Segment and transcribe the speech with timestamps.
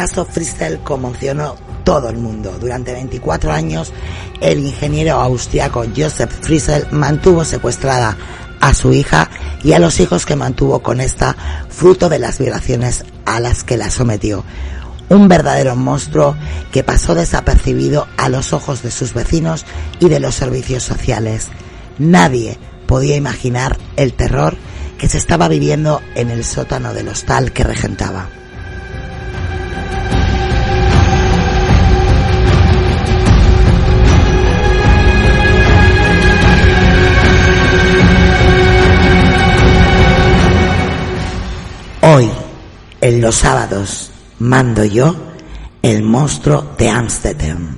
[0.00, 2.56] caso Fristel conmocionó todo el mundo.
[2.58, 3.92] Durante 24 años,
[4.40, 8.16] el ingeniero austriaco Joseph Fristel mantuvo secuestrada
[8.62, 9.28] a su hija
[9.62, 11.36] y a los hijos que mantuvo con esta,
[11.68, 14.42] fruto de las violaciones a las que la sometió.
[15.10, 16.34] Un verdadero monstruo
[16.72, 19.66] que pasó desapercibido a los ojos de sus vecinos
[19.98, 21.48] y de los servicios sociales.
[21.98, 24.56] Nadie podía imaginar el terror
[24.96, 28.30] que se estaba viviendo en el sótano del hostal que regentaba.
[42.12, 42.28] Hoy,
[43.00, 45.14] en los sábados, mando yo
[45.80, 47.76] el monstruo de Amsterdam.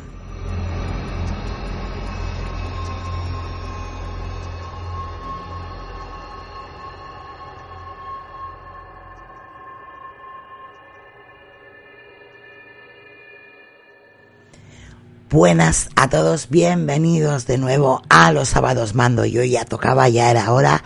[15.28, 19.26] Buenas a todos, bienvenidos de nuevo a los sábados mando.
[19.26, 20.82] Yo ya tocaba, ya era hora.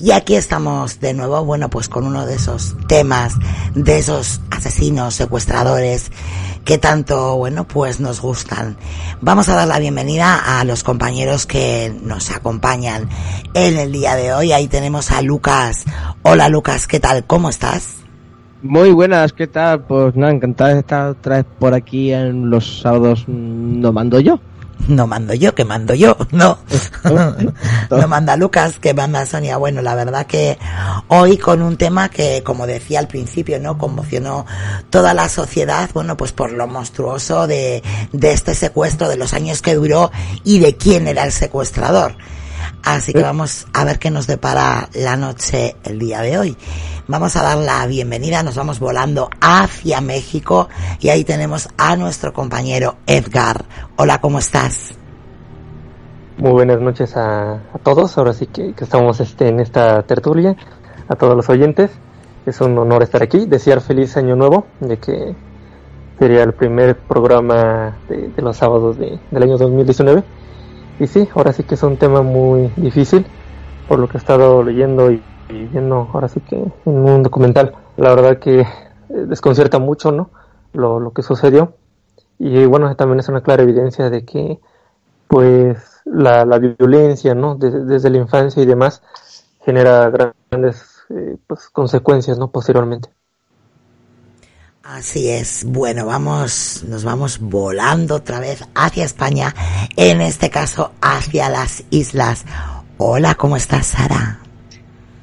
[0.00, 3.34] Y aquí estamos de nuevo, bueno, pues con uno de esos temas,
[3.74, 6.12] de esos asesinos, secuestradores,
[6.64, 8.76] que tanto, bueno, pues nos gustan.
[9.20, 13.08] Vamos a dar la bienvenida a los compañeros que nos acompañan
[13.54, 14.52] en el día de hoy.
[14.52, 15.84] Ahí tenemos a Lucas.
[16.22, 17.24] Hola Lucas, ¿qué tal?
[17.24, 17.96] ¿Cómo estás?
[18.62, 19.82] Muy buenas, ¿qué tal?
[19.82, 24.38] Pues nada, encantado de estar otra vez por aquí en los sábados No Mando Yo.
[24.86, 26.58] No mando yo, que mando yo, no.
[27.90, 29.56] no manda Lucas, que manda Sonia.
[29.56, 30.58] Bueno, la verdad que
[31.08, 33.76] hoy con un tema que, como decía al principio, ¿no?
[33.76, 34.46] Conmocionó
[34.88, 39.60] toda la sociedad, bueno, pues por lo monstruoso de, de este secuestro, de los años
[39.60, 40.10] que duró
[40.44, 42.14] y de quién era el secuestrador.
[42.84, 46.56] Así que vamos a ver qué nos depara la noche el día de hoy.
[47.06, 50.68] Vamos a dar la bienvenida, nos vamos volando hacia México
[51.00, 53.64] y ahí tenemos a nuestro compañero Edgar.
[53.96, 54.94] Hola, ¿cómo estás?
[56.36, 60.56] Muy buenas noches a, todos, ahora sí que, estamos este, en esta tertulia,
[61.08, 61.90] a todos los oyentes.
[62.46, 65.34] Es un honor estar aquí, desear feliz año nuevo, de que
[66.18, 70.22] sería el primer programa de, los sábados del año 2019
[70.98, 73.26] y sí, ahora sí que es un tema muy difícil,
[73.88, 78.14] por lo que he estado leyendo y, viendo ahora sí que en un documental, la
[78.14, 78.66] verdad que eh,
[79.08, 80.30] desconcierta mucho, ¿no?
[80.72, 81.74] Lo, que sucedió.
[82.38, 84.60] Y bueno, también es una clara evidencia de que,
[85.26, 87.54] pues, la, la violencia, ¿no?
[87.56, 89.02] desde la infancia y demás,
[89.64, 92.50] genera grandes eh, pues, consecuencias, ¿no?
[92.50, 93.10] Posteriormente.
[94.88, 95.64] Así es.
[95.64, 99.54] Bueno, vamos, nos vamos volando otra vez hacia España,
[99.96, 102.46] en este caso hacia las islas.
[102.96, 104.40] Hola, ¿cómo estás, Sara?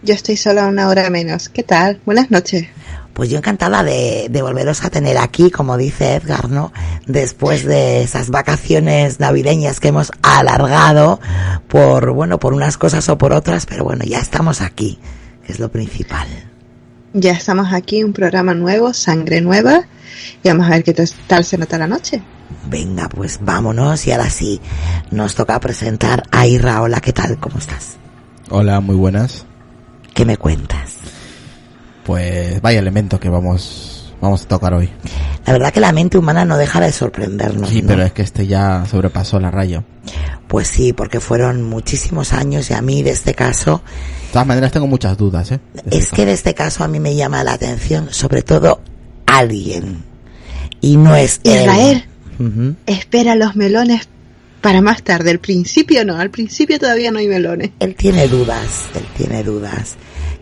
[0.04, 1.50] Yo estoy sola una hora menos.
[1.50, 2.00] ¿Qué tal?
[2.06, 2.68] Buenas noches.
[3.16, 6.72] Pues yo encantada de, de, volveros a tener aquí, como dice Edgar, ¿no?
[7.08, 11.20] Después de esas vacaciones navideñas que hemos alargado
[11.68, 15.00] por, bueno, por unas cosas o por otras, pero bueno, ya estamos aquí,
[15.44, 16.28] que es lo principal.
[17.18, 19.88] Ya estamos aquí, un programa nuevo, sangre nueva,
[20.44, 22.22] y vamos a ver qué tal se nota la noche.
[22.70, 24.60] Venga, pues vámonos y ahora sí,
[25.12, 26.82] nos toca presentar a Irra.
[26.82, 27.40] Hola, ¿qué tal?
[27.40, 27.96] ¿Cómo estás?
[28.50, 29.46] Hola, muy buenas.
[30.14, 30.98] ¿Qué me cuentas?
[32.04, 34.90] Pues vaya elemento que vamos, vamos a tocar hoy.
[35.46, 37.70] La verdad que la mente humana no deja de sorprendernos.
[37.70, 39.84] Sí, pero es que este ya sobrepasó la raya.
[40.48, 43.82] Pues sí, porque fueron muchísimos años y a mí de este caso
[44.36, 45.62] todas maneras tengo muchas dudas, ¿eh?
[45.90, 48.82] es que de este caso a mí me llama la atención, sobre todo
[49.26, 50.04] alguien.
[50.82, 52.04] Y no es Israel.
[52.86, 54.10] Espera los melones
[54.60, 55.32] para más tarde.
[55.32, 57.72] Al principio no, al principio todavía no hay melones.
[57.80, 59.96] Él tiene dudas, él tiene dudas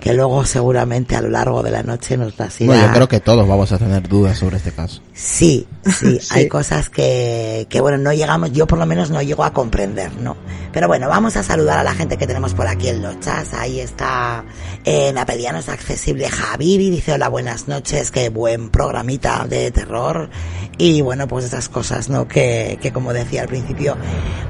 [0.04, 2.74] que luego seguramente a lo largo de la noche nos las irá...
[2.74, 5.02] Bueno, yo creo que todos vamos a tener dudas sobre este caso.
[5.14, 9.46] Sí, sí, hay cosas que, que bueno, no llegamos, yo por lo menos no llego
[9.46, 10.36] a comprender, ¿no?
[10.74, 13.54] Pero bueno, vamos a saludar a la gente que tenemos por aquí en los chats.
[13.54, 14.44] Ahí está
[14.84, 20.30] en Apedianos Accesible Javier y dice hola, buenas noches, qué buen programita de terror.
[20.80, 22.28] Y bueno, pues esas cosas, ¿no?
[22.28, 23.96] Que, que como decía al principio,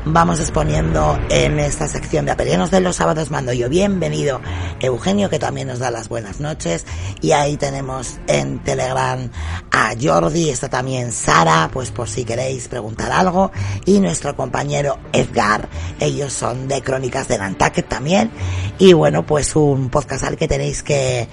[0.05, 3.29] vamos exponiendo en esta sección de Apedianos de los sábados.
[3.29, 4.39] Mando yo bienvenido,
[4.79, 6.85] Eugenio, que también nos da las buenas noches.
[7.19, 9.29] Y ahí tenemos en Telegram
[9.71, 13.51] a Jordi, está también Sara, pues por si queréis preguntar algo.
[13.83, 15.67] Y nuestro compañero Edgar,
[15.99, 18.31] ellos son de Crónicas de Nantucket también.
[18.79, 21.27] Y bueno, pues un podcast al que tenéis que,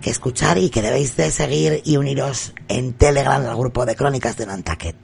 [0.00, 4.36] que escuchar y que debéis de seguir y uniros en Telegram al grupo de Crónicas
[4.36, 4.94] de Nantucket.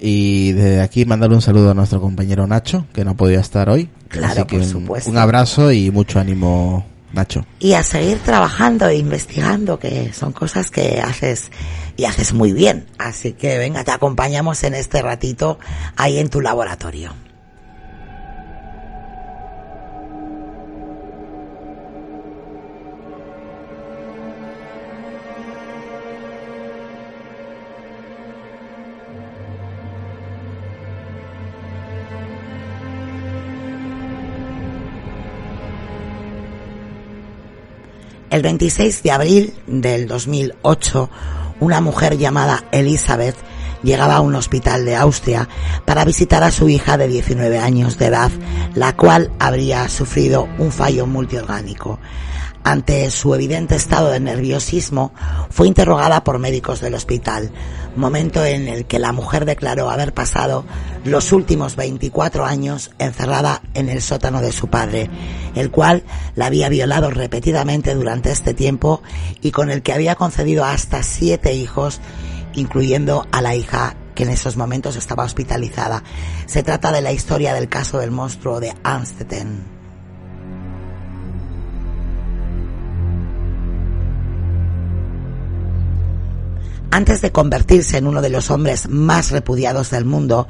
[0.00, 3.88] Y desde aquí mandarle un saludo a nuestro compañero Nacho, que no podía estar hoy.
[4.08, 5.10] Claro, por un, supuesto.
[5.10, 7.44] Un abrazo y mucho ánimo Nacho.
[7.58, 11.50] Y a seguir trabajando e investigando, que son cosas que haces
[11.96, 12.86] y haces muy bien.
[12.98, 15.58] Así que venga, te acompañamos en este ratito
[15.96, 17.14] ahí en tu laboratorio.
[38.30, 41.08] El 26 de abril del 2008,
[41.60, 43.34] una mujer llamada Elizabeth
[43.82, 45.48] llegaba a un hospital de Austria
[45.86, 48.30] para visitar a su hija de 19 años de edad,
[48.74, 51.98] la cual habría sufrido un fallo multiorgánico.
[52.64, 55.12] Ante su evidente estado de nerviosismo,
[55.48, 57.50] fue interrogada por médicos del hospital,
[57.96, 60.64] momento en el que la mujer declaró haber pasado
[61.04, 65.08] los últimos 24 años encerrada en el sótano de su padre,
[65.54, 69.02] el cual la había violado repetidamente durante este tiempo
[69.40, 72.00] y con el que había concedido hasta siete hijos,
[72.54, 76.02] incluyendo a la hija que en esos momentos estaba hospitalizada.
[76.46, 79.77] Se trata de la historia del caso del monstruo de Amstetten.
[86.90, 90.48] Antes de convertirse en uno de los hombres más repudiados del mundo,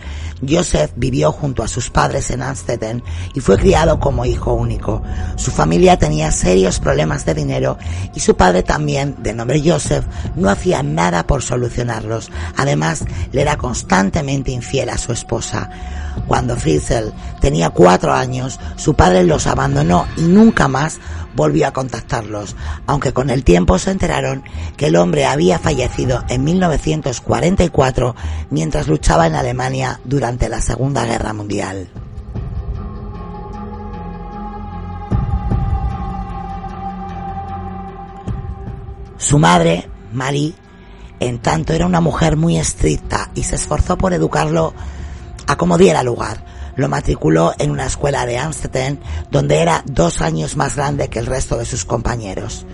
[0.49, 3.02] Joseph vivió junto a sus padres en Amsterdam
[3.35, 5.02] y fue criado como hijo único.
[5.37, 7.76] Su familia tenía serios problemas de dinero
[8.14, 10.05] y su padre también, de nombre Joseph,
[10.37, 12.31] no hacía nada por solucionarlos.
[12.56, 15.69] Además, le era constantemente infiel a su esposa.
[16.26, 20.99] Cuando Fritzl tenía cuatro años, su padre los abandonó y nunca más
[21.35, 22.56] volvió a contactarlos,
[22.87, 24.43] aunque con el tiempo se enteraron
[24.76, 28.17] que el hombre había fallecido en 1944
[28.50, 31.88] mientras luchaba en Alemania durante la Segunda Guerra Mundial.
[39.17, 40.55] Su madre, Marie,
[41.20, 44.73] en tanto era una mujer muy estricta y se esforzó por educarlo
[45.48, 46.44] a como lugar
[46.76, 48.98] lo matriculó en una escuela de Amsterdam
[49.32, 52.66] donde era dos años más grande que el resto de sus compañeros.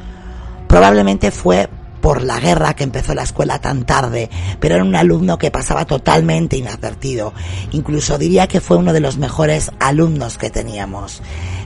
[0.69, 1.71] Probablemente fue
[2.03, 4.29] por la guerra que empezó la escuela tan tarde,
[4.61, 7.33] pero era un alumno que pasaba totalmente inadvertido.
[7.71, 11.23] Incluso diría que fue uno de los mejores alumnos que teníamos.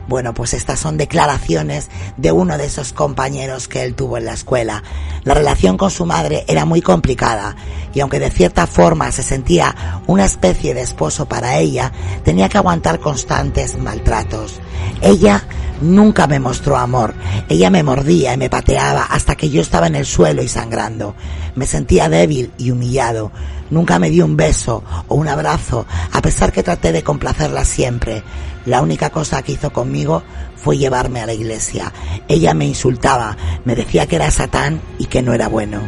[0.09, 4.33] Bueno, pues estas son declaraciones de uno de esos compañeros que él tuvo en la
[4.33, 4.83] escuela.
[5.25, 7.55] La relación con su madre era muy complicada
[7.93, 11.93] y aunque de cierta forma se sentía una especie de esposo para ella,
[12.25, 14.61] tenía que aguantar constantes maltratos.
[15.03, 15.45] Ella
[15.83, 17.15] nunca me mostró amor.
[17.49, 21.15] Ella me mordía y me pateaba hasta que yo estaba en el suelo y sangrando.
[21.55, 23.31] Me sentía débil y humillado.
[23.71, 28.23] Nunca me dio un beso o un abrazo, a pesar que traté de complacerla siempre.
[28.69, 30.23] La única cosa que hizo conmigo
[30.55, 31.91] fue llevarme a la iglesia.
[32.29, 33.35] Ella me insultaba,
[33.65, 35.81] me decía que era Satán y que no era bueno.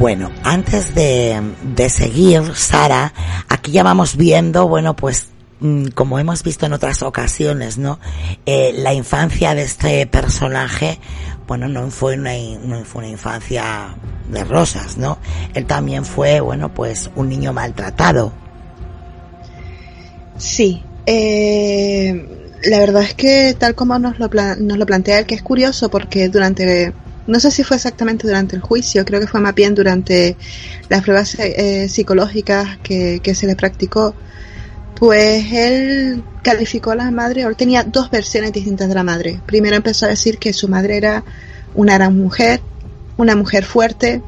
[0.00, 3.12] Bueno, antes de, de, seguir, Sara,
[3.48, 5.28] aquí ya vamos viendo, bueno, pues
[5.94, 7.98] como hemos visto en otras ocasiones, ¿no?
[8.46, 10.98] Eh, la infancia de este personaje,
[11.46, 12.32] bueno, no fue una,
[12.64, 13.94] no fue una infancia
[14.28, 15.18] de rosas, ¿no?
[15.54, 18.32] Él también fue, bueno, pues un niño maltratado.
[20.36, 25.34] Sí, eh, la verdad es que tal como nos lo, nos lo plantea él, que
[25.34, 26.92] es curioso porque durante,
[27.26, 30.36] no sé si fue exactamente durante el juicio, creo que fue más bien durante
[30.88, 34.14] las pruebas eh, psicológicas que, que se le practicó,
[35.02, 39.40] pues él calificó a la madre, él tenía dos versiones distintas de la madre.
[39.46, 41.24] Primero empezó a decir que su madre era
[41.74, 42.60] una gran mujer,
[43.16, 44.22] una mujer fuerte,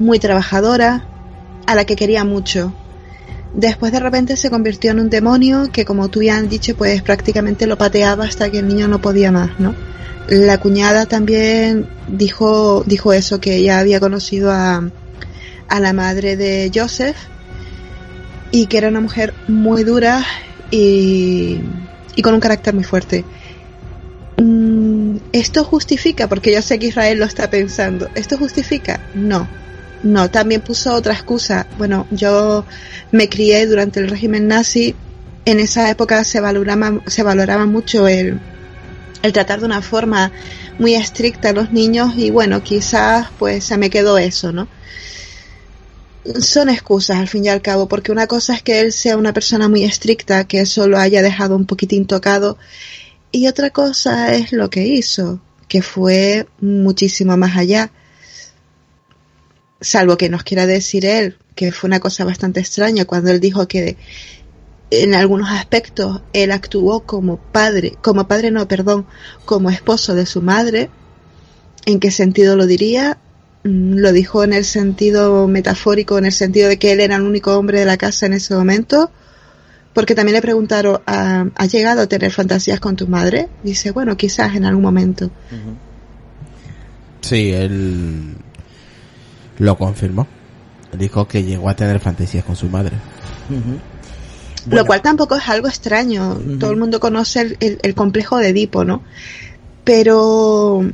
[0.00, 1.06] muy trabajadora,
[1.68, 2.74] a la que quería mucho.
[3.54, 7.02] Después de repente se convirtió en un demonio que, como tú ya has dicho, pues
[7.02, 9.72] prácticamente lo pateaba hasta que el niño no podía más, ¿no?
[10.26, 14.90] La cuñada también dijo, dijo eso, que ella había conocido a,
[15.68, 17.14] a la madre de Joseph
[18.54, 20.24] y que era una mujer muy dura
[20.70, 21.58] y,
[22.22, 23.24] con un carácter muy fuerte.
[24.36, 26.28] Mm, ¿Esto justifica?
[26.28, 28.08] Porque yo sé que Israel lo está pensando.
[28.14, 29.00] ¿Esto justifica?
[29.12, 29.48] No.
[30.04, 31.66] No, también puso otra excusa.
[31.78, 32.64] Bueno, yo
[33.10, 34.94] me crié durante el régimen nazi.
[35.46, 38.38] En esa época se valoraba, se valoraba mucho el,
[39.22, 40.30] el tratar de una forma
[40.78, 44.68] muy estricta a los niños y bueno, quizás pues se me quedó eso, ¿no?
[46.40, 49.32] Son excusas al fin y al cabo, porque una cosa es que él sea una
[49.32, 52.58] persona muy estricta, que eso lo haya dejado un poquitín tocado,
[53.30, 57.90] y otra cosa es lo que hizo, que fue muchísimo más allá.
[59.80, 63.68] Salvo que nos quiera decir él que fue una cosa bastante extraña cuando él dijo
[63.68, 63.96] que
[64.90, 69.06] en algunos aspectos él actuó como padre, como padre no, perdón,
[69.44, 70.90] como esposo de su madre.
[71.86, 73.18] ¿En qué sentido lo diría?
[73.64, 77.22] Mm, lo dijo en el sentido metafórico, en el sentido de que él era el
[77.22, 79.10] único hombre de la casa en ese momento.
[79.94, 83.48] Porque también le preguntaron, ¿ha, llegado a tener fantasías con tu madre?
[83.62, 85.30] Dice, bueno, quizás en algún momento.
[87.20, 88.34] Sí, él
[89.58, 90.26] lo confirmó.
[90.98, 92.96] Dijo que llegó a tener fantasías con su madre.
[94.68, 96.40] Lo cual tampoco es algo extraño.
[96.58, 99.02] Todo el mundo conoce el, complejo de Edipo, ¿no?
[99.84, 100.84] Pero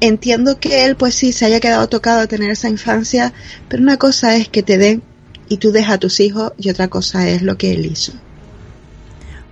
[0.00, 3.32] entiendo que él, pues sí, se haya quedado tocado a tener esa infancia,
[3.68, 5.02] pero una cosa es que te den
[5.48, 8.12] y tú dejas a tus hijos y otra cosa es lo que él hizo.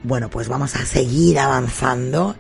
[0.03, 2.37] Bueno, pues vamos a seguir avanzando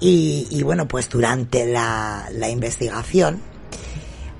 [0.00, 3.40] y, bueno, pues durante la, la investigación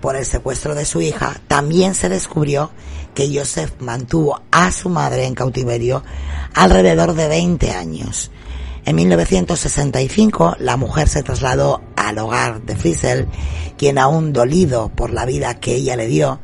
[0.01, 2.71] por el secuestro de su hija, también se descubrió
[3.15, 6.05] que Joseph mantuvo a su madre en cautiverio
[6.53, 8.31] alrededor de 20 años.
[8.87, 13.29] En 1965 la mujer se trasladó al hogar de Friesel,
[13.79, 16.39] quien aún dolido por la vida que ella le dio,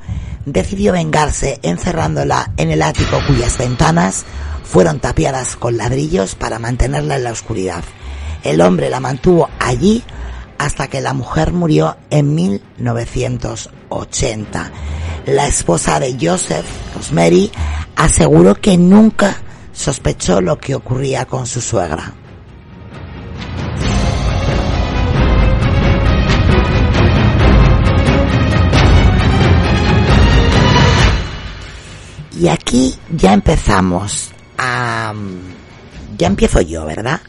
[0.47, 4.25] decidió vengarse encerrándola en el ático cuyas ventanas
[4.65, 7.85] fueron tapiadas con ladrillos para mantenerla en la oscuridad.
[8.43, 10.03] El hombre la mantuvo allí
[10.57, 14.73] hasta que la mujer murió en 1980.
[15.27, 17.53] La esposa de Joseph, Rosemary,
[17.97, 19.37] aseguró que nunca
[19.73, 22.15] sospechó lo que ocurría con su suegra.
[32.41, 35.13] Y aquí ya empezamos a...
[36.17, 37.21] Ya empiezo yo, ¿verdad?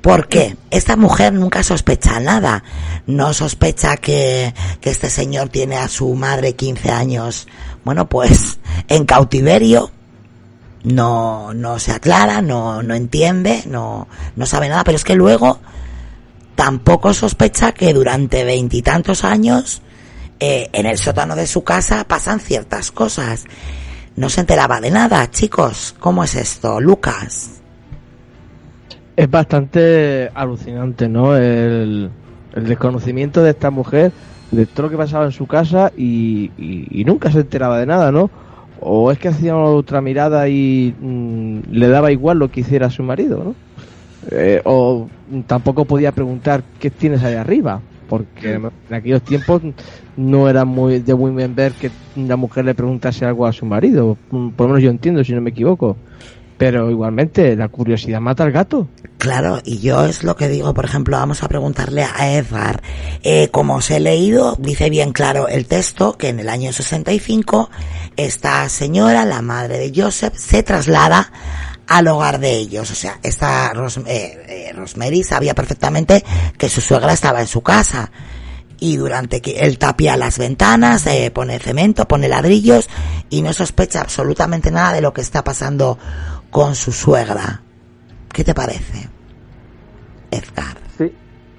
[0.00, 2.64] Porque esta mujer nunca sospecha nada.
[3.06, 7.46] No sospecha que, que este señor tiene a su madre 15 años,
[7.84, 9.90] bueno, pues en cautiverio.
[10.82, 15.60] No, no se aclara, no, no entiende, no, no sabe nada, pero es que luego
[16.54, 19.82] tampoco sospecha que durante veintitantos años
[20.40, 23.44] eh, en el sótano de su casa pasan ciertas cosas.
[24.18, 25.94] No se enteraba de nada, chicos.
[25.98, 27.58] ¿Cómo es esto, Lucas?
[29.18, 31.36] es bastante alucinante, ¿no?
[31.36, 32.10] El,
[32.54, 34.12] desconocimiento de esta mujer
[34.52, 36.50] de todo lo que pasaba en su casa y,
[37.04, 38.30] nunca se enteraba de nada, ¿no?
[38.80, 43.02] O es que hacía otra mirada y mm, le daba igual lo que hiciera su
[43.02, 43.54] marido, ¿no?
[44.30, 45.08] Eh, o
[45.48, 49.62] tampoco podía preguntar qué tienes ahí arriba, porque en aquellos tiempos
[50.16, 53.66] no era muy de muy bien ver que una mujer le preguntase algo a su
[53.66, 55.96] marido, por lo menos yo entiendo si no me equivoco.
[56.58, 58.88] Pero igualmente, la curiosidad mata al gato.
[59.16, 62.82] Claro, y yo es lo que digo, por ejemplo, vamos a preguntarle a Edgar.
[63.22, 67.70] Eh, como os he leído, dice bien claro el texto que en el año 65
[68.16, 71.30] esta señora, la madre de Joseph, se traslada
[71.88, 72.90] al hogar de ellos.
[72.90, 73.72] O sea, esta
[74.06, 76.22] eh, eh, Rosemary sabía perfectamente
[76.56, 78.10] que su suegra estaba en su casa.
[78.80, 82.88] Y durante que él tapia las ventanas, eh, pone cemento, pone ladrillos
[83.28, 85.98] y no sospecha absolutamente nada de lo que está pasando
[86.50, 87.62] con su suegra.
[88.32, 89.08] ¿Qué te parece,
[90.30, 90.76] Edgar?
[90.96, 91.12] Sí,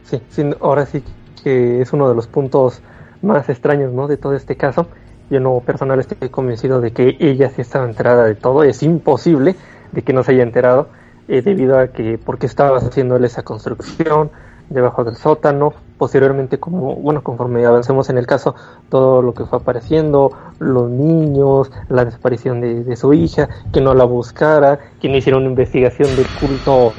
[0.10, 1.04] sí, sí, ahora sí
[1.44, 2.82] que es uno de los puntos
[3.22, 4.08] más extraños ¿no?
[4.08, 4.88] de todo este caso.
[5.30, 8.64] Yo no personal estoy convencido de que ella sí estaba enterada de todo.
[8.64, 9.56] Es imposible
[9.92, 10.90] de que no se haya enterado
[11.28, 14.32] eh, debido a que porque estaba haciendo él esa construcción,
[14.70, 15.74] debajo del sótano.
[15.98, 18.56] Posteriormente, como bueno, conforme avancemos en el caso,
[18.90, 24.06] todo lo que fue apareciendo, los niños, la desaparición de, su hija, que no la
[24.06, 26.94] buscara, que no hiciera una investigación del culto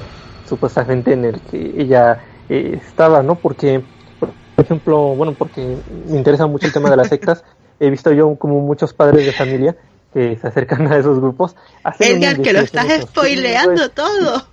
[0.47, 3.37] supuestamente en el que ella eh, estaba, ¿no?
[3.37, 3.83] Porque,
[4.19, 5.79] por ejemplo, bueno, porque
[6.09, 7.43] me interesa mucho el tema de las sectas,
[7.79, 9.77] he visto yo como muchos padres de familia
[10.13, 11.57] que se acercan a esos grupos.
[11.99, 14.43] Edgar, que lo estás spoileando todo.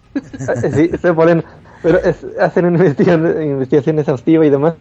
[0.73, 1.43] Sí, estoy poniendo,
[1.83, 4.73] pero es, hacen una investigación, investigación exhaustiva y demás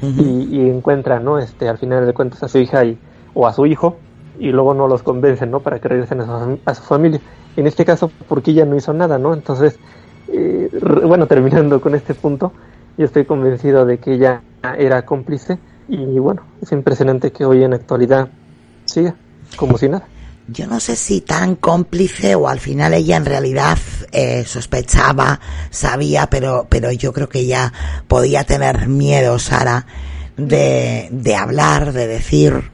[0.00, 1.38] y, encuentran, ¿no?
[1.40, 2.96] Este, al final de cuentas a su hija y,
[3.34, 3.96] o a su hijo
[4.38, 5.60] y luego no los convencen, ¿no?
[5.60, 7.20] Para que regresen a su, familia.
[7.56, 9.34] En este caso, porque ella no hizo nada, ¿no?
[9.34, 9.80] Entonces,
[10.28, 10.70] eh,
[11.04, 12.52] bueno, terminando con este punto,
[12.96, 14.42] yo estoy convencido de que ella
[14.78, 15.58] era cómplice
[15.88, 18.28] y bueno, es impresionante que hoy en la actualidad
[18.84, 19.16] siga
[19.56, 20.06] como si nada
[20.48, 23.78] yo no sé si tan cómplice o al final ella en realidad
[24.12, 25.40] eh, sospechaba,
[25.70, 27.72] sabía, pero, pero yo creo que ella
[28.08, 29.86] podía tener miedo, Sara,
[30.38, 32.70] de, de hablar, de decir.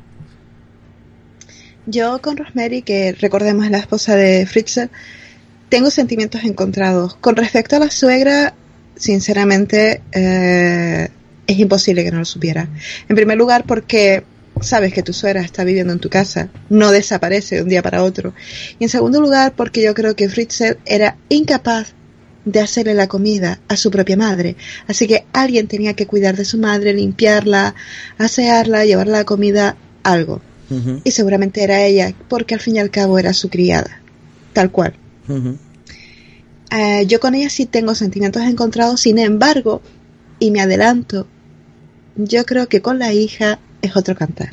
[1.87, 4.89] Yo con Rosemary, que recordemos es la esposa de Fritzer,
[5.69, 7.17] tengo sentimientos encontrados.
[7.17, 8.55] Con respecto a la suegra,
[8.95, 11.09] sinceramente, eh,
[11.47, 12.69] es imposible que no lo supiera.
[13.09, 14.25] En primer lugar, porque
[14.61, 18.03] sabes que tu suegra está viviendo en tu casa, no desaparece de un día para
[18.03, 18.35] otro.
[18.79, 21.95] Y en segundo lugar, porque yo creo que Fritzl era incapaz
[22.45, 24.57] de hacerle la comida a su propia madre.
[24.87, 27.75] Así que alguien tenía que cuidar de su madre, limpiarla,
[28.19, 30.41] asearla, llevarla la comida, algo.
[31.05, 34.01] Y seguramente era ella, porque al fin y al cabo era su criada,
[34.53, 34.95] tal cual.
[36.71, 39.83] Eh, yo con ella sí tengo sentimientos encontrados, sin embargo,
[40.41, 41.29] y me adelanto,
[42.17, 44.51] yo creo que con la hija es otro cantar.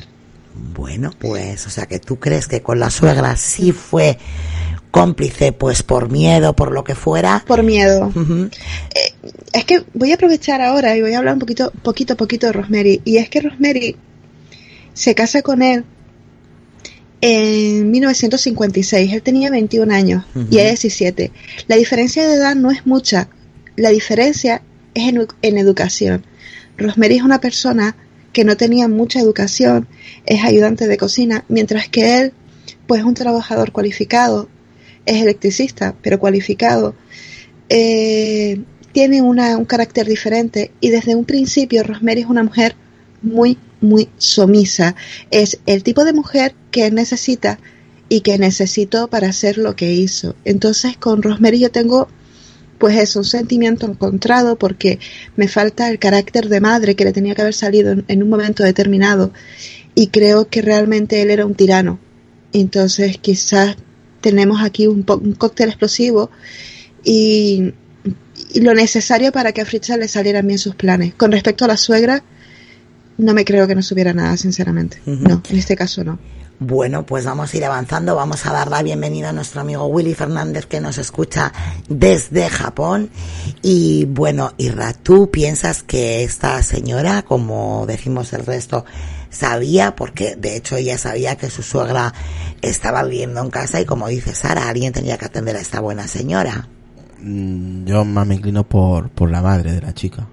[0.74, 4.18] Bueno, pues, o sea que tú crees que con la suegra sí fue
[4.90, 7.42] cómplice, pues por miedo, por lo que fuera.
[7.46, 8.12] Por miedo.
[8.94, 9.14] Eh,
[9.52, 12.52] es que voy a aprovechar ahora y voy a hablar un poquito, poquito, poquito de
[12.52, 13.00] Rosemary.
[13.04, 13.96] Y es que Rosemary
[14.92, 15.84] se casa con él
[17.22, 19.12] en 1956.
[19.12, 21.32] Él tenía 21 años y ella 17.
[21.68, 23.28] La diferencia de edad no es mucha.
[23.76, 24.62] La diferencia
[24.94, 26.24] es en, en educación.
[26.76, 27.96] Rosemary es una persona
[28.32, 29.88] que no tenía mucha educación,
[30.26, 32.32] es ayudante de cocina, mientras que él,
[32.86, 34.48] pues es un trabajador cualificado,
[35.06, 36.94] es electricista, pero cualificado,
[37.68, 38.60] eh,
[38.92, 42.76] tiene una, un carácter diferente y desde un principio Rosemary es una mujer
[43.22, 44.94] muy, muy sumisa.
[45.30, 47.58] Es el tipo de mujer que necesita
[48.08, 50.34] y que necesitó para hacer lo que hizo.
[50.44, 52.08] Entonces con Rosemary yo tengo
[52.82, 54.98] pues es un sentimiento encontrado porque
[55.36, 58.64] me falta el carácter de madre que le tenía que haber salido en, un momento
[58.64, 59.32] determinado
[59.94, 62.00] y creo que realmente él era un tirano.
[62.52, 63.76] Entonces quizás
[64.20, 66.32] tenemos aquí un, cóctel explosivo
[67.04, 67.72] y,
[68.56, 71.14] lo necesario para que a Fritza le salieran bien sus planes.
[71.14, 72.24] Con respecto a la suegra,
[73.22, 75.00] no me creo que no supiera nada, sinceramente.
[75.06, 76.18] No, en este caso no.
[76.58, 78.14] Bueno, pues vamos a ir avanzando.
[78.14, 81.52] Vamos a dar la bienvenida a nuestro amigo Willy Fernández que nos escucha
[81.88, 83.10] desde Japón.
[83.62, 88.84] Y bueno, Irra, ¿tú piensas que esta señora, como decimos el resto,
[89.28, 92.14] sabía, porque de hecho ella sabía que su suegra
[92.60, 96.06] estaba viviendo en casa y como dice Sara, alguien tenía que atender a esta buena
[96.06, 96.68] señora?
[97.20, 100.28] Mm, yo más me inclino por, por la madre de la chica.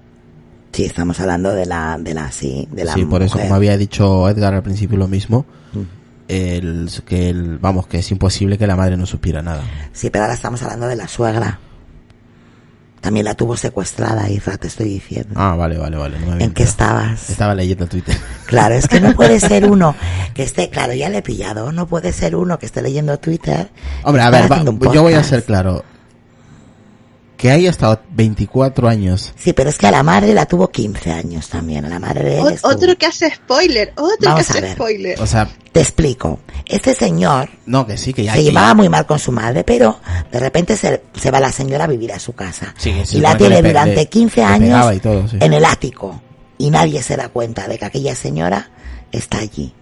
[0.79, 3.75] Sí, estamos hablando de la, de la, sí, de la Sí, por eso, como había
[3.75, 8.67] dicho Edgar al principio lo mismo, mm el, que el, vamos, que es imposible que
[8.67, 9.63] la madre no supiera nada.
[9.91, 11.59] Sí, pero ahora estamos hablando de la suegra.
[13.01, 15.33] También la tuvo secuestrada, Isra, te estoy diciendo.
[15.35, 16.17] Ah, vale, vale, vale.
[16.39, 17.29] ¿En qué estabas?
[17.29, 18.15] Estaba leyendo Twitter.
[18.45, 19.95] Claro, es que no puede ser uno
[20.33, 23.71] que esté, claro, ya le he pillado, no puede ser uno que esté leyendo Twitter.
[24.03, 24.49] Hombre, a ver,
[24.93, 25.83] yo voy a ser claro
[27.39, 29.33] que haya estado 24 años.
[29.37, 31.85] Sí, pero es que a la madre la tuvo 15 años también.
[31.85, 35.21] A la madre de él Otro que hace spoiler, otro que hace spoiler.
[35.21, 36.41] O sea, te explico.
[36.65, 40.01] Este señor no, que sí, que ya, se llevaba muy mal con su madre, pero
[40.29, 42.75] de repente se, se va la señora a vivir a su casa.
[42.77, 44.99] Sí, y la tiene durante 15 años
[45.39, 46.21] en el ático.
[46.57, 48.69] Y nadie se da cuenta de que aquella señora
[49.13, 49.73] está allí.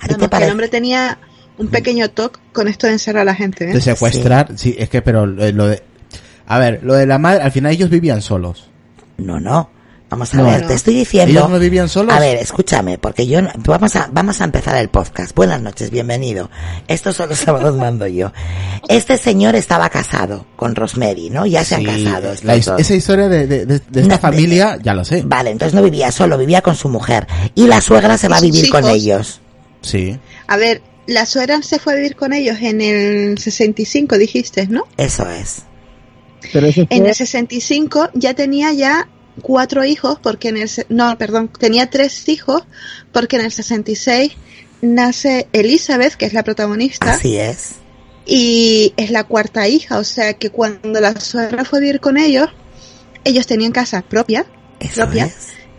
[0.00, 0.06] ¿A
[0.38, 1.16] el hombre tenía
[1.60, 3.70] un pequeño toque con esto de encerrar a la gente.
[3.70, 3.74] ¿eh?
[3.74, 4.74] De secuestrar, sí.
[4.78, 5.82] es que, pero lo de,
[6.50, 8.68] a ver, lo de la madre, al final ellos vivían solos.
[9.18, 9.70] No, no.
[10.08, 11.30] Vamos a ver, te estoy diciendo.
[11.30, 12.12] ¿Ellos no vivían solos?
[12.12, 15.32] A ver, escúchame, porque yo vamos a vamos a empezar el podcast.
[15.36, 16.50] Buenas noches, bienvenido.
[16.88, 18.32] Esto solo sábados mando yo.
[18.88, 21.46] Este señor estaba casado con Rosemary, ¿no?
[21.46, 22.32] Ya se han casado.
[22.32, 25.22] esa historia de, de, esta familia, ya lo sé.
[25.24, 28.40] Vale, entonces no vivía solo, vivía con su mujer y la suegra se va a
[28.40, 29.40] vivir con ellos.
[29.82, 30.18] Sí.
[30.48, 34.88] A ver, la suegra se fue a vivir con ellos en el 65, dijiste, ¿no?
[34.96, 35.62] Eso es.
[36.52, 39.08] En el 65 ya tenía ya
[39.42, 40.70] cuatro hijos, porque en el...
[40.88, 42.62] No, perdón, tenía tres hijos,
[43.12, 44.32] porque en el 66
[44.82, 47.12] nace Elizabeth, que es la protagonista.
[47.12, 47.72] Así es.
[48.26, 52.16] Y es la cuarta hija, o sea que cuando la suegra fue a vivir con
[52.16, 52.48] ellos,
[53.24, 54.46] ellos tenían casa propia,
[54.94, 55.30] propia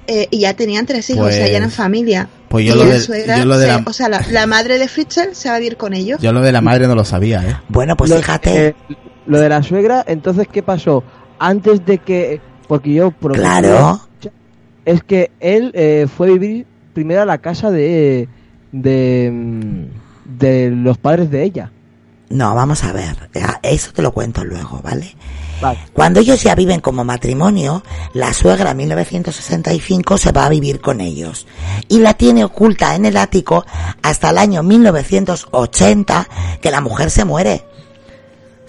[0.07, 2.27] eh, y ya tenían tres hijos, o sea, ya eran pues, familia.
[2.49, 3.83] Pues yo, lo de, la...
[3.85, 6.19] O sea, la, madre de Fritzl se va a vivir con ellos.
[6.21, 7.55] Yo lo de la madre no lo sabía, ¿eh?
[7.69, 8.67] Bueno, pues fíjate...
[8.67, 8.75] Eh,
[9.31, 11.05] lo de la suegra, entonces, ¿qué pasó?
[11.39, 12.41] Antes de que...
[12.67, 13.11] Porque yo...
[13.11, 14.01] Claro.
[14.83, 18.27] Es que él eh, fue a vivir primero a la casa de,
[18.73, 19.87] de...
[20.25, 21.71] de los padres de ella.
[22.29, 23.29] No, vamos a ver.
[23.63, 25.15] Eso te lo cuento luego, ¿vale?
[25.61, 25.79] Vale.
[25.93, 30.99] Cuando ellos ya viven como matrimonio, la suegra en 1965 se va a vivir con
[30.99, 31.47] ellos
[31.87, 33.65] y la tiene oculta en el ático
[34.03, 36.27] hasta el año 1980
[36.59, 37.70] que la mujer se muere.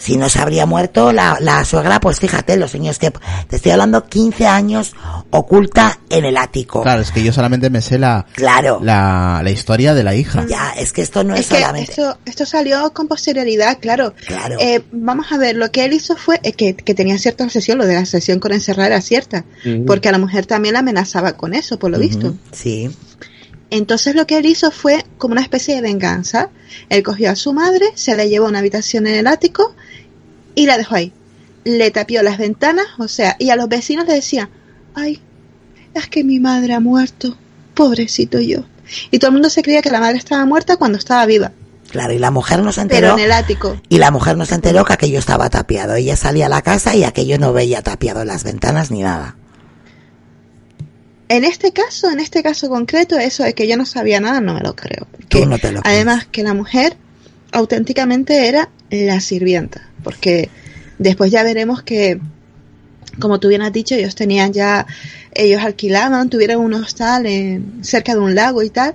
[0.03, 3.13] Si no se habría muerto la, la suegra, pues fíjate, los niños que...
[3.49, 4.95] Te estoy hablando 15 años
[5.31, 6.83] oculta en el ático.
[6.83, 8.81] Claro, es que yo solamente me sé la, Claro.
[8.83, 10.45] la, la historia de la hija.
[10.49, 11.91] Ya, es que esto no es, Es que solamente...
[11.93, 14.13] esto, esto salió con posterioridad, claro.
[14.27, 14.57] Claro.
[14.61, 17.79] Eh, vamos a ver, lo que él hizo fue eh, que, que tenía cierta obsesión,
[17.79, 19.45] lo de la obsesión con encerrar era cierta,
[19.87, 22.35] porque a la mujer también la amenazaba con eso, por lo visto.
[22.51, 22.91] Sí.
[23.73, 26.51] Entonces lo que él hizo fue como una especie de venganza.
[26.91, 29.75] Él cogió a su madre, se la llevó a una habitación en el ático
[30.55, 31.15] y la dejó ahí.
[31.65, 34.51] Le tapió las ventanas, o sea, y a los vecinos le decía,
[34.95, 35.23] ay,
[35.95, 37.35] es que mi madre ha muerto,
[37.73, 38.67] pobrecito yo.
[39.11, 41.53] Y todo el mundo se creía que la madre estaba muerta cuando estaba viva,
[41.91, 43.15] Claro, y la mujer no se pero enteró...
[43.15, 43.81] en el ático.
[43.89, 45.95] Y la mujer no se enteró que aquello estaba tapiado.
[45.95, 49.37] Ella salía a la casa y aquello no veía tapiado las ventanas ni nada.
[51.37, 54.55] En este caso, en este caso concreto, eso de que yo no sabía nada, no
[54.55, 55.07] me lo creo.
[55.11, 56.97] porque no lo además que la mujer
[57.53, 60.49] auténticamente era la sirvienta, porque
[60.99, 62.21] después ya veremos que,
[63.19, 64.87] como tú bien has dicho, ellos tenían ya,
[65.35, 68.95] ellos alquilaban, tuvieron un hostal en- cerca de un lago y tal,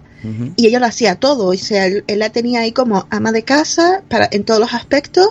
[0.57, 3.43] y ella lo hacía todo, o sea, él, él la tenía ahí como ama de
[3.43, 5.29] casa para, en todos los aspectos,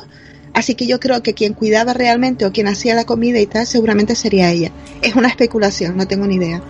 [0.54, 3.66] así que yo creo que quien cuidaba realmente o quien hacía la comida y tal,
[3.66, 4.70] seguramente sería ella.
[5.02, 6.62] Es una especulación, no tengo ni idea.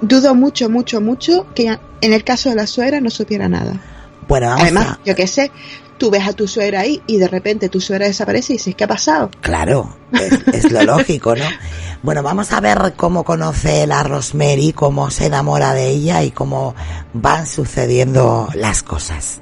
[0.00, 3.80] Dudo mucho, mucho, mucho que en el caso de la suegra no supiera nada.
[4.28, 4.98] Bueno, vamos Además, a...
[5.04, 5.50] yo qué sé,
[5.96, 8.84] tú ves a tu suegra ahí y de repente tu suegra desaparece y dices, ¿qué
[8.84, 9.30] ha pasado?
[9.40, 11.44] Claro, es, es lo lógico, ¿no?
[12.02, 16.74] Bueno, vamos a ver cómo conoce la Rosemary, cómo se enamora de ella y cómo
[17.12, 19.40] van sucediendo las cosas.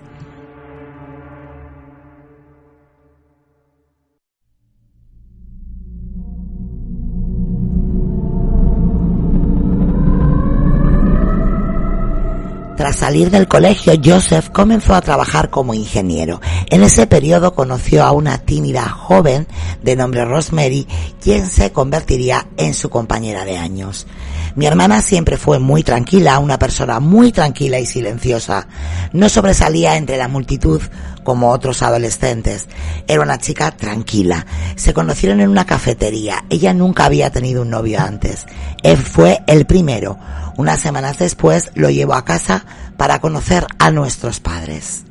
[12.77, 16.43] Tras salir del colegio, Joseph comenzó a trabajar como ingeniero.
[16.69, 19.47] En ese periodo conoció a una tímida joven
[19.83, 20.87] de nombre Rosemary,
[21.19, 24.07] quien se convertiría en su compañera de años.
[24.55, 28.67] Mi hermana siempre fue muy tranquila, una persona muy tranquila y silenciosa.
[29.13, 30.81] No sobresalía entre la multitud
[31.23, 32.67] como otros adolescentes.
[33.09, 34.47] Era una chica tranquila.
[34.77, 36.45] Se conocieron en una cafetería.
[36.51, 38.47] Ella nunca había tenido un novio antes.
[38.83, 40.19] Él fue el primero.
[40.57, 42.65] Unas semanas después lo llevó a casa
[42.97, 45.06] para conocer a nuestros padres.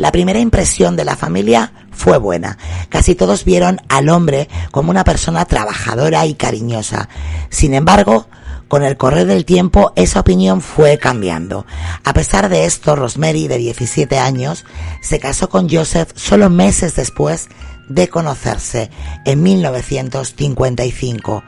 [0.00, 2.56] La primera impresión de la familia fue buena.
[2.88, 7.10] Casi todos vieron al hombre como una persona trabajadora y cariñosa.
[7.50, 8.26] Sin embargo,
[8.66, 11.66] con el correr del tiempo esa opinión fue cambiando.
[12.02, 14.64] A pesar de esto, Rosemary, de 17 años,
[15.02, 17.50] se casó con Joseph solo meses después
[17.90, 18.88] de conocerse,
[19.26, 21.44] en 1955.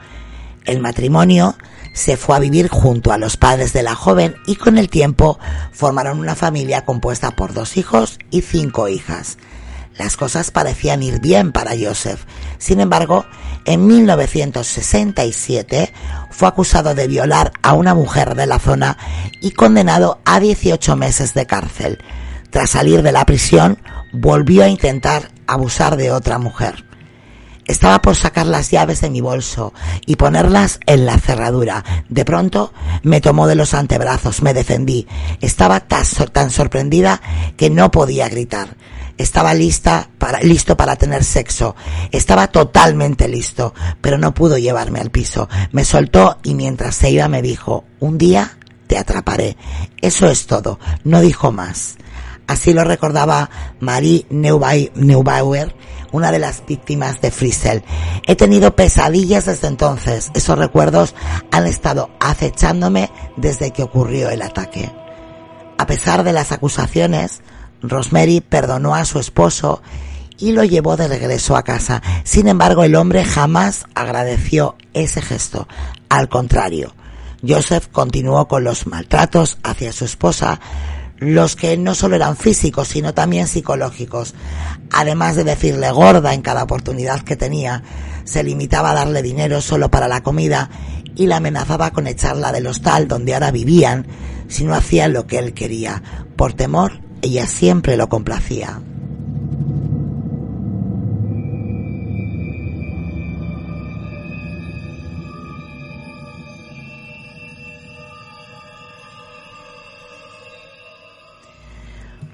[0.65, 1.55] El matrimonio
[1.93, 5.39] se fue a vivir junto a los padres de la joven y con el tiempo
[5.71, 9.37] formaron una familia compuesta por dos hijos y cinco hijas.
[9.97, 12.25] Las cosas parecían ir bien para Joseph.
[12.57, 13.27] Sin embargo,
[13.65, 15.93] en 1967
[16.31, 18.97] fue acusado de violar a una mujer de la zona
[19.39, 21.99] y condenado a 18 meses de cárcel.
[22.49, 23.77] Tras salir de la prisión,
[24.11, 26.85] volvió a intentar abusar de otra mujer.
[27.65, 29.73] Estaba por sacar las llaves de mi bolso
[30.05, 31.83] y ponerlas en la cerradura.
[32.09, 32.73] De pronto
[33.03, 35.07] me tomó de los antebrazos, me defendí.
[35.41, 37.21] Estaba tan, tan sorprendida
[37.55, 38.75] que no podía gritar.
[39.17, 41.75] Estaba lista para, listo para tener sexo.
[42.11, 45.47] Estaba totalmente listo, pero no pudo llevarme al piso.
[45.71, 49.55] Me soltó y mientras se iba me dijo, un día te atraparé.
[50.01, 50.79] Eso es todo.
[51.03, 51.95] No dijo más.
[52.47, 53.49] Así lo recordaba
[53.79, 55.73] Marie Neubau- Neubauer,
[56.13, 57.83] una de las víctimas de Frisell.
[58.25, 60.31] He tenido pesadillas desde entonces.
[60.33, 61.13] Esos recuerdos
[61.51, 64.89] han estado acechándome desde que ocurrió el ataque.
[65.77, 67.41] A pesar de las acusaciones,
[67.81, 69.81] Rosemary perdonó a su esposo
[70.37, 72.01] y lo llevó de regreso a casa.
[72.23, 75.67] Sin embargo, el hombre jamás agradeció ese gesto.
[76.09, 76.93] Al contrario,
[77.45, 80.59] Joseph continuó con los maltratos hacia su esposa,
[81.17, 84.33] los que no solo eran físicos, sino también psicológicos.
[84.91, 87.83] Además de decirle gorda en cada oportunidad que tenía,
[88.23, 90.69] se limitaba a darle dinero solo para la comida
[91.15, 94.07] y la amenazaba con echarla del hostal donde ahora vivían
[94.47, 96.01] si no hacía lo que él quería.
[96.35, 98.81] Por temor, ella siempre lo complacía.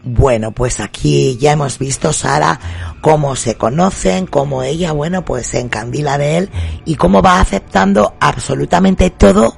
[0.04, 2.60] Bueno, pues aquí ya hemos visto Sara
[3.02, 6.50] cómo se conocen, cómo ella, bueno, pues se encandila de él
[6.86, 9.58] y cómo va aceptando absolutamente todo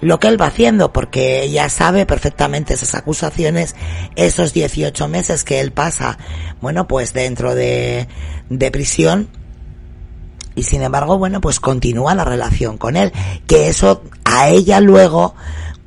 [0.00, 3.76] lo que él va haciendo, porque ella sabe perfectamente esas acusaciones,
[4.14, 6.18] esos 18 meses que él pasa,
[6.60, 8.08] bueno, pues dentro de,
[8.50, 9.28] de prisión,
[10.54, 13.12] y sin embargo, bueno, pues continúa la relación con él,
[13.46, 15.34] que eso a ella luego,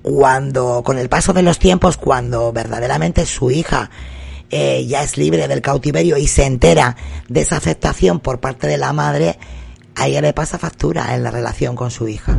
[0.01, 3.89] cuando, con el paso de los tiempos, cuando verdaderamente su hija
[4.49, 6.95] eh, ya es libre del cautiverio y se entera
[7.27, 9.37] de esa aceptación por parte de la madre,
[9.95, 12.37] a ella le pasa factura en la relación con su hija.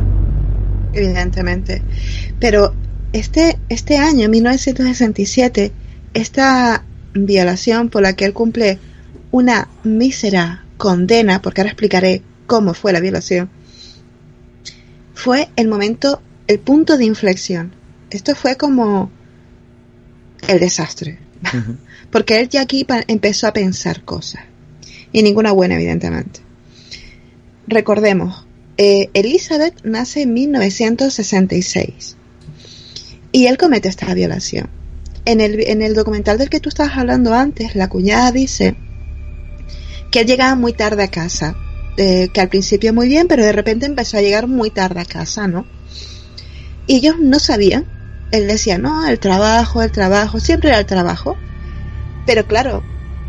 [0.93, 1.81] Evidentemente.
[2.39, 2.73] Pero
[3.13, 5.71] este, este año, 1967,
[6.13, 8.79] esta violación por la que él cumple
[9.31, 13.49] una mísera condena, porque ahora explicaré cómo fue la violación,
[15.13, 16.21] fue el momento,
[16.51, 17.73] el punto de inflexión.
[18.09, 19.09] Esto fue como
[20.47, 21.17] el desastre.
[22.11, 24.43] Porque él ya aquí empezó a pensar cosas.
[25.13, 26.41] Y ninguna buena, evidentemente.
[27.67, 28.45] Recordemos,
[28.77, 32.17] eh, Elizabeth nace en 1966.
[33.31, 34.69] Y él comete esta violación.
[35.23, 38.75] En el, en el documental del que tú estabas hablando antes, la cuñada dice
[40.11, 41.55] que él llegaba muy tarde a casa.
[41.97, 45.05] Eh, que al principio muy bien, pero de repente empezó a llegar muy tarde a
[45.05, 45.65] casa, ¿no?
[46.91, 47.85] Ellos no sabían.
[48.31, 51.37] Él decía, no, el trabajo, el trabajo, siempre era el trabajo.
[52.25, 52.83] Pero claro,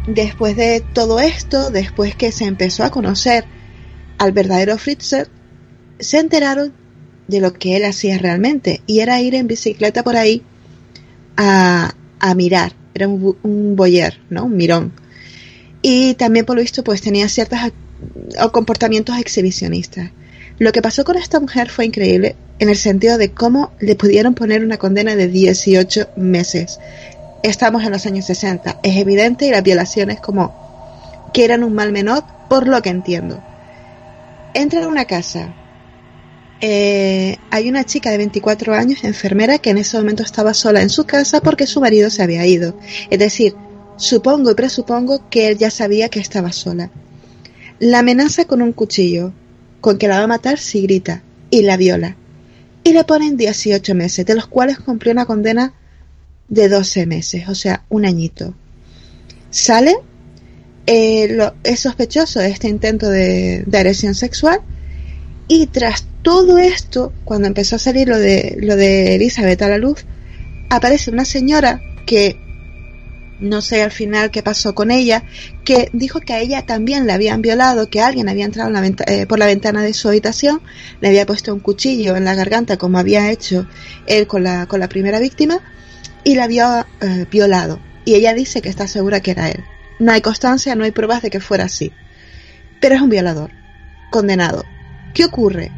[0.09, 3.45] después de todo esto, después que se empezó a conocer
[4.19, 5.29] al verdadero Fritzer,
[6.01, 6.73] se enteraron
[7.29, 10.43] de lo que él hacía realmente y era ir en bicicleta por ahí
[11.37, 14.47] a, a mirar, era un, un boyer, ¿no?
[14.47, 14.93] Un mirón.
[15.83, 17.61] Y también por lo visto pues tenía ciertos
[18.51, 20.11] comportamientos exhibicionistas.
[20.59, 24.35] Lo que pasó con esta mujer fue increíble en el sentido de cómo le pudieron
[24.35, 26.79] poner una condena de 18 meses
[27.43, 28.81] estamos en los años 60.
[28.83, 33.43] Es evidente y las violaciones como que eran un mal menor, por lo que entiendo.
[34.55, 35.55] Entra en una casa.
[36.61, 40.91] Eh, hay una chica de 24 años, enfermera, que en ese momento estaba sola en
[40.91, 42.79] su casa porque su marido se había ido.
[43.11, 43.55] Es decir,
[43.97, 46.91] supongo y presupongo que él ya sabía que estaba sola.
[47.79, 49.33] La amenaza con un cuchillo,
[49.83, 52.17] con que la va a matar si grita, y la viola.
[52.85, 55.75] Y le ponen 18 meses, de los cuales cumplió una condena
[56.49, 58.55] de 12 meses, o sea, un añito.
[59.51, 59.97] Sale,
[60.87, 64.61] eh, es sospechoso de este intento de, agresión sexual
[65.47, 69.79] y tras todo esto, cuando empezó a salir lo de, lo de Elizabeth a la
[69.79, 70.05] luz,
[70.71, 72.37] aparece una señora que
[73.43, 75.25] no sé al final qué pasó con ella,
[75.65, 78.73] que dijo que a ella también la habían violado, que alguien había entrado
[79.07, 80.63] eh, por la ventana de su habitación,
[81.01, 83.67] le había puesto un cuchillo en la garganta como había hecho
[84.07, 85.61] él con la, con la primera víctima
[86.25, 87.81] y la había eh, violado.
[88.05, 89.65] Y ella dice que está segura que era él.
[89.99, 91.93] No hay constancia, no hay pruebas de que fuera así.
[92.81, 93.51] Pero es un violador,
[94.11, 94.65] condenado.
[95.15, 95.71] ¿Qué ocurre?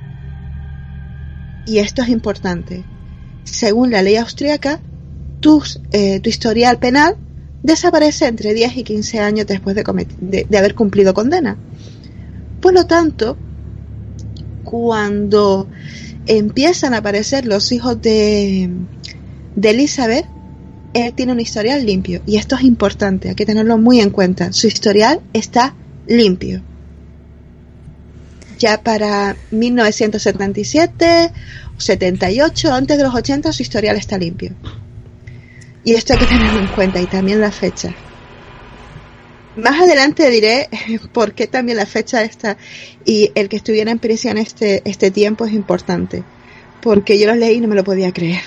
[1.66, 2.84] Y esto es importante.
[3.44, 4.80] Según la ley austríaca,
[5.40, 7.16] tu, eh, tu historial penal
[7.64, 11.56] desaparece entre 10 y 15 años después de, de, haber cumplido condena.
[12.60, 13.38] Por lo tanto,
[14.62, 15.66] cuando
[16.26, 18.68] empiezan a aparecer los hijos de,
[19.56, 20.26] de Elizabeth,
[20.92, 24.52] él tiene un historial limpio y esto es importante, hay que tenerlo muy en cuenta.
[24.52, 25.74] Su historial está
[26.06, 26.62] limpio.
[28.58, 31.32] Ya para 1977,
[31.78, 34.52] 78, antes de los 80, su historial está limpio.
[35.84, 37.94] Y esto hay que tenerlo en cuenta y también la fecha.
[39.56, 40.68] Más adelante diré
[41.12, 42.58] por qué también la fecha esta
[43.04, 46.22] y el que estuviera en prisión este, este tiempo es importante.
[46.80, 48.42] Porque yo lo leí y no me lo podía creer.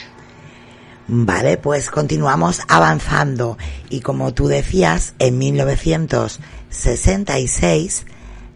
[1.07, 3.57] Vale, pues continuamos avanzando
[3.89, 8.05] y como tú decías, en 1966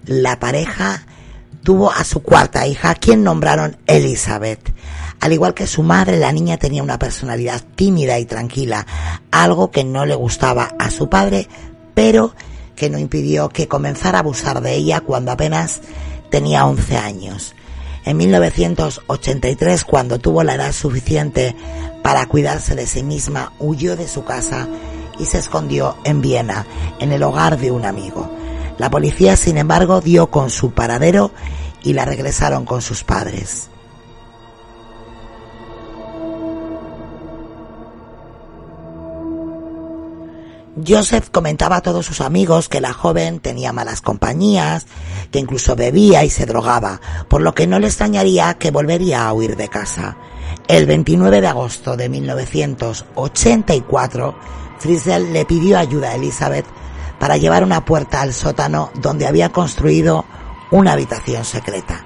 [0.05, 1.05] la pareja
[1.63, 4.73] tuvo a su cuarta hija, quien nombraron Elizabeth.
[5.21, 8.87] Al igual que su madre, la niña tenía una personalidad tímida y tranquila,
[9.29, 11.47] algo que no le gustaba a su padre,
[11.93, 12.33] pero
[12.75, 15.81] que no impidió que comenzara a abusar de ella cuando apenas
[16.31, 17.53] tenía 11 años.
[18.03, 21.55] En 1983, cuando tuvo la edad suficiente
[22.01, 24.67] para cuidarse de sí misma, huyó de su casa
[25.19, 26.65] y se escondió en Viena,
[26.99, 28.27] en el hogar de un amigo.
[28.79, 31.29] La policía, sin embargo, dio con su paradero
[31.83, 33.69] y la regresaron con sus padres.
[40.75, 44.85] Joseph comentaba a todos sus amigos que la joven tenía malas compañías,
[45.29, 49.33] que incluso bebía y se drogaba, por lo que no le extrañaría que volvería a
[49.33, 50.15] huir de casa.
[50.69, 54.35] El 29 de agosto de 1984,
[54.79, 56.65] Friesel le pidió ayuda a Elizabeth
[57.19, 60.23] para llevar una puerta al sótano donde había construido
[60.71, 62.05] una habitación secreta.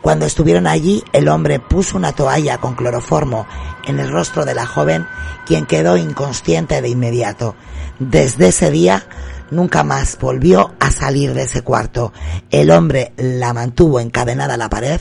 [0.00, 3.46] Cuando estuvieron allí, el hombre puso una toalla con cloroformo
[3.86, 5.08] en el rostro de la joven,
[5.46, 7.56] quien quedó inconsciente de inmediato.
[7.98, 9.06] Desde ese día,
[9.50, 12.12] nunca más volvió a salir de ese cuarto.
[12.50, 15.00] El hombre la mantuvo encadenada a la pared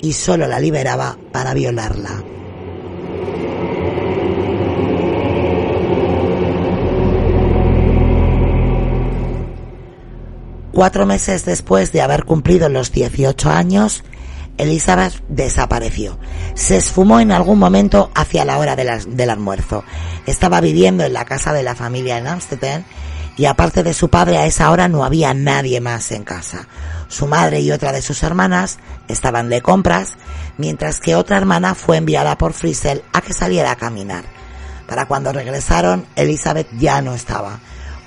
[0.00, 2.22] y solo la liberaba para violarla.
[10.72, 14.04] Cuatro meses después de haber cumplido los 18 años,
[14.58, 16.18] Elizabeth desapareció.
[16.54, 19.84] Se esfumó en algún momento hacia la hora del almuerzo.
[20.26, 22.84] Estaba viviendo en la casa de la familia en Amsterdam
[23.36, 26.68] y aparte de su padre a esa hora no había nadie más en casa.
[27.08, 30.14] Su madre y otra de sus hermanas estaban de compras,
[30.56, 34.24] mientras que otra hermana fue enviada por Friesel a que saliera a caminar.
[34.88, 37.60] Para cuando regresaron, Elizabeth ya no estaba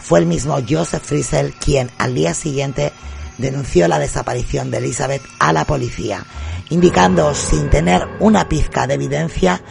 [0.10, 2.92] fue el mismo Joseph Friesel quien al día siguiente
[3.40, 6.26] denunció la desaparición de Elizabeth a la policía,
[6.70, 9.62] indicando sin tener una pizca de evidencia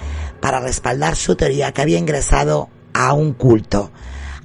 [0.41, 3.93] para respaldar su teoría que había ingresado a un culto.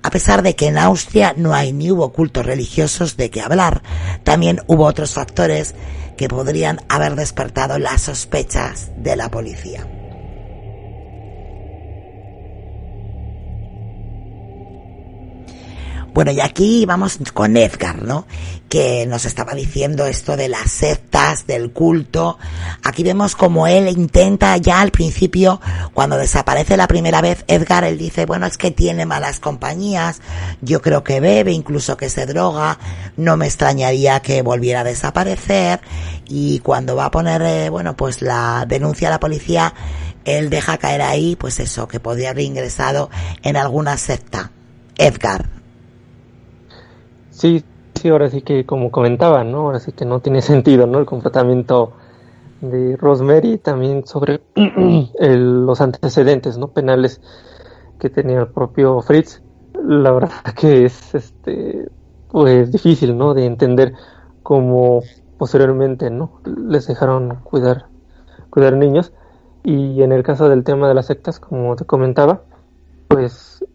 [0.04, 3.82] A pesar de que en Austria no hay ni hubo cultos religiosos de qué hablar,
[4.24, 5.76] también hubo otros factores
[6.18, 10.03] que podrían haber despertado las sospechas de la policía.
[16.14, 18.28] Bueno, y aquí vamos con Edgar, ¿no?
[18.70, 22.38] Que nos estaba diciendo esto de las sectas, del culto.
[22.84, 25.60] Aquí vemos como él intenta ya al principio,
[25.96, 30.22] cuando desaparece la primera vez, Edgar, él dice, bueno, es que tiene malas compañías,
[30.62, 32.78] yo creo que bebe, incluso que se droga,
[33.18, 35.82] no me extrañaría que volviera a desaparecer.
[36.28, 39.74] Y cuando va a poner, eh, bueno, pues la denuncia a la policía,
[40.26, 43.10] él deja caer ahí, pues eso, que podría haber ingresado
[43.42, 44.52] en alguna secta.
[44.96, 45.63] Edgar.
[47.44, 47.62] Sí,
[47.96, 49.64] sí, ahora sí que como comentaban, ¿no?
[49.64, 51.00] Ahora sí que no tiene sentido, ¿no?
[51.00, 51.92] El comportamiento
[52.62, 54.40] de Rosemary también sobre
[55.20, 56.70] los antecedentes, ¿no?
[56.70, 57.20] Penales
[58.00, 59.42] que tenía el propio Fritz.
[59.74, 61.90] La verdad que es, este,
[62.30, 63.34] pues difícil, ¿no?
[63.34, 63.92] De entender
[64.42, 65.02] cómo
[65.38, 66.40] posteriormente, ¿no?
[66.46, 67.88] Les dejaron cuidar,
[68.50, 69.12] cuidar niños.
[69.66, 72.44] Y en el caso del tema de las sectas, como te comentaba,
[73.10, 73.66] pues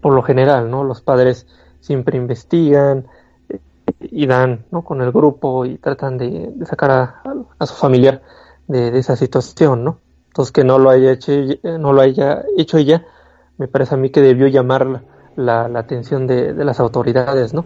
[0.00, 0.82] por lo general, ¿no?
[0.82, 1.46] Los padres
[1.82, 3.06] siempre investigan
[4.00, 4.82] y dan ¿no?
[4.82, 6.90] con el grupo y tratan de, sacar
[7.58, 8.22] a, su familiar
[8.68, 9.98] de, esa situación, ¿no?
[10.28, 11.32] Entonces que no lo haya hecho,
[11.78, 13.04] no lo haya hecho ella,
[13.58, 15.02] me parece a mí que debió llamar
[15.36, 17.64] la, la atención de, las autoridades, ¿no?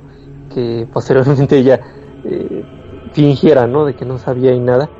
[0.53, 1.81] Que posteriormente ella
[2.25, 2.65] eh,
[3.13, 3.85] fingiera, ¿no?
[3.85, 4.91] De que no sabía y nada.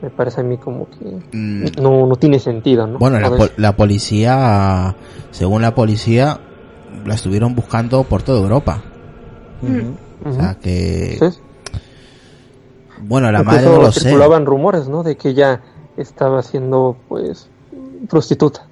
[0.00, 1.80] Me parece a mí como que mm.
[1.80, 2.98] no, no tiene sentido, ¿no?
[2.98, 4.96] Bueno, la, la policía,
[5.30, 6.40] según la policía,
[7.04, 8.82] la estuvieron buscando por toda Europa.
[10.24, 11.18] O sea que...
[13.00, 15.02] Bueno, la madre no lo circulaban rumores, ¿no?
[15.02, 15.60] De que ella
[15.96, 17.48] estaba siendo, pues,
[18.08, 18.66] prostituta.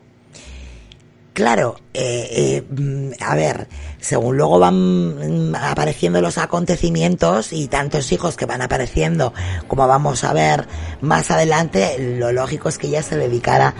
[1.32, 3.68] Claro, eh, eh, mm, a ver,
[4.00, 9.32] según luego van apareciendo los acontecimientos y tantos hijos que van apareciendo,
[9.68, 10.66] como vamos a ver
[11.00, 13.74] más adelante, lo lógico es que ella se dedicara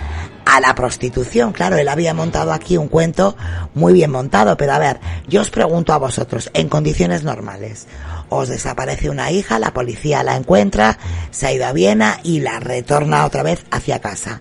[0.45, 1.53] a la prostitución.
[1.53, 3.37] Claro, él había montado aquí un cuento
[3.75, 7.89] muy bien montado, pero a ver, yo os pregunto a vosotros, en condiciones normales,
[8.29, 10.99] os desaparece una hija, la policía la encuentra,
[11.33, 14.41] se ha ido a Viena y la retorna otra vez hacia casa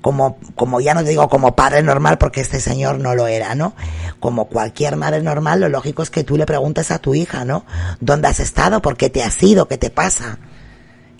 [0.00, 3.74] como, como ya no digo como padre normal porque este señor no lo era, ¿no?
[4.20, 7.64] Como cualquier madre normal, lo lógico es que tú le preguntes a tu hija, ¿no?
[8.00, 8.82] ¿Dónde has estado?
[8.82, 9.68] ¿Por qué te has ido?
[9.68, 10.38] ¿Qué te pasa?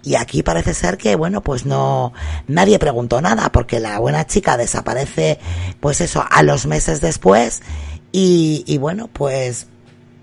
[0.02, 2.12] Y aquí parece ser que, bueno, pues no,
[2.46, 5.38] nadie preguntó nada porque la buena chica desaparece,
[5.80, 7.62] pues eso, a los meses después
[8.12, 9.66] y, y bueno, pues,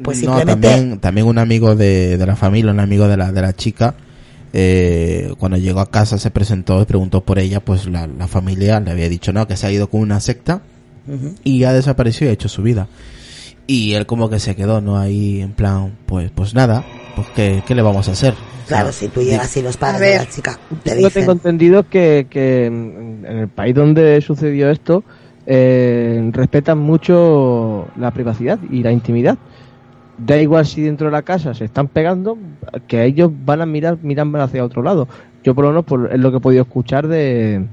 [0.01, 0.69] pues simplemente...
[0.69, 3.95] también, también un amigo de, de la familia, un amigo de la, de la chica,
[4.57, 8.91] eh, cuando llegó a casa se presentó y preguntó por ella, pues la, familia le
[8.91, 10.61] había dicho no, que se ha ido con una secta
[11.43, 12.87] y ha desaparecido y ha hecho su vida.
[13.67, 14.97] Y él como que se quedó, ¿no?
[14.97, 16.85] Ahí en plan, pues, pues nada,
[17.17, 18.33] pues ¿qué, le vamos a hacer?
[18.65, 22.27] Claro, si tú llegas y los padres de la chica te Yo tengo entendido que,
[22.29, 25.03] que en el país donde sucedió esto
[25.45, 29.37] eh, respetan mucho la privacidad y la intimidad
[30.17, 32.37] da igual si dentro de la casa se están pegando,
[32.87, 35.07] que ellos van a mirar, miran hacia otro lado.
[35.43, 37.65] Yo por lo menos por, es lo que he podido escuchar de,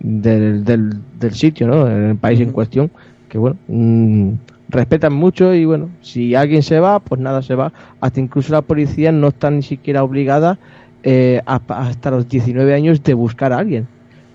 [0.00, 1.86] del, del, sitio, ¿no?
[1.86, 2.90] En el país en cuestión,
[3.28, 4.32] que bueno, mm,
[4.68, 7.72] respetan mucho y bueno, si alguien se va, pues nada se va.
[8.00, 10.58] Hasta incluso la policía no está ni siquiera obligada
[11.02, 13.86] eh, hasta los 19 años de buscar a alguien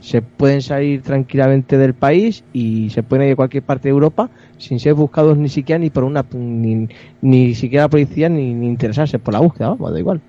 [0.03, 4.29] se pueden salir tranquilamente del país y se pueden ir a cualquier parte de Europa
[4.63, 6.87] sin ser buscados ni siquiera ni por una ni,
[7.21, 10.21] ni siquiera la policía ni, interesarse por la búsqueda, vamos, da igual.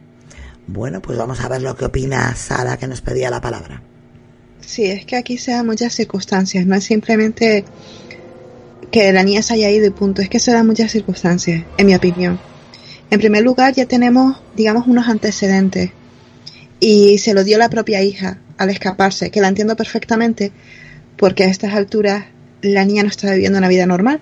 [0.67, 3.83] Bueno, pues vamos a ver lo que opina Sara que nos pedía la palabra.
[4.61, 7.65] Sí, es que aquí se dan muchas circunstancias, no es simplemente
[8.91, 11.87] que la niña se haya ido y punto, es que se dan muchas circunstancias, en
[11.87, 12.41] mi opinión.
[13.11, 15.91] En primer lugar, ya tenemos, digamos, unos antecedentes
[16.81, 20.51] y se lo dio la propia hija al escaparse, que la entiendo perfectamente,
[21.17, 22.25] porque a estas alturas
[22.65, 24.21] la niña no está viviendo una vida normal.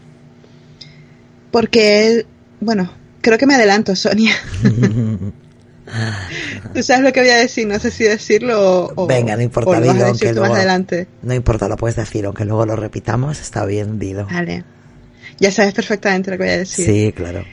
[1.51, 2.27] Porque él,
[2.61, 4.35] bueno, creo que me adelanto, Sonia.
[6.75, 9.07] Tú sabes lo que voy a decir, no sé si decirlo o.
[9.07, 11.07] Venga, no importa, o lo vas a decir tú más luego- adelante.
[11.23, 14.27] No importa, lo puedes decir, aunque luego lo repitamos, está bien dicho.
[14.31, 14.65] Vale.
[15.39, 16.87] Ya sabes perfectamente lo que voy a decir.
[16.87, 17.45] Sí, claro.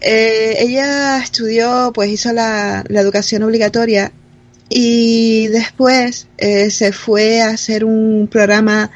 [0.00, 4.12] Eh, ella estudió, pues hizo la, la educación obligatoria
[4.68, 8.90] y después eh, se fue a hacer un programa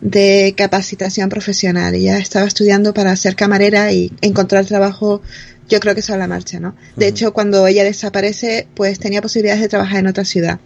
[0.00, 1.94] de capacitación profesional.
[1.94, 5.22] Ella estaba estudiando para ser camarera y encontrar trabajo,
[5.68, 6.74] yo creo que sobre la marcha, ¿no?
[6.96, 10.60] De hecho, cuando ella desaparece, pues tenía posibilidades de trabajar en otra ciudad.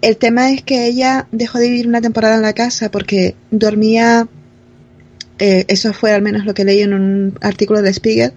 [0.00, 4.28] El tema es que ella dejó de vivir una temporada en la casa porque dormía,
[5.38, 8.32] eh, eso fue al menos lo que leí en un artículo de Spiegel,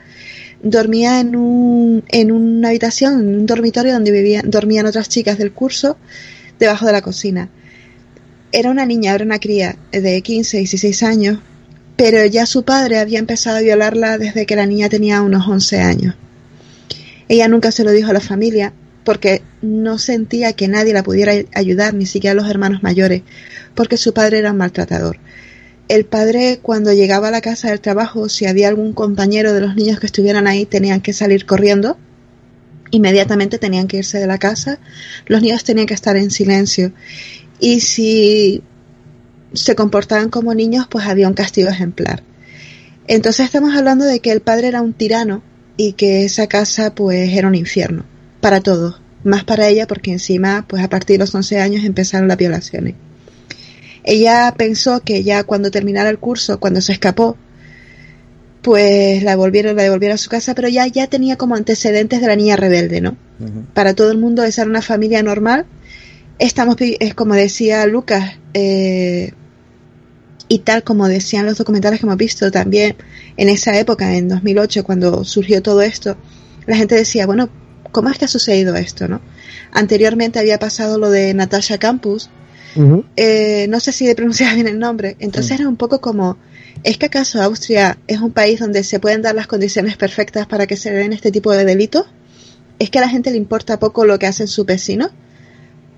[0.61, 5.53] dormía en, un, en una habitación, en un dormitorio donde vivían, dormían otras chicas del
[5.53, 5.97] curso,
[6.59, 7.49] debajo de la cocina.
[8.55, 11.39] Era una niña, era una cría de 15, 16 años,
[11.95, 15.79] pero ya su padre había empezado a violarla desde que la niña tenía unos 11
[15.79, 16.15] años.
[17.27, 18.71] Ella nunca se lo dijo a la familia
[19.03, 23.23] porque no sentía que nadie la pudiera ayudar, ni siquiera los hermanos mayores,
[23.73, 25.17] porque su padre era un maltratador.
[25.87, 29.75] El padre, cuando llegaba a la casa del trabajo, si había algún compañero de los
[29.75, 31.97] niños que estuvieran ahí, tenían que salir corriendo.
[32.91, 34.77] Inmediatamente tenían que irse de la casa.
[35.25, 36.93] Los niños tenían que estar en silencio.
[37.63, 38.61] Y si
[39.53, 42.21] se comportaban como niños, pues había un castigo ejemplar.
[43.07, 45.41] Entonces estamos hablando de que el padre era un tirano
[45.77, 48.03] y que esa casa pues era un infierno
[48.41, 52.27] para todos, más para ella porque encima pues a partir de los 11 años empezaron
[52.27, 52.95] las violaciones.
[54.03, 57.37] Ella pensó que ya cuando terminara el curso, cuando se escapó,
[58.61, 62.27] pues la volvieron, la devolvieron a su casa, pero ya, ya tenía como antecedentes de
[62.27, 63.15] la niña rebelde, ¿no?
[63.73, 65.65] Para todo el mundo esa era una familia normal.
[66.39, 66.77] Estamos,
[67.15, 69.33] como decía Lucas, eh,
[70.47, 72.95] y tal como decían los documentales que hemos visto también
[73.37, 76.17] en esa época, en 2008, cuando surgió todo esto,
[76.65, 77.49] la gente decía, bueno,
[77.91, 79.21] ¿cómo es que ha sucedido esto, no?
[79.71, 82.29] Anteriormente había pasado lo de Natasha Campus,
[83.15, 86.37] eh, no sé si de pronunciar bien el nombre, entonces era un poco como,
[86.83, 90.67] ¿es que acaso Austria es un país donde se pueden dar las condiciones perfectas para
[90.67, 92.05] que se den este tipo de delitos?
[92.79, 95.11] ¿Es que a la gente le importa poco lo que hacen sus vecinos?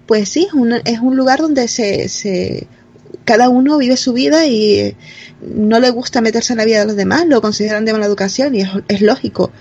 [0.05, 0.47] Pues sí,
[0.85, 2.67] es un, lugar donde se, se,
[3.23, 4.95] cada uno vive su vida y eh,
[5.41, 8.53] no le gusta meterse en la vida de los demás, lo consideran de mala educación
[8.55, 9.51] y es, es lógico.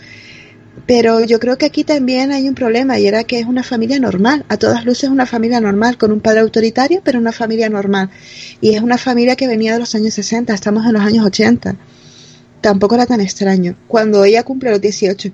[0.86, 3.99] Pero yo creo que aquí también hay un problema y era que es una familia
[3.99, 8.11] normal, a todas luces una familia normal, con un padre autoritario, pero una familia normal.
[8.61, 11.76] Y es una familia que venía de los años 60, estamos en los años 80.
[12.61, 13.76] Tampoco era tan extraño.
[13.88, 15.30] Cuando ella cumple los 18,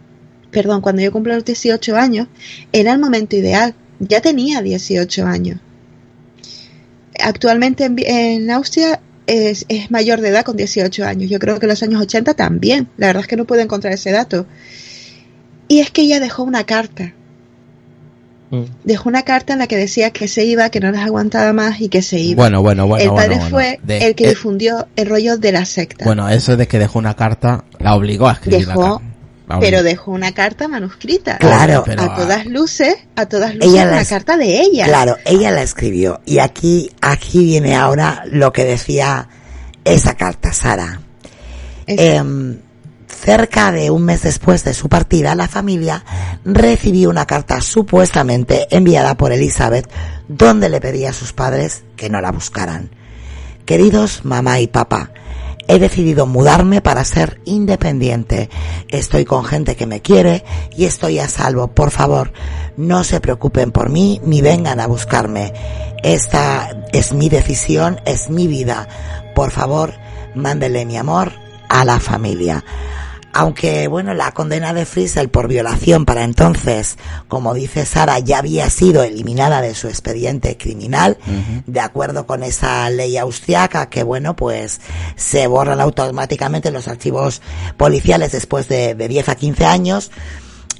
[0.51, 2.29] perdón, cuando yo cumple los 18 años,
[2.73, 3.75] era el momento ideal.
[4.01, 5.59] Ya tenía 18 años.
[7.23, 11.31] Actualmente en, Austria es, es mayor de edad con 18 años.
[11.31, 12.89] Yo creo que en los años 80 también.
[12.97, 14.47] La verdad es que no puedo encontrar ese dato.
[15.69, 17.13] Y es que ella dejó una carta.
[18.51, 18.65] Mm.
[18.83, 21.81] Dejó una carta en la que decía que se iba, que no las aguantaba más
[21.81, 22.43] y que se iba.
[22.43, 23.05] Bueno, bueno, bueno.
[23.05, 23.51] el padre bueno, bueno.
[23.51, 26.05] fue De- el que eh, difundió el rollo de la secta.
[26.05, 29.10] Bueno, eso de que dejó una carta, la obligó a escribir Dejó- la carta.
[29.55, 31.39] La pero dejó una carta manuscrita.
[31.39, 31.83] Claro.
[31.85, 34.87] Pero, a todas luces, a todas luces, Ella una las- carta de ella.
[34.87, 36.21] Claro, ella la escribió.
[36.25, 39.29] Y aquí, aquí viene ahora lo que decía
[39.85, 41.01] esa carta, Sara.
[41.87, 42.59] Em,
[43.09, 46.05] cerca de un mes después de su partida, la familia
[46.45, 49.91] recibió una carta supuestamente enviada por Elizabeth
[50.29, 52.91] donde le pedía a sus padres que no la buscaran.
[53.67, 55.11] Queridos mamá y papá,
[55.71, 58.51] he decidido mudarme para ser independiente.
[58.89, 60.45] Estoy con gente que me quiere
[60.77, 61.69] y estoy a salvo.
[61.69, 62.33] Por favor,
[62.77, 65.53] no se preocupen por mí ni vengan a buscarme.
[66.03, 68.89] Esta es mi decisión, es mi vida.
[69.37, 69.95] Por favor,
[70.35, 71.31] mándele mi amor
[71.69, 72.65] a la familia.
[73.33, 78.69] Aunque, bueno, la condena de Friesel por violación para entonces, como dice Sara, ya había
[78.71, 81.17] sido eliminada de su expediente criminal,
[81.67, 84.81] de acuerdo con esa ley austriaca que, bueno, pues
[85.15, 87.41] se borran automáticamente los archivos
[87.77, 90.11] policiales después de, de 10 a 15 años.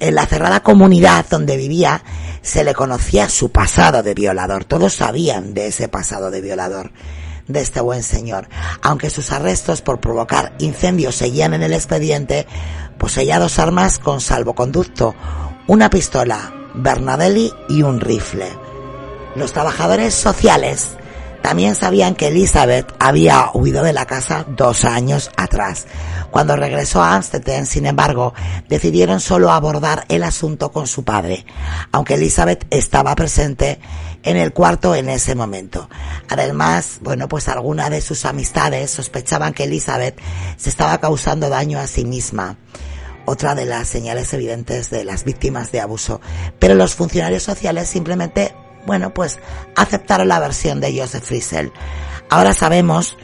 [0.01, 2.03] En la cerrada comunidad donde vivía
[2.41, 4.65] se le conocía su pasado de violador.
[4.65, 6.91] Todos sabían de ese pasado de violador
[7.51, 8.47] de este buen señor.
[8.81, 12.47] Aunque sus arrestos por provocar incendios seguían en el expediente,
[12.97, 15.15] poseía dos armas con salvoconducto,
[15.67, 18.47] una pistola, Bernadelli y un rifle.
[19.35, 20.97] Los trabajadores sociales
[21.41, 25.87] también sabían que Elizabeth había huido de la casa dos años atrás.
[26.29, 28.33] Cuando regresó a Amsterdam, sin embargo,
[28.69, 31.45] decidieron solo abordar el asunto con su padre,
[31.91, 33.79] aunque Elizabeth estaba presente
[34.23, 35.89] en el cuarto en ese momento.
[36.29, 40.19] Además, bueno, pues algunas de sus amistades sospechaban que Elizabeth
[40.57, 42.57] se estaba causando daño a sí misma
[43.25, 46.21] otra de las señales evidentes de las víctimas de abuso.
[46.59, 48.53] Pero los funcionarios sociales simplemente
[48.85, 49.39] bueno, pues
[49.75, 51.71] aceptaron la versión de Joseph Friesel.
[52.29, 53.17] Ahora sabemos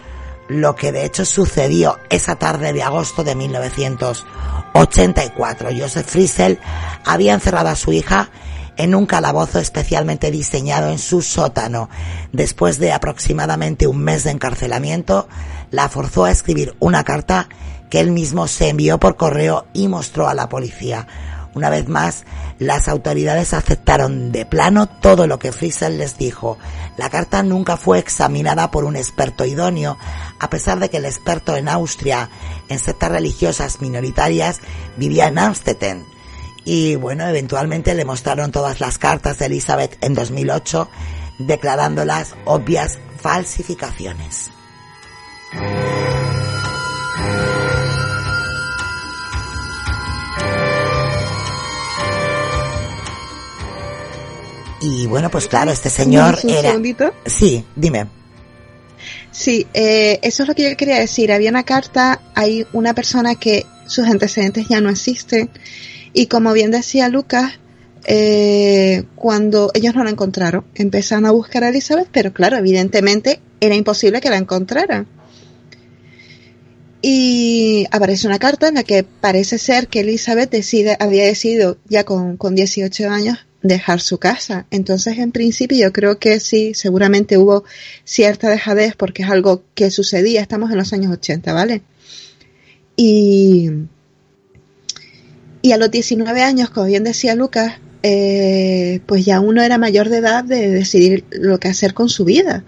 [0.48, 5.70] lo que de hecho sucedió esa tarde de agosto de 1984.
[5.78, 6.60] Joseph Friesel
[7.06, 8.30] había encerrado a su hija
[8.78, 11.90] en un calabozo especialmente diseñado en su sótano.
[12.32, 15.28] Después de aproximadamente un mes de encarcelamiento,
[15.72, 17.50] la forzó a escribir una carta
[17.90, 21.08] que él mismo se envió por correo y mostró a la policía.
[21.54, 22.26] Una vez más,
[22.60, 26.60] las autoridades aceptaron de plano todo lo que Friesel les dijo.
[26.98, 29.98] La carta nunca fue examinada por un experto idóneo,
[30.40, 32.30] a pesar de que el experto en Austria,
[32.70, 34.60] en sectas religiosas minoritarias,
[34.98, 36.17] vivía en Amstetten.
[36.70, 40.90] Y bueno, eventualmente le mostraron todas las cartas de Elizabeth en 2008,
[41.38, 44.52] declarándolas obvias falsificaciones.
[54.82, 56.62] Y bueno, pues claro, este señor ¿Un era...
[56.64, 57.14] segundito?
[57.26, 58.08] Sí, dime.
[59.32, 61.32] Sí, eh, eso es lo que yo quería decir.
[61.32, 65.50] Había una carta, hay una persona que sus antecedentes ya no existen.
[66.18, 67.60] Y como bien decía Lucas,
[68.08, 73.76] eh, cuando ellos no la encontraron, empezaron a buscar a Elizabeth, pero claro, evidentemente era
[73.76, 75.06] imposible que la encontraran.
[77.04, 82.04] Y aparece una carta en la que parece ser que Elizabeth decide, había decidido ya
[82.04, 84.66] con, con 18 años dejar su casa.
[84.72, 87.64] Entonces, en principio, yo creo que sí, seguramente hubo
[88.06, 90.42] cierta dejadez porque es algo que sucedía.
[90.42, 91.84] Estamos en los años 80, ¿vale?
[92.96, 93.70] Y,
[95.68, 100.08] y a los 19 años, como bien decía Lucas, eh, pues ya uno era mayor
[100.08, 102.64] de edad de decidir lo que hacer con su vida.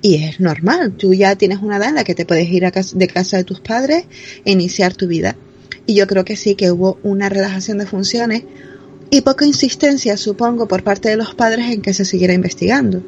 [0.00, 2.70] Y es normal, tú ya tienes una edad en la que te puedes ir a
[2.70, 4.04] casa, de casa de tus padres
[4.44, 5.34] e iniciar tu vida.
[5.86, 8.44] Y yo creo que sí, que hubo una relajación de funciones
[9.10, 13.02] y poca insistencia, supongo, por parte de los padres en que se siguiera investigando.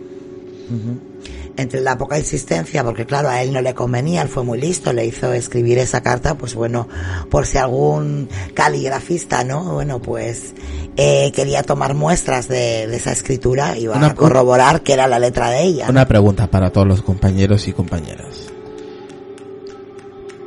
[1.58, 4.92] Entre la poca insistencia, porque claro, a él no le convenía, él fue muy listo,
[4.92, 6.88] le hizo escribir esa carta, pues bueno,
[7.30, 9.74] por si algún caligrafista, ¿no?
[9.74, 10.54] Bueno, pues
[10.96, 15.50] eh, quería tomar muestras de, de esa escritura y a corroborar que era la letra
[15.50, 15.86] de ella.
[15.90, 18.52] Una pregunta para todos los compañeros y compañeras.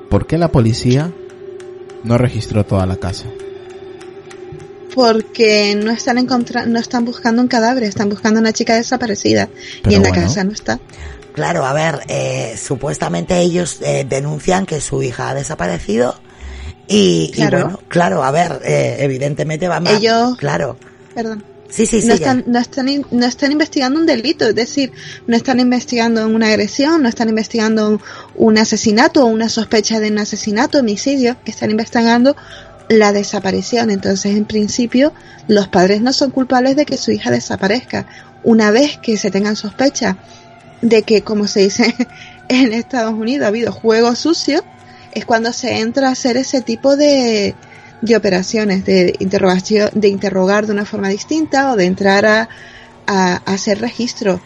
[0.09, 1.11] ¿Por qué la policía
[2.03, 3.25] no registró toda la casa?
[4.93, 9.49] Porque no están encontra no están buscando un cadáver, están buscando una chica desaparecida.
[9.83, 10.79] Pero y en la casa no está.
[11.33, 16.19] Claro, a ver, eh, supuestamente ellos eh, denuncian que su hija ha desaparecido
[16.87, 19.91] y, bueno, claro, a ver, eh, evidentemente van a...
[19.93, 20.75] Ellos- Claro.
[21.15, 21.41] Perdón.
[21.69, 22.15] Sí, sí, no sigue.
[22.15, 24.91] están, no están, in- no están investigando un delito, es decir,
[25.25, 28.01] no están investigando una agresión, no están investigando un,
[28.35, 32.35] un asesinato o una sospecha de un asesinato, homicidio, están investigando
[32.91, 33.89] la desaparición.
[33.89, 35.13] Entonces, en principio,
[35.47, 38.05] los padres no son culpables de que su hija desaparezca.
[38.43, 40.17] Una vez que se tengan sospecha
[40.81, 41.95] de que, como se dice
[42.49, 44.63] en Estados Unidos, ha habido juego sucio,
[45.13, 47.55] es cuando se entra a hacer ese tipo de,
[48.01, 52.49] de operaciones, de interrogación, de interrogar de una forma distinta o de entrar a,
[53.07, 54.41] a hacer registro.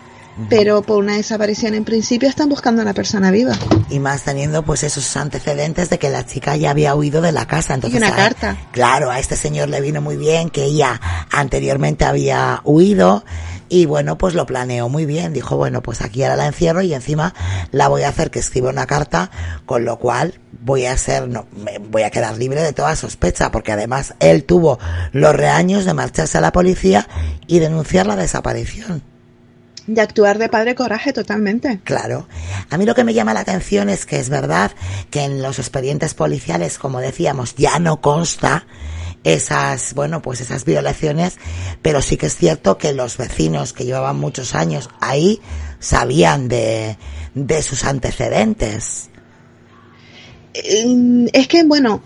[0.49, 3.53] Pero por una desaparición en principio están buscando a una persona viva.
[3.89, 7.45] Y más teniendo pues esos antecedentes de que la chica ya había huido de la
[7.47, 7.73] casa.
[7.73, 8.57] Entonces, Y una carta.
[8.71, 10.99] Claro, a este señor le vino muy bien que ella
[11.31, 13.23] anteriormente había huido
[13.69, 15.31] y bueno, pues lo planeó muy bien.
[15.33, 17.33] Dijo, bueno, pues aquí ahora la encierro y encima
[17.71, 19.31] la voy a hacer que escriba una carta,
[19.65, 23.51] con lo cual voy a ser, no, me- voy a quedar libre de toda sospecha,
[23.51, 24.79] porque además él tuvo
[25.13, 27.07] los reaños de marcharse a la policía
[27.47, 29.01] y denunciar la desaparición.
[29.87, 31.79] De actuar de padre coraje totalmente.
[31.83, 32.27] Claro.
[32.69, 34.71] A mí lo que me llama la atención es que es verdad
[35.11, 38.65] que en los expedientes policiales, como decíamos, ya no consta
[39.23, 41.37] esas, bueno, pues esas violaciones,
[41.81, 45.41] pero sí que es cierto que los vecinos que llevaban muchos años ahí
[45.79, 46.97] sabían de,
[47.33, 49.09] de sus antecedentes.
[50.53, 52.01] Eh, Es que, bueno,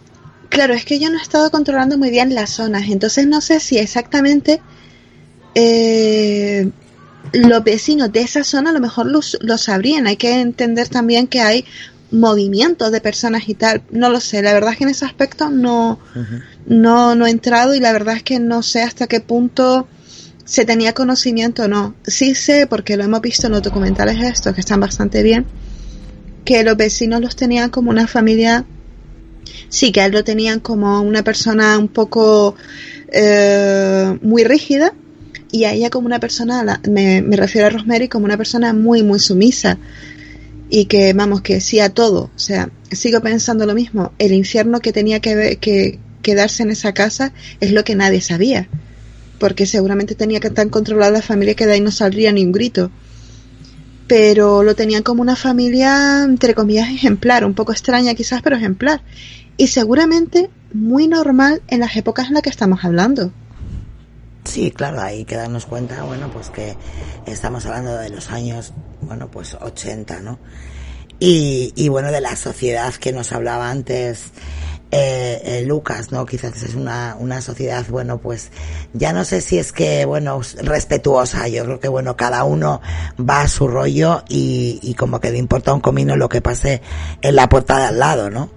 [0.49, 3.59] claro, es que yo no he estado controlando muy bien las zonas, entonces no sé
[3.59, 4.61] si exactamente
[5.55, 6.69] eh,
[7.33, 10.07] los vecinos de esa zona a lo mejor lo, lo sabrían.
[10.07, 11.65] Hay que entender también que hay
[12.11, 13.83] movimientos de personas y tal.
[13.91, 15.99] No lo sé, la verdad es que en ese aspecto no,
[16.65, 19.87] no, no he entrado y la verdad es que no sé hasta qué punto
[20.45, 21.95] se tenía conocimiento o no.
[22.03, 25.45] Sí sé, porque lo hemos visto en los documentales estos, que están bastante bien,
[26.43, 28.65] que los vecinos los tenían como una familia,
[29.69, 32.55] sí, que a él lo tenían como una persona un poco
[33.11, 34.93] eh, muy rígida,
[35.51, 39.03] y a ella como una persona, me, me refiero a Rosemary como una persona muy,
[39.03, 39.77] muy sumisa
[40.69, 42.29] y que, vamos, que sí a todo.
[42.35, 44.13] O sea, sigo pensando lo mismo.
[44.19, 48.69] El infierno que tenía que, que quedarse en esa casa es lo que nadie sabía.
[49.39, 52.51] Porque seguramente tenía que estar controlada la familia que de ahí no saldría ni un
[52.51, 52.91] grito.
[54.07, 57.45] Pero lo tenían como una familia, entre comillas, ejemplar.
[57.45, 59.01] Un poco extraña quizás, pero ejemplar.
[59.57, 63.31] Y seguramente muy normal en las épocas en las que estamos hablando.
[64.45, 66.75] Sí, claro, hay que darnos cuenta, bueno, pues que
[67.25, 70.39] estamos hablando de los años, bueno, pues 80, ¿no?
[71.19, 74.31] Y, y bueno, de la sociedad que nos hablaba antes
[74.91, 76.25] eh, eh, Lucas, ¿no?
[76.25, 78.49] Quizás es una, una sociedad, bueno, pues
[78.93, 82.81] ya no sé si es que, bueno, respetuosa, yo creo que, bueno, cada uno
[83.19, 86.81] va a su rollo y, y como que le importa un comino lo que pase
[87.21, 88.49] en la puerta de al lado, ¿no?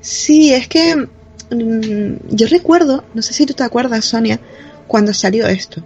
[0.00, 1.08] Sí, es que
[1.50, 4.40] mm, yo recuerdo, no sé si tú te acuerdas, Sonia,
[4.86, 5.84] cuando salió esto.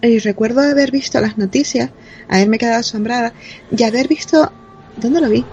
[0.00, 1.90] Y recuerdo haber visto las noticias,
[2.28, 3.32] haberme quedado asombrada
[3.76, 4.52] y haber visto,
[4.96, 5.44] ¿dónde lo vi?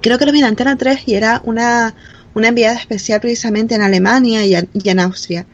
[0.00, 1.94] Creo que lo vi en Antena 3 y era una,
[2.34, 5.46] una enviada especial precisamente en Alemania y, en Austria.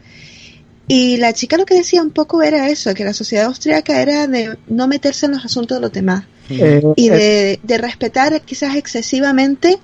[0.87, 4.25] Y la chica lo que decía un poco era eso, que la sociedad austríaca era
[4.25, 8.75] de no meterse en los asuntos de los demás eh, y de, de, respetar quizás
[8.75, 9.77] excesivamente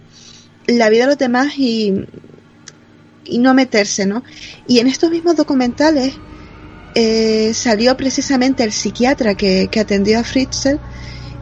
[0.65, 2.05] la vida de los demás y,
[3.31, 4.23] y no meterse, ¿no?
[4.67, 6.13] Y en estos mismos documentales
[6.93, 10.77] eh, salió precisamente el psiquiatra que, que, atendió a Fritzl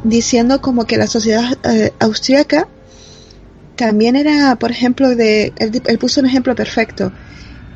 [0.04, 2.68] diciendo como que la sociedad eh, austríaca
[3.80, 7.14] también era, por ejemplo, de, él, puso un ejemplo perfecto.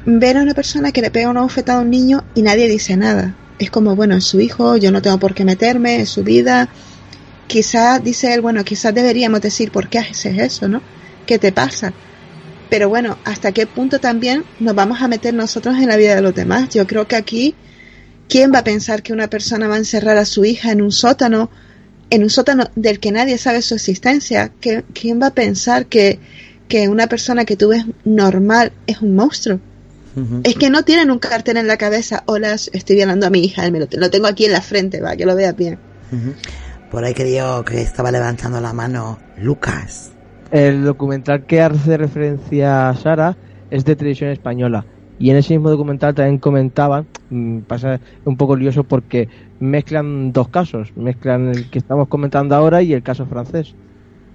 [0.06, 2.98] Ver a una persona que le pega una bofetada a un niño y nadie dice
[2.98, 3.38] nada.
[3.58, 6.68] Es como, bueno, es su hijo, yo no tengo por qué meterme, es su vida.
[7.48, 10.82] Quizás, dice él, bueno, quizás deberíamos decir, ¿por qué haces eso, no?
[11.26, 11.94] ¿Qué te pasa?
[12.74, 16.24] Pero bueno, ¿hasta qué punto también nos vamos a meter nosotros en la vida de
[16.24, 16.70] los demás?
[16.70, 17.54] Yo creo que aquí,
[18.28, 20.92] ¿quién va a pensar que una persona va a encerrar a su hija en un
[20.92, 21.52] sótano,
[22.10, 24.52] en un sótano del que nadie sabe su existencia?
[24.60, 26.18] ¿Quién va a pensar que,
[26.68, 29.60] que una persona que tú ves normal es un monstruo?
[30.44, 33.70] Es que no tienen un cartel en la cabeza, hola, estoy violando a mi hija,
[33.70, 35.78] me lo, tengo aquí en la frente, va, que lo veas bien.
[36.90, 40.10] Por ahí que que estaba levantando la mano Lucas.
[40.54, 43.36] El documental que hace referencia a Sara
[43.72, 44.86] es de televisión española.
[45.18, 49.28] Y en ese mismo documental también comentaban, mm, pasa un poco lioso porque
[49.60, 53.74] mezclan dos casos, mezclan el que estamos comentando ahora y el caso francés.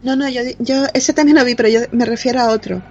[0.02, 2.82] No, no, yo, yo ese también lo vi, pero yo me refiero a otro.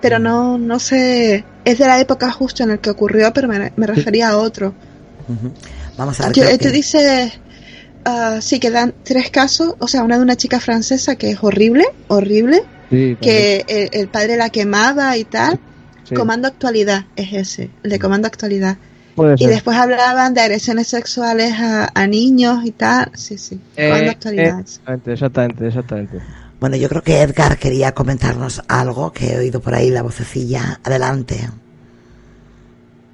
[0.00, 3.86] Pero no, no sé, es de la época justo en el que ocurrió, pero me,
[3.86, 4.74] refería a otro.
[5.96, 6.32] Vamos a ver.
[6.34, 7.38] Yo, tú dices
[8.06, 11.84] uh, sí quedan tres casos, o sea, una de una chica francesa que es horrible,
[12.08, 15.58] horrible, que el, padre la quemaba y tal.
[16.14, 18.76] Comando actualidad es ese, el de comando actualidad.
[19.38, 23.10] y después hablaban de agresiones sexuales a, niños y tal.
[23.14, 23.58] Sí, sí.
[23.76, 24.60] Eh, comando actualidad.
[24.60, 26.18] Exactamente, exactamente, exactamente.
[26.60, 30.78] Bueno, yo creo que Edgar quería comentarnos algo que he oído por ahí la vocecilla.
[30.84, 31.48] Adelante.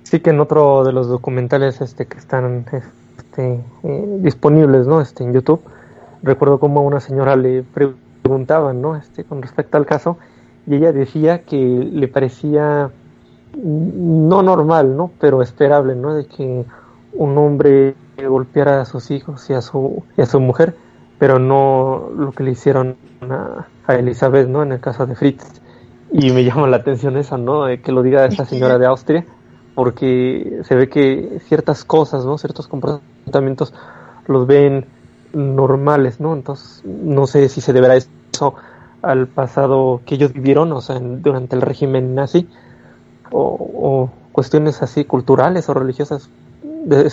[0.02, 2.66] Sí, que en otro de los documentales este que están
[3.38, 5.00] este, eh, disponibles ¿no?
[5.00, 5.60] este, en YouTube.
[6.22, 8.96] Recuerdo como a una señora le preguntaban ¿no?
[8.96, 10.18] este, con respecto al caso
[10.66, 12.90] y ella decía que le parecía
[13.56, 15.12] no normal, ¿no?
[15.20, 16.14] pero esperable, ¿no?
[16.14, 16.64] de que
[17.12, 17.94] un hombre
[18.28, 20.74] golpeara a sus hijos y a su, y a su mujer,
[21.20, 24.62] pero no lo que le hicieron a, a Elizabeth, ¿no?
[24.62, 25.60] En el caso de Fritz.
[26.12, 27.64] Y me llama la atención eso, ¿no?
[27.64, 29.24] De que lo diga esta señora de Austria,
[29.78, 32.36] porque se ve que ciertas cosas, ¿no?
[32.36, 33.72] Ciertos comportamientos
[34.26, 34.86] los ven
[35.32, 36.34] normales, ¿no?
[36.34, 38.56] Entonces, no sé si se deberá eso
[39.02, 42.48] al pasado que ellos vivieron, o sea, durante el régimen nazi,
[43.30, 46.28] o, cuestiones así culturales o religiosas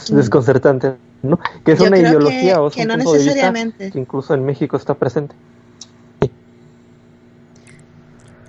[0.10, 1.38] desconcertantes, ¿no?
[1.64, 3.54] Que es una ideología o es un punto de vista
[3.92, 5.36] que incluso en México está presente.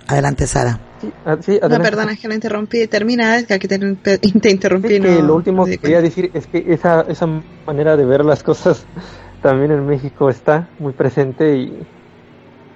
[0.07, 0.86] Adelante, Sara.
[1.25, 1.37] Ah,
[1.69, 2.87] no, perdona, es que la interrumpí.
[2.87, 4.99] Termina, que te, te interrumpí.
[4.99, 7.27] lo último que quería decir es que esa, esa
[7.65, 8.85] manera de ver las cosas
[9.41, 11.85] también en México está muy presente y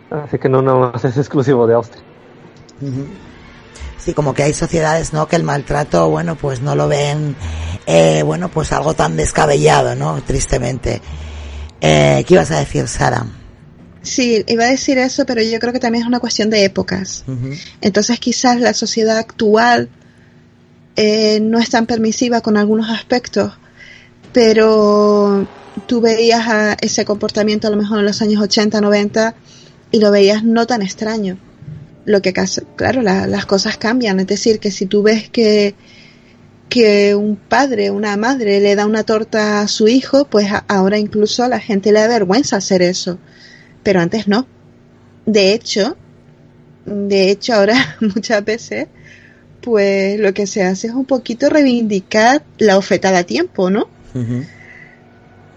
[0.09, 2.03] así que no nada más es exclusivo de Austria.
[3.97, 5.27] Sí, como que hay sociedades, ¿no?
[5.27, 7.35] Que el maltrato, bueno, pues no lo ven,
[7.85, 10.21] eh, bueno, pues algo tan descabellado, ¿no?
[10.23, 11.01] Tristemente.
[11.79, 13.25] Eh, ¿Qué ibas a decir, Sara?
[14.03, 17.23] Sí, iba a decir eso, pero yo creo que también es una cuestión de épocas.
[17.81, 19.89] Entonces quizás la sociedad actual
[20.95, 23.53] eh, no es tan permisiva con algunos aspectos,
[24.33, 25.47] pero
[25.87, 29.35] tú veías a ese comportamiento a lo mejor en los años 80, 90
[29.91, 31.37] y lo veías no tan extraño.
[32.03, 32.33] Lo que,
[32.75, 34.19] claro, las cosas cambian.
[34.19, 35.75] Es decir, que si tú ves que,
[36.67, 41.43] que un padre, una madre le da una torta a su hijo, pues ahora incluso
[41.43, 43.19] a la gente le da vergüenza hacer eso.
[43.83, 44.47] Pero antes no.
[45.25, 45.97] De hecho,
[46.85, 48.87] de hecho ahora muchas veces,
[49.61, 53.87] pues lo que se hace es un poquito reivindicar la oferta a tiempo, ¿no?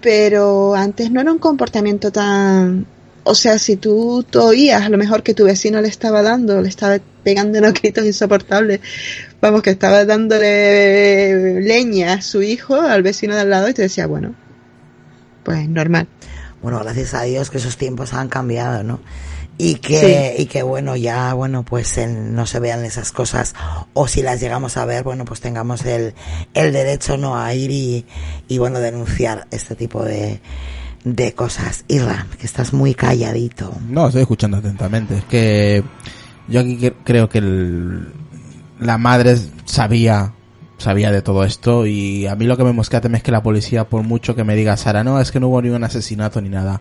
[0.00, 2.86] Pero antes no era un comportamiento tan
[3.24, 6.60] o sea, si tú, tú oías a lo mejor que tu vecino le estaba dando,
[6.60, 8.80] le estaba pegando unos gritos insoportables,
[9.40, 13.82] vamos, que estaba dándole leña a su hijo, al vecino de al lado, y te
[13.82, 14.34] decía, bueno,
[15.42, 16.06] pues normal.
[16.64, 18.98] Bueno, gracias a Dios que esos tiempos han cambiado, ¿no?
[19.56, 23.54] y que y que bueno ya bueno pues no se vean esas cosas
[23.92, 26.12] o si las llegamos a ver bueno pues tengamos el
[26.54, 28.04] el derecho no a ir y,
[28.48, 30.40] y bueno denunciar este tipo de
[31.04, 31.84] de cosas.
[31.88, 33.72] Irra, que estás muy calladito.
[33.88, 35.18] No, estoy escuchando atentamente.
[35.18, 35.84] Es que
[36.48, 37.42] yo aquí creo que
[38.80, 39.36] la madre
[39.66, 40.32] sabía
[40.78, 43.84] sabía de todo esto y a mí lo que me mosquea es que la policía,
[43.84, 46.48] por mucho que me diga Sara, no, es que no hubo ni un asesinato ni
[46.48, 46.80] nada,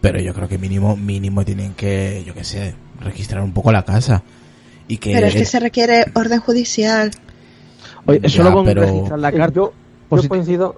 [0.00, 3.84] pero yo creo que mínimo, mínimo tienen que, yo qué sé, registrar un poco la
[3.84, 4.22] casa.
[4.88, 7.10] Y que pero es que se requiere orden judicial.
[8.04, 9.54] Oye, solo con registrar la carta.
[9.54, 9.72] Yo,
[10.10, 10.76] yo coincido,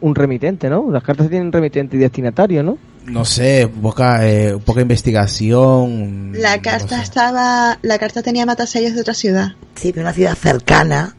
[0.00, 0.90] un, remitente, ¿no?
[0.90, 2.78] Las cartas tienen remitente y destinatario, ¿no?
[3.06, 6.32] No sé, poca, eh, poca investigación.
[6.34, 9.52] La carta estaba, la carta tenía matasellos de otra ciudad.
[9.74, 11.16] Sí, de una ciudad cercana,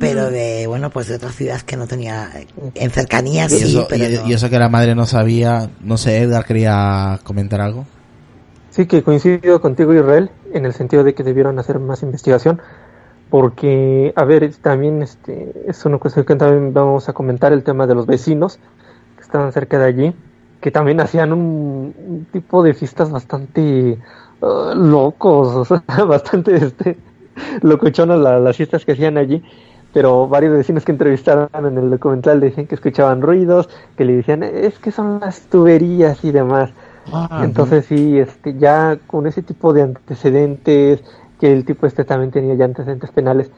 [0.00, 0.32] pero mm.
[0.32, 2.30] de, bueno, pues de otra ciudad que no tenía,
[2.74, 6.44] en cercanía sí, eso, pero y, eso que la madre no sabía, no sé, Edgar
[6.44, 7.86] quería comentar algo.
[8.70, 12.60] Sí, que coincido contigo, Israel, en el sentido de que debieron hacer más investigación
[13.30, 17.86] porque, a ver, también este, es una cuestión que también vamos a comentar, el tema
[17.86, 18.58] de los vecinos
[19.16, 20.14] que estaban cerca de allí,
[20.60, 23.98] que también hacían un, tipo de fiestas bastante
[24.40, 25.68] uh, locos,
[26.08, 26.98] bastante este,
[27.62, 29.42] locochonas las fiestas que hacían allí,
[29.92, 34.42] pero varios vecinos que entrevistaron en el documental decían que escuchaban ruidos, que le decían,
[34.42, 36.70] es que son las tuberías y demás.
[37.12, 41.00] Ah, Entonces sí, este, ya con ese tipo de antecedentes,
[41.40, 43.50] que el tipo este también tenía ya antecedentes penales,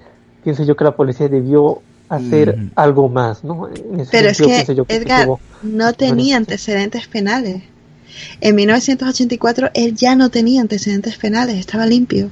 [0.43, 3.68] pienso yo que la policía debió hacer algo más, ¿no?
[4.11, 5.28] Pero es que, Edgar
[5.62, 7.62] no tenía antecedentes penales.
[8.41, 12.30] En 1984 él ya no tenía antecedentes penales, estaba limpio.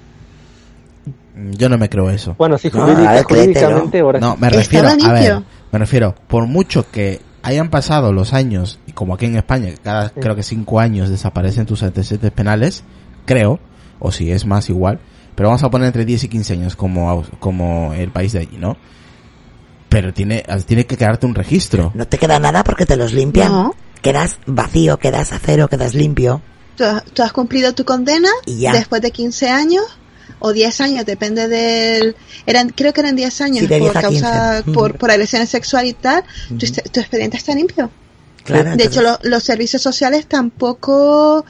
[1.51, 2.35] Yo no me creo eso.
[2.39, 7.71] Bueno, sí, jurídicamente ahora No, me refiero, a ver, me refiero, por mucho que hayan
[7.71, 11.83] pasado los años, y como aquí en España, cada creo que cinco años desaparecen tus
[11.83, 12.85] antecedentes penales,
[13.25, 13.59] creo,
[13.99, 15.01] o si es más igual,
[15.35, 18.59] pero vamos a poner entre 10 y 15 años como, como el país de allí,
[18.59, 18.77] ¿no?
[19.89, 21.93] Pero tiene, tiene que quedarte un registro.
[21.95, 23.71] No te queda nada porque te los limpian.
[24.03, 26.43] Quedas vacío, quedas a cero, quedas limpio.
[26.77, 29.85] Tú, has cumplido tu condena después de 15 años
[30.39, 32.17] o 10 años, depende del...
[32.47, 36.25] Eran, creo que eran 10 años por causa, por, por agresiones sexuales y tal.
[36.59, 37.91] tu, expediente está limpio.
[38.45, 41.45] Claro, de hecho, los servicios sociales tampoco,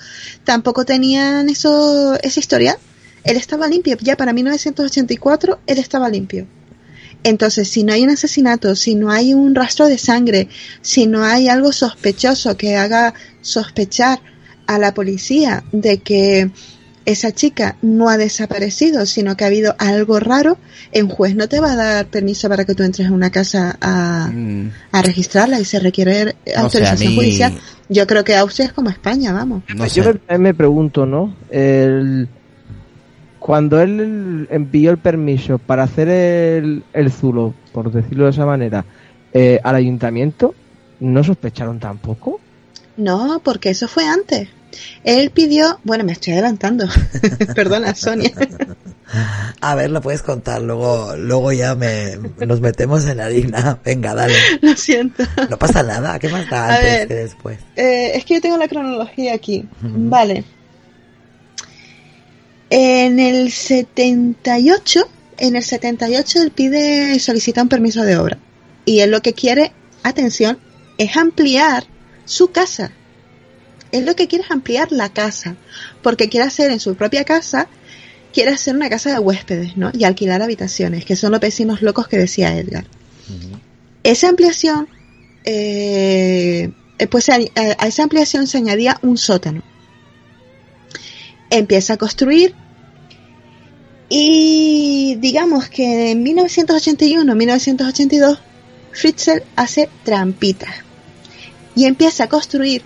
[0.45, 2.79] tampoco tenían eso, esa historia
[3.25, 3.97] él estaba limpio.
[4.01, 6.47] Ya para 1984 él estaba limpio.
[7.23, 10.49] Entonces, si no hay un asesinato, si no hay un rastro de sangre,
[10.81, 13.13] si no hay algo sospechoso que haga
[13.43, 14.21] sospechar
[14.67, 16.51] a la policía de que
[17.05, 20.59] esa chica no ha desaparecido, sino que ha habido algo raro,
[20.93, 23.77] el juez no te va a dar permiso para que tú entres a una casa
[23.81, 24.71] a, mm.
[25.03, 27.53] registrarla y se requiere autorización judicial.
[27.89, 29.63] Yo creo que Austria es como España, vamos.
[29.93, 31.35] Yo me, me, pregunto, ¿no?
[31.51, 32.29] El,
[33.41, 38.85] cuando él envió el permiso para hacer el, el zulo, por decirlo de esa manera,
[39.33, 40.55] eh, al ayuntamiento,
[41.01, 42.41] ¿no sospecharon tampoco?
[42.97, 44.49] No, porque eso fue antes.
[45.05, 46.87] Él pidió, bueno, me estoy adelantando.
[47.55, 48.33] Perdona, Sonia.
[49.61, 52.17] A ver, lo puedes contar, luego, luego ya me,
[52.47, 53.79] nos metemos en la harina.
[53.85, 54.35] Venga, dale.
[54.61, 55.25] Lo siento.
[55.49, 57.59] No pasa nada, ¿qué más da antes que después?
[57.77, 59.67] Eh, es que yo tengo la cronología aquí.
[59.81, 60.45] Vale.
[62.71, 65.09] En el 78,
[65.39, 68.39] en el 78 él pide, solicita un permiso de obra.
[68.85, 69.73] Y él lo que quiere,
[70.05, 70.59] atención,
[70.99, 71.85] es ampliar
[72.25, 72.93] su casa.
[73.93, 75.57] Él lo que quiere es ampliar la casa.
[76.03, 77.69] Porque quiere hacer en su propia casa,
[78.33, 79.91] quiere hacer una casa de huéspedes, ¿no?
[79.93, 82.87] Y alquilar habitaciones, que son los vecinos locos que decía Edgar.
[84.03, 84.89] Esa ampliación,
[85.45, 86.71] eh,
[87.11, 87.37] pues a
[87.87, 89.63] esa ampliación se añadía un sótano
[91.51, 92.55] empieza a construir
[94.09, 98.39] y digamos que en 1981-1982
[98.93, 100.71] Fritzl hace trampitas
[101.75, 102.83] y empieza a construir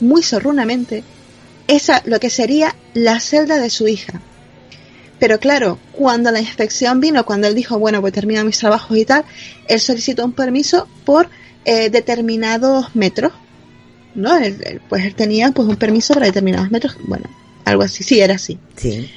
[0.00, 1.04] muy zorrunamente
[1.68, 4.20] esa lo que sería la celda de su hija.
[5.18, 9.04] Pero claro, cuando la inspección vino, cuando él dijo, bueno, pues termino mis trabajos y
[9.04, 9.24] tal,
[9.66, 11.28] él solicitó un permiso por
[11.64, 13.32] eh, determinados metros.
[14.14, 14.30] ¿No?
[14.88, 16.96] pues él tenía pues un permiso para determinados metros.
[17.06, 17.28] Bueno,
[17.66, 18.58] algo así, sí, era así.
[18.76, 19.10] Sí.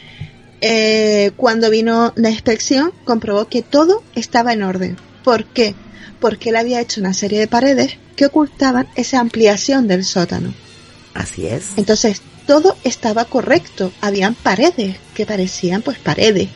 [0.59, 4.97] Eh, cuando vino la inspección, comprobó que todo estaba en orden.
[5.23, 5.73] ¿Por qué?
[6.19, 10.53] Porque él había hecho una serie de paredes que ocultaban esa ampliación del sótano.
[11.13, 11.71] Así es.
[11.77, 13.91] Entonces, todo estaba correcto.
[14.01, 16.49] Habían paredes que parecían pues paredes.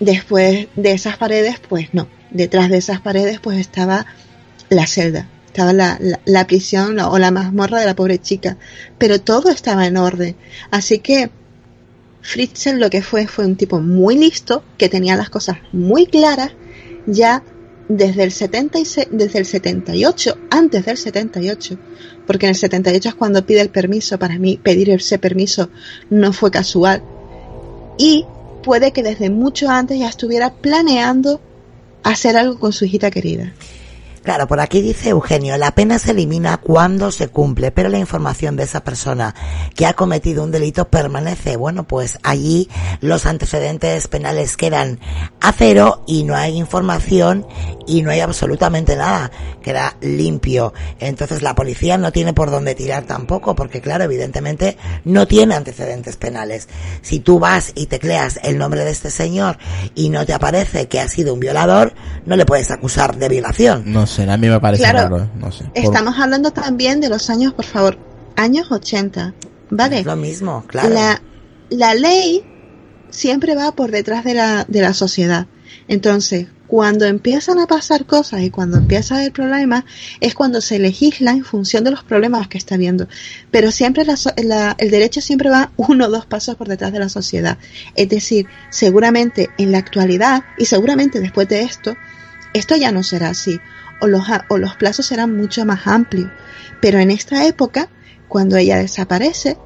[0.00, 2.08] Después de esas paredes, pues no.
[2.30, 4.06] Detrás de esas paredes, pues estaba
[4.68, 5.28] la celda.
[5.46, 8.56] Estaba la, la, prisión o la mazmorra de la pobre chica.
[8.98, 10.36] Pero todo estaba en orden.
[10.70, 11.30] Así que
[12.22, 16.52] Fritzen lo que fue fue un tipo muy listo, que tenía las cosas muy claras,
[17.06, 17.44] ya
[17.88, 21.78] desde el, 76, desde el 78, antes del 78,
[22.26, 25.70] porque en el 78 es cuando pide el permiso, para mí pedir ese permiso
[26.10, 27.02] no fue casual,
[27.98, 28.24] y
[28.62, 31.40] puede que desde mucho antes ya estuviera planeando
[32.02, 33.52] hacer algo con su hijita querida.
[34.24, 38.56] Claro, por aquí dice Eugenio, la pena se elimina cuando se cumple, pero la información
[38.56, 39.34] de esa persona
[39.74, 41.56] que ha cometido un delito permanece.
[41.56, 42.70] Bueno, pues allí
[43.02, 44.98] los antecedentes penales quedan
[45.42, 47.46] a cero y no hay información
[47.86, 49.30] y no hay absolutamente nada.
[49.62, 50.72] Queda limpio.
[51.00, 56.16] Entonces la policía no tiene por dónde tirar tampoco, porque claro, evidentemente no tiene antecedentes
[56.16, 56.66] penales.
[57.02, 59.58] Si tú vas y tecleas el nombre de este señor
[59.94, 61.92] y no te aparece que ha sido un violador,
[62.24, 63.82] no le puedes acusar de violación.
[63.84, 65.28] No a mí me parece claro, ¿eh?
[65.38, 65.64] no sé.
[65.74, 67.98] Estamos hablando también de los años, por favor,
[68.36, 69.34] años 80,
[69.70, 70.02] ¿vale?
[70.02, 70.88] lo mismo, claro.
[70.90, 71.22] La,
[71.70, 72.44] la ley
[73.10, 75.46] siempre va por detrás de la, de la sociedad.
[75.88, 79.84] Entonces, cuando empiezan a pasar cosas y cuando empieza a haber problemas,
[80.20, 83.06] es cuando se legisla en función de los problemas que está viendo.
[83.50, 87.08] Pero siempre la, el derecho siempre va uno o dos pasos por detrás de la
[87.08, 87.58] sociedad.
[87.94, 91.96] Es decir, seguramente en la actualidad y seguramente después de esto,
[92.54, 93.60] esto ya no será así
[94.00, 96.30] o los, o los plazos serán mucho más amplios.
[96.80, 97.88] Pero en esta época,
[98.28, 99.56] cuando ella desaparece,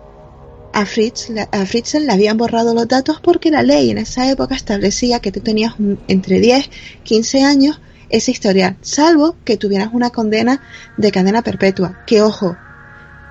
[0.73, 4.55] a Fritz, a Fritzen le habían borrado los datos porque la ley en esa época
[4.55, 5.75] establecía que tú tenías
[6.09, 6.71] entre 10,
[7.03, 10.63] 15 años ese historial, salvo que tuvieras una condena
[10.97, 12.05] de cadena perpetua.
[12.07, 12.57] Que ojo,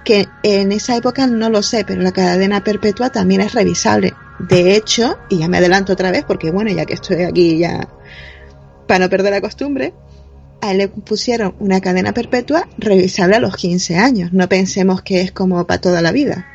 [0.04, 4.14] que en esa época no lo sé, pero la cadena perpetua también es revisable.
[4.39, 7.88] De hecho, y ya me adelanto otra vez porque bueno, ya que estoy aquí ya
[8.88, 9.93] para no perder la costumbre,
[10.62, 14.34] a él le pusieron una cadena perpetua revisable a los 15 años.
[14.34, 16.47] No pensemos que es como para toda la vida.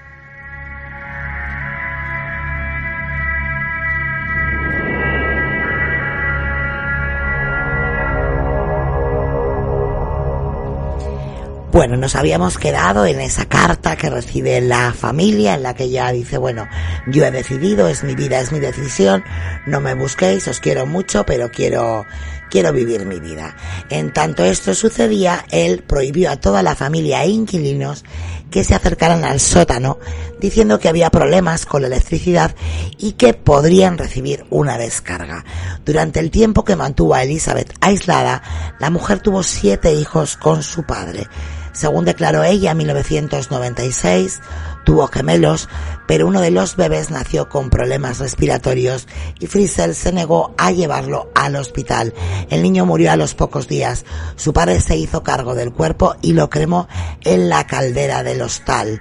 [11.73, 16.13] Bueno, nos habíamos quedado en esa carta que recibe la familia en la que ella
[16.13, 16.69] dice, bueno,
[17.07, 19.25] yo he decidido, es mi vida, es mi decisión,
[19.65, 22.05] no me busquéis, os quiero mucho, pero quiero,
[22.53, 23.57] quiero vivir mi vida.
[23.89, 28.05] En tanto esto sucedía, él prohibió a toda la familia e inquilinos
[28.51, 29.99] que se acercaran al sótano,
[30.39, 32.55] diciendo que había problemas con la electricidad
[32.99, 35.47] y que podrían recibir una descarga.
[35.87, 38.43] Durante el tiempo que mantuvo a Elizabeth aislada,
[38.79, 41.27] la mujer tuvo siete hijos con su padre.
[41.73, 44.41] Según declaró ella en 1996,
[44.85, 45.69] tuvo gemelos,
[46.07, 49.09] pero uno de los bebés nació con problemas respiratorios
[49.39, 52.15] y Friesel se negó a llevarlo al hospital.
[52.51, 54.05] El niño murió a los pocos días.
[54.37, 56.89] Su padre se hizo cargo del cuerpo y lo cremó
[57.23, 59.01] en la caldera del hostal.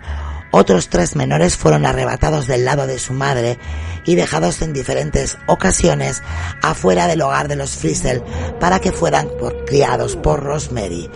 [0.51, 3.57] Otros tres menores fueron arrebatados del lado de su madre
[4.05, 6.21] y dejados en diferentes ocasiones
[6.61, 8.21] afuera del hogar de los Friesel
[8.59, 9.29] para que fueran
[9.65, 11.09] criados por Rosemary.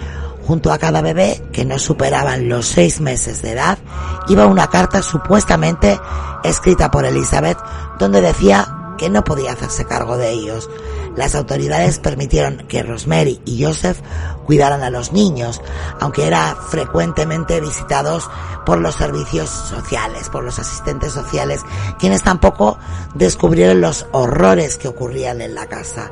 [0.45, 3.79] Junto a cada bebé que no superaban los seis meses de edad
[4.27, 5.99] iba una carta supuestamente
[6.43, 7.57] escrita por Elizabeth
[7.97, 10.69] donde decía que no podía hacerse cargo de ellos.
[11.15, 13.99] Las autoridades permitieron que Rosemary y Joseph
[14.45, 15.61] cuidaran a los niños,
[15.99, 18.29] aunque era frecuentemente visitados
[18.65, 21.61] por los servicios sociales, por los asistentes sociales,
[21.99, 22.77] quienes tampoco
[23.13, 26.11] descubrieron los horrores que ocurrían en la casa.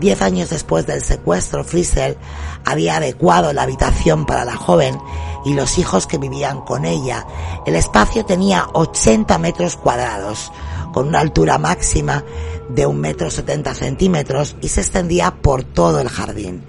[0.00, 2.16] Diez años después del secuestro, Friesel
[2.64, 4.98] había adecuado la habitación para la joven
[5.44, 7.26] y los hijos que vivían con ella.
[7.64, 10.50] El espacio tenía 80 metros cuadrados,
[10.92, 12.24] con una altura máxima
[12.68, 16.64] de un metro setenta centímetros y se extendía por todo el jardín.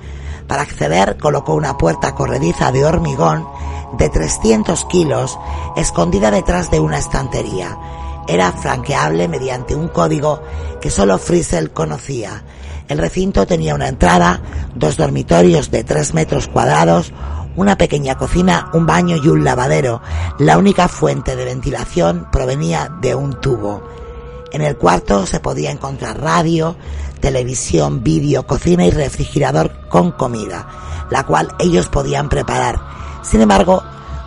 [0.47, 3.47] Para acceder colocó una puerta corrediza de hormigón
[3.97, 5.39] de 300 kilos
[5.75, 7.77] escondida detrás de una estantería.
[8.27, 10.41] era franqueable mediante un código
[10.81, 12.43] que solo Friesel conocía.
[12.87, 14.41] El recinto tenía una entrada,
[14.75, 17.13] dos dormitorios de tres metros cuadrados,
[17.55, 20.01] una pequeña cocina, un baño y un lavadero.
[20.37, 23.81] La única fuente de ventilación provenía de un tubo.
[24.51, 26.75] En el cuarto se podía encontrar radio,
[27.19, 30.67] televisión, vídeo, cocina y refrigerador con comida,
[31.09, 32.79] la cual ellos podían preparar.
[33.23, 33.83] Sin embargo,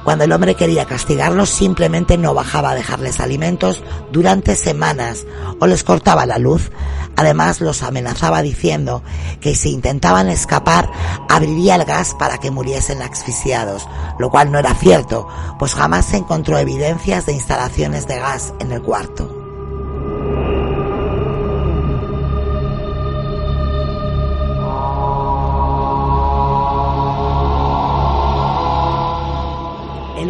[0.09, 5.27] cuando el hombre quería castigarlos, simplemente no bajaba a dejarles alimentos durante semanas
[5.61, 6.71] o les cortaba la luz.
[7.15, 9.03] Además, los amenazaba diciendo
[9.43, 10.91] que si intentaban escapar,
[11.29, 13.87] abriría el gas para que muriesen asfixiados,
[14.19, 15.29] lo cual no era cierto,
[15.59, 19.38] pues jamás se encontró evidencias de instalaciones de gas en el cuarto.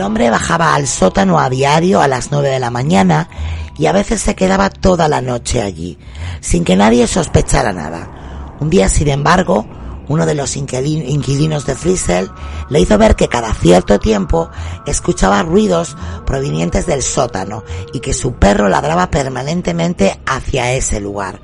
[0.09, 3.28] Hombre bajaba al sótano a diario a las nueve de la mañana
[3.76, 5.98] y a veces se quedaba toda la noche allí,
[6.40, 8.56] sin que nadie sospechara nada.
[8.59, 9.66] Un día, sin embargo,
[10.09, 12.30] uno de los inquilinos de Friesel
[12.70, 14.48] le hizo ver que cada cierto tiempo
[14.86, 15.94] escuchaba ruidos
[16.24, 21.38] provenientes del sótano y que su perro ladraba permanentemente hacia ese lugar.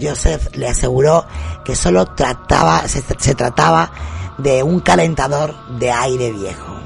[0.00, 1.26] Joseph le aseguró
[1.66, 3.90] que solo trataba, se, se trataba
[4.38, 6.85] de un calentador de aire viejo.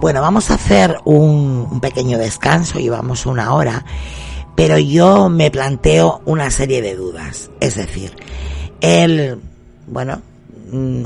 [0.00, 3.84] Bueno, vamos a hacer un, pequeño descanso, llevamos una hora,
[4.54, 7.50] pero yo me planteo una serie de dudas.
[7.58, 8.14] Es decir,
[8.80, 9.40] él,
[9.88, 10.22] bueno,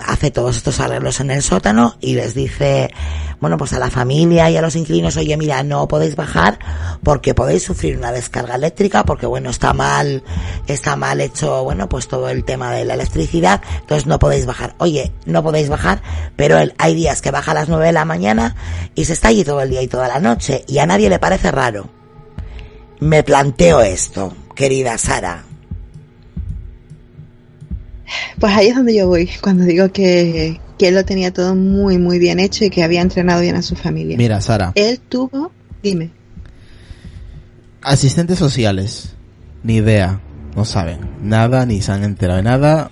[0.06, 2.90] hace todos estos arreglos en el sótano y les dice,
[3.40, 6.58] bueno, pues a la familia y a los inquilinos, oye, mira, no podéis bajar
[7.02, 10.22] porque podéis sufrir una descarga eléctrica, porque bueno, está mal,
[10.66, 14.74] está mal hecho, bueno, pues todo el tema de la electricidad, entonces no podéis bajar.
[14.78, 16.02] Oye, no podéis bajar,
[16.36, 18.56] pero él, hay días que baja a las nueve de la mañana
[18.94, 21.18] y se está allí todo el día y toda la noche y a nadie le
[21.18, 21.88] parece raro.
[23.00, 25.51] Me planteo esto, querida Sara.
[28.38, 31.98] Pues ahí es donde yo voy, cuando digo que, que él lo tenía todo muy,
[31.98, 34.16] muy bien hecho y que había entrenado bien a su familia.
[34.16, 34.72] Mira, Sara.
[34.74, 35.52] Él tuvo,
[35.82, 36.10] dime.
[37.82, 39.14] Asistentes sociales,
[39.62, 40.20] ni idea,
[40.56, 42.90] no saben nada, ni se han enterado de nada.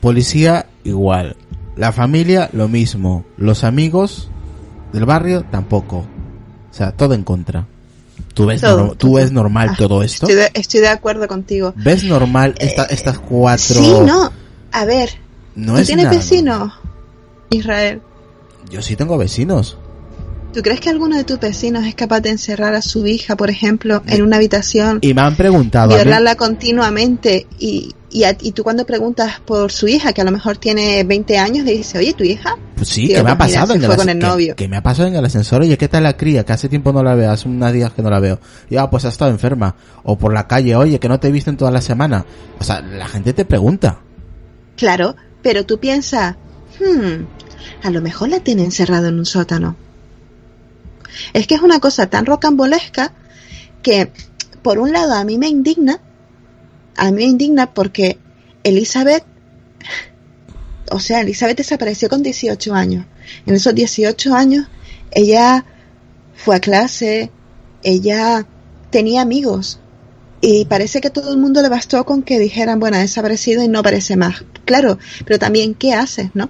[0.00, 1.36] Policía, igual.
[1.76, 3.24] La familia, lo mismo.
[3.36, 4.30] Los amigos
[4.92, 5.98] del barrio, tampoco.
[5.98, 7.66] O sea, todo en contra.
[8.34, 8.62] ¿Tú ves,
[8.96, 10.26] ¿tú ves normal ah, todo esto?
[10.54, 11.74] Estoy de, acuerdo contigo.
[11.76, 13.82] ¿Ves normal esta, eh, estas cuatro...
[13.82, 14.30] Sí, no,
[14.72, 15.10] a ver,
[15.54, 16.72] no ¿tú tienes vecinos,
[17.50, 18.00] Israel?
[18.70, 19.76] Yo sí tengo vecinos.
[20.52, 23.50] ¿Tú crees que alguno de tus vecinos es capaz de encerrar a su hija, por
[23.50, 24.98] ejemplo, en una habitación?
[25.00, 25.94] Y me han preguntado.
[25.94, 30.56] Violarla continuamente y, y, y, tú cuando preguntas por su hija, que a lo mejor
[30.56, 32.56] tiene 20 años, le dices, oye, ¿tu hija?
[32.74, 34.56] Pues sí, que me ha pues pasado en el, con el novio.
[34.56, 36.44] Que, me ha pasado en el ascensor, oye, ¿qué tal la cría?
[36.44, 38.40] Que hace tiempo no la veo, hace unos días que no la veo.
[38.68, 39.76] Y ah, pues ha estado enferma.
[40.02, 42.24] O por la calle, oye, que no te he visto en toda la semana.
[42.58, 44.00] O sea, la gente te pregunta.
[44.80, 46.36] Claro, pero tú piensas,
[46.80, 47.24] hmm,
[47.82, 49.76] a lo mejor la tiene encerrado en un sótano.
[51.34, 53.12] Es que es una cosa tan rocambolesca
[53.82, 54.10] que,
[54.62, 56.00] por un lado, a mí me indigna,
[56.96, 58.20] a mí me indigna porque
[58.62, 59.22] Elizabeth,
[60.90, 63.04] o sea, Elizabeth desapareció con 18 años.
[63.44, 64.66] En esos 18 años,
[65.10, 65.66] ella
[66.34, 67.30] fue a clase,
[67.82, 68.46] ella
[68.88, 69.78] tenía amigos,
[70.40, 73.68] y parece que todo el mundo le bastó con que dijeran, bueno, ha desaparecido y
[73.68, 74.44] no aparece más.
[74.64, 76.48] Claro, pero también, ¿qué haces, no?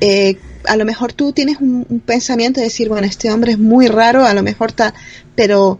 [0.00, 3.88] Eh, a lo mejor tú tienes un, pensamiento de decir, bueno, este hombre es muy
[3.88, 4.94] raro, a lo mejor está,
[5.34, 5.78] pero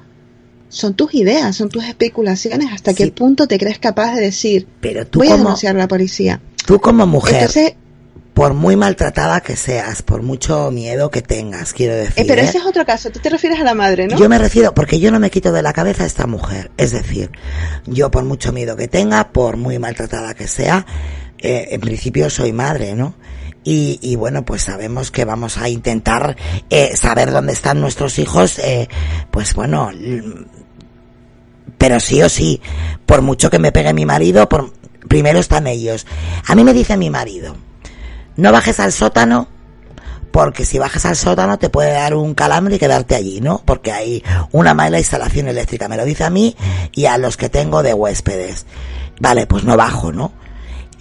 [0.69, 5.07] son tus ideas, son tus especulaciones, hasta qué punto te crees capaz de decir, pero
[5.07, 6.41] tú voy a denunciar a la policía.
[6.67, 7.51] Tú como mujer,
[8.35, 12.25] por muy maltratada que seas, por mucho miedo que tengas, quiero decir.
[12.25, 14.17] Eh, pero ese es otro caso, tú te refieres a la madre, ¿no?
[14.17, 16.71] Yo me refiero, porque yo no me quito de la cabeza a esta mujer.
[16.77, 17.31] Es decir,
[17.87, 20.87] yo por mucho miedo que tenga, por muy maltratada que sea,
[21.39, 23.15] eh, en principio soy madre, ¿no?
[23.65, 26.37] Y, y, bueno, pues sabemos que vamos a intentar
[26.69, 28.89] eh, saber dónde están nuestros hijos, eh,
[29.31, 29.91] pues bueno,
[31.79, 32.61] pero sí o sí,
[33.07, 34.73] por mucho que me pegue mi marido, por,
[35.09, 36.07] primero están ellos.
[36.47, 37.55] A mí me dice mi marido,
[38.37, 39.49] no bajes al sótano
[40.33, 43.63] porque si bajas al sótano te puede dar un calambre y quedarte allí, ¿no?
[43.65, 46.57] Porque hay una mala instalación eléctrica, me lo dice a mí
[46.93, 48.67] y a los que tengo de huéspedes.
[49.21, 50.33] Vale, pues no bajo, ¿no?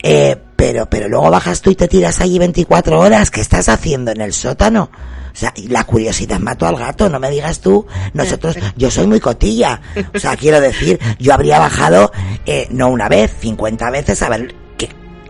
[0.04, 4.12] Eh, pero, pero luego bajas tú y te tiras allí 24 horas, ¿qué estás haciendo
[4.12, 4.92] en el sótano?
[5.34, 9.22] O sea, la curiosidad mató al gato, no me digas tú, nosotros, yo soy muy
[9.22, 9.80] cotilla.
[10.14, 12.12] O sea, quiero decir, yo habría bajado,
[12.46, 14.54] eh, no una vez, 50 veces a ver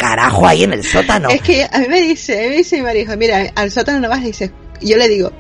[0.02, 1.30] carajo hay en el sótano?
[1.30, 4.00] Es que a mí me dice, a mí me dice mi marido, mira, al sótano
[4.00, 5.32] no bajes, dice, yo le digo,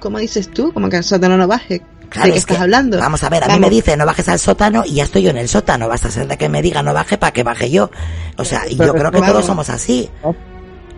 [0.00, 0.72] ¿cómo dices tú?
[0.72, 1.82] Como que al sótano no baje.
[2.08, 2.98] Claro, ¿De qué es estás que, hablando?
[2.98, 3.68] Vamos a ver, a mí Vamos.
[3.68, 5.88] me dice no bajes al sótano y ya estoy yo en el sótano.
[5.88, 7.90] Basta ser de que me diga no baje para que baje yo.
[8.36, 9.28] O sea, y yo creo que Vamos.
[9.32, 10.08] todos somos así.
[10.22, 10.34] Eso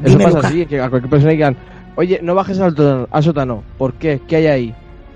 [0.00, 0.48] Dime, pasa Luca.
[0.48, 1.56] así, que a cualquier persona digan,
[1.96, 3.64] oye, no bajes al, to- al sótano.
[3.78, 4.20] ¿Por qué?
[4.28, 4.74] ¿Qué hay ahí?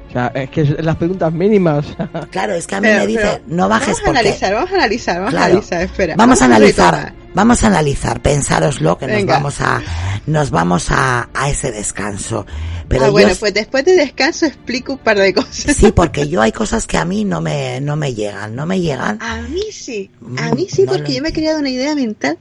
[0.08, 1.86] O sea, es que es las preguntas mínimas.
[2.30, 4.18] Claro, es que a mí Pero- me dice pero no bajes Vamos a porque...
[4.18, 5.44] analizar, vamos a analizar, vamos Claro.
[5.44, 6.14] a analizar, espera.
[6.16, 7.12] Vamos a analizar.
[7.34, 9.82] Vamos a analizar, pensároslo que nos vamos a,
[10.26, 12.46] nos vamos a, a ese descanso.
[12.88, 15.74] Pero ah, yo, bueno, pues después de descanso explico un par de cosas.
[15.76, 18.80] sí, porque yo hay cosas que a mí no me, no me llegan, no me
[18.80, 19.18] llegan.
[19.22, 21.70] A mí sí, a Mm, mí sí, no porque lo- yo me he creado una
[21.70, 22.38] idea mental.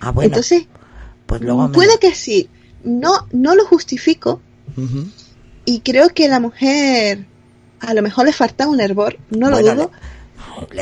[0.00, 0.66] Ah, bueno, Entonces,
[1.26, 1.74] pues luego me...
[1.74, 2.48] puede que sí.
[2.84, 4.40] No, no lo justifico
[5.64, 7.26] y creo que la mujer
[7.80, 9.74] a lo mejor le faltaba un hervor, no lo dudo.
[9.74, 9.88] Le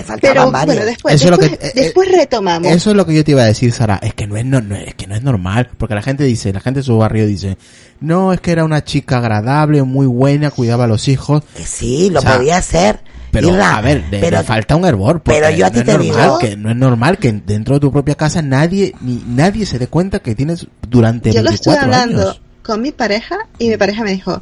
[0.04, 0.66] faltaban Pero varios.
[0.76, 2.70] bueno, después, Eso es lo después, que- eh, después retomamos.
[2.72, 3.98] Eso es lo que yo te iba a decir, Sara.
[4.02, 5.70] Es que no es, no, no- es que no es normal.
[5.78, 7.56] Porque la gente dice, la gente de su barrio dice,
[8.00, 11.42] no, es que era una chica agradable, muy buena, cuidaba a los hijos.
[11.56, 13.00] Que sí, lo O sea, podía ser.
[13.30, 15.20] Pero, a ver, le, pero le falta un hervor.
[15.20, 17.32] porque pero yo a ti no es te normal digo- Que, no es normal que
[17.32, 21.42] dentro de tu propia casa nadie, ni nadie se dé cuenta que tienes durante Yo
[21.42, 22.40] lo estoy 24 hablando años.
[22.62, 24.40] con mi pareja y mi pareja me dijo,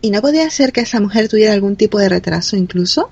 [0.00, 3.10] ¿y no podía ser que esa mujer tuviera algún tipo de retraso incluso?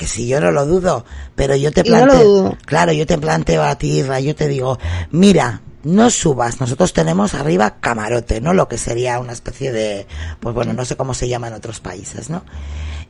[0.00, 3.62] Que si yo no lo dudo, pero yo te no planteo, claro, yo te planteo
[3.62, 4.78] a ti, Irra, yo te digo,
[5.10, 8.54] mira, no subas, nosotros tenemos arriba camarote, ¿no?
[8.54, 10.06] Lo que sería una especie de,
[10.40, 12.42] pues bueno, no sé cómo se llama en otros países, ¿no?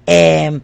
[0.05, 0.61] Eh,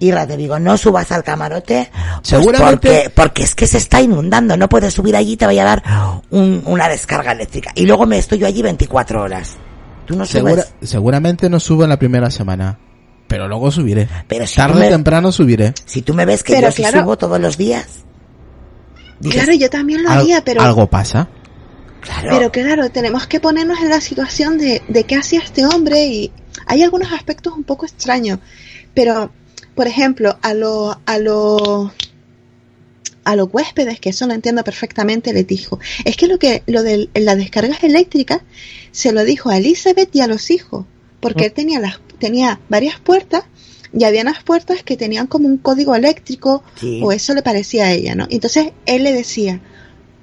[0.00, 4.00] Irra, te digo, no subas al camarote, pues Seguramente- porque, porque es que se está
[4.00, 5.82] inundando, no puedes subir allí, te vaya a dar
[6.30, 7.70] un- una descarga eléctrica.
[7.76, 9.56] Y luego me estoy yo allí 24 horas.
[10.06, 12.78] Tú no Segura- seguramente no subo en la primera semana.
[13.28, 14.08] Pero luego subiré.
[14.26, 15.74] Pero si Tarde tú o me- temprano subiré.
[15.84, 17.86] Si tú me ves que Pero yo sí subo todos los días.
[19.20, 20.62] dices, claro, yo también lo haría, pero...
[20.62, 21.28] Algo pasa.
[22.00, 22.28] claro.
[22.30, 26.32] Pero claro, tenemos que ponernos en la situación de, de qué hacía este hombre y
[26.66, 28.38] hay algunos aspectos un poco extraños.
[28.94, 29.30] Pero,
[29.74, 31.92] por ejemplo, a los a lo,
[33.24, 36.82] a los huéspedes, que eso lo entiendo perfectamente, les dijo, es que lo que lo
[36.82, 38.40] de las descargas eléctricas
[38.90, 40.86] se lo dijo a Elizabeth y a los hijos,
[41.20, 43.44] porque él tenía las tenía varias puertas
[43.92, 47.00] y había unas puertas que tenían como un código eléctrico Sí.
[47.02, 48.26] o eso le parecía a ella, ¿no?
[48.30, 49.60] Entonces él le decía,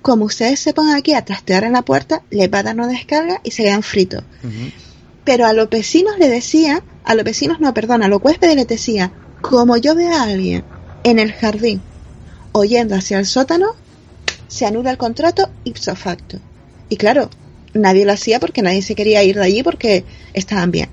[0.02, 2.88] como ustedes se pongan aquí a trastear en la puerta, les va a dar una
[2.88, 4.24] descarga y se quedan fritos.
[5.24, 8.68] Pero a los vecinos le decía, a los vecinos no, perdón, a los huéspedes les
[8.68, 10.64] decía, como yo vea a alguien
[11.04, 11.82] en el jardín
[12.52, 13.70] oyendo hacia el sótano,
[14.48, 16.40] se anula el contrato ipso facto.
[16.88, 17.30] Y claro,
[17.74, 20.90] nadie lo hacía porque nadie se quería ir de allí porque estaban bien.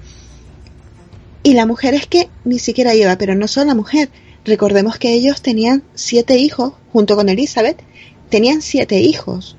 [1.43, 4.11] Y la mujer es que ni siquiera iba, pero no solo la mujer.
[4.45, 7.81] Recordemos que ellos tenían siete hijos, junto con Elizabeth,
[8.29, 9.57] tenían siete hijos.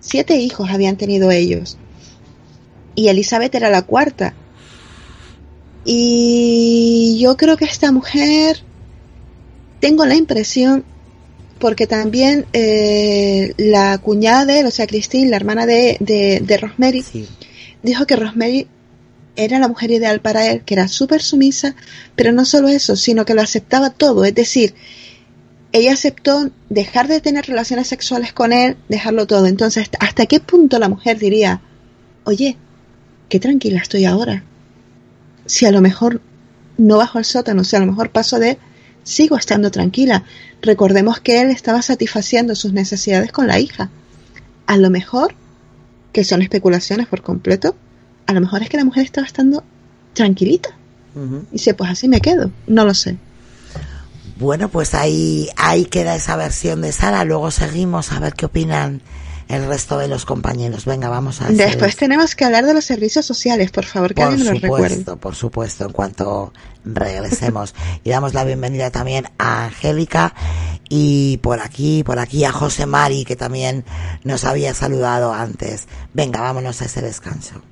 [0.00, 1.76] Siete hijos habían tenido ellos.
[2.94, 4.34] Y Elizabeth era la cuarta.
[5.84, 8.62] Y yo creo que esta mujer,
[9.80, 10.84] tengo la impresión,
[11.58, 16.56] porque también eh, la cuñada de él, o sea, Christine, la hermana de, de, de
[16.56, 17.26] Rosemary, Sí.
[17.82, 18.66] dijo que Rosemary
[19.36, 21.74] era la mujer ideal para él, que era súper sumisa,
[22.16, 24.24] pero no solo eso, sino que lo aceptaba todo.
[24.24, 24.74] Es decir,
[25.72, 29.46] ella aceptó dejar de tener relaciones sexuales con él, dejarlo todo.
[29.46, 31.62] Entonces, ¿hasta qué punto la mujer diría,
[32.24, 32.56] oye,
[33.28, 34.44] qué tranquila estoy ahora?
[35.46, 36.20] Si a lo mejor
[36.76, 38.58] no bajo al sótano, si a lo mejor paso de
[39.02, 40.24] sigo estando tranquila.
[40.60, 43.90] Recordemos que él estaba satisfaciendo sus necesidades con la hija.
[44.66, 45.34] A lo mejor,
[46.12, 47.74] que son especulaciones por completo,
[48.26, 49.64] a lo mejor es que la mujer estaba estando
[50.14, 50.70] tranquilita.
[51.14, 52.50] Y dice, pues así me quedo.
[52.66, 53.18] No lo sé.
[54.38, 57.24] Bueno, pues ahí, ahí queda esa versión de Sara.
[57.24, 59.02] Luego seguimos a ver qué opinan
[59.48, 60.86] el resto de los compañeros.
[60.86, 64.22] Venga, vamos a hacer Después tenemos que hablar de los servicios sociales, por favor, que
[64.22, 64.88] Por alguien me lo recuerde.
[64.88, 66.52] supuesto, por supuesto, en cuanto
[66.84, 67.74] regresemos.
[68.04, 70.34] y damos la bienvenida también a Angélica
[70.88, 73.84] y por aquí, por aquí a José Mari, que también
[74.24, 75.86] nos había saludado antes.
[76.14, 77.62] Venga, vámonos a ese descanso.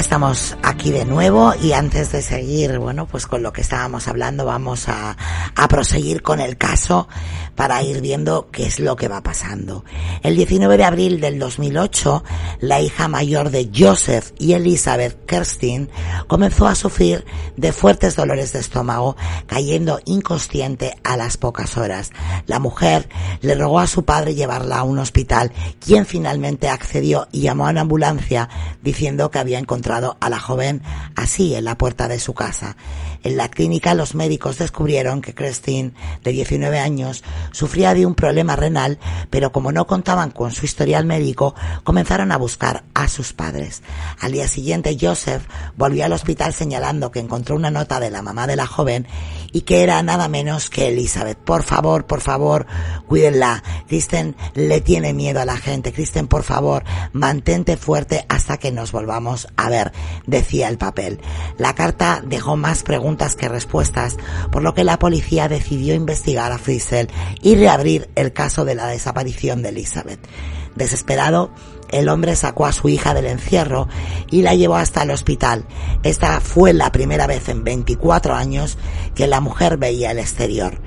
[0.00, 4.46] Estamos aquí de nuevo y antes de seguir, bueno, pues con lo que estábamos hablando,
[4.46, 5.14] vamos a,
[5.54, 7.06] a proseguir con el caso
[7.54, 9.84] para ir viendo qué es lo que va pasando.
[10.22, 12.24] El 19 de abril del 2008,
[12.60, 15.90] la hija mayor de Joseph y Elizabeth Kerstin
[16.26, 17.26] comenzó a sufrir
[17.58, 19.16] de fuertes dolores de estómago,
[19.46, 22.10] cayendo inconsciente a las pocas horas.
[22.46, 23.06] La mujer
[23.42, 25.52] le rogó a su padre llevarla a un hospital,
[25.84, 28.48] quien finalmente accedió y llamó a una ambulancia
[28.82, 30.69] diciendo que había encontrado a la joven
[31.16, 32.76] así en la puerta de su casa.
[33.22, 35.92] En la clínica los médicos descubrieron que Christine,
[36.24, 37.22] de 19 años,
[37.52, 38.98] sufría de un problema renal,
[39.28, 43.82] pero como no contaban con su historial médico, comenzaron a buscar a sus padres.
[44.20, 45.42] Al día siguiente, Joseph
[45.76, 49.06] volvió al hospital señalando que encontró una nota de la mamá de la joven
[49.52, 51.38] y que era nada menos que Elizabeth.
[51.38, 52.66] Por favor, por favor,
[53.06, 53.62] cuídenla.
[53.88, 55.92] Kristen le tiene miedo a la gente.
[55.92, 59.92] Kristen, por favor, mantente fuerte hasta que nos volvamos a ver,
[60.26, 61.20] decía el papel.
[61.58, 64.16] La carta dejó más preguntas que respuestas,
[64.50, 67.08] por lo que la policía decidió investigar a Friesel
[67.42, 70.20] y reabrir el caso de la desaparición de Elizabeth.
[70.76, 71.50] Desesperado,
[71.90, 73.88] el hombre sacó a su hija del encierro
[74.30, 75.66] y la llevó hasta el hospital.
[76.02, 78.78] Esta fue la primera vez en 24 años
[79.14, 80.80] que la mujer veía el exterior.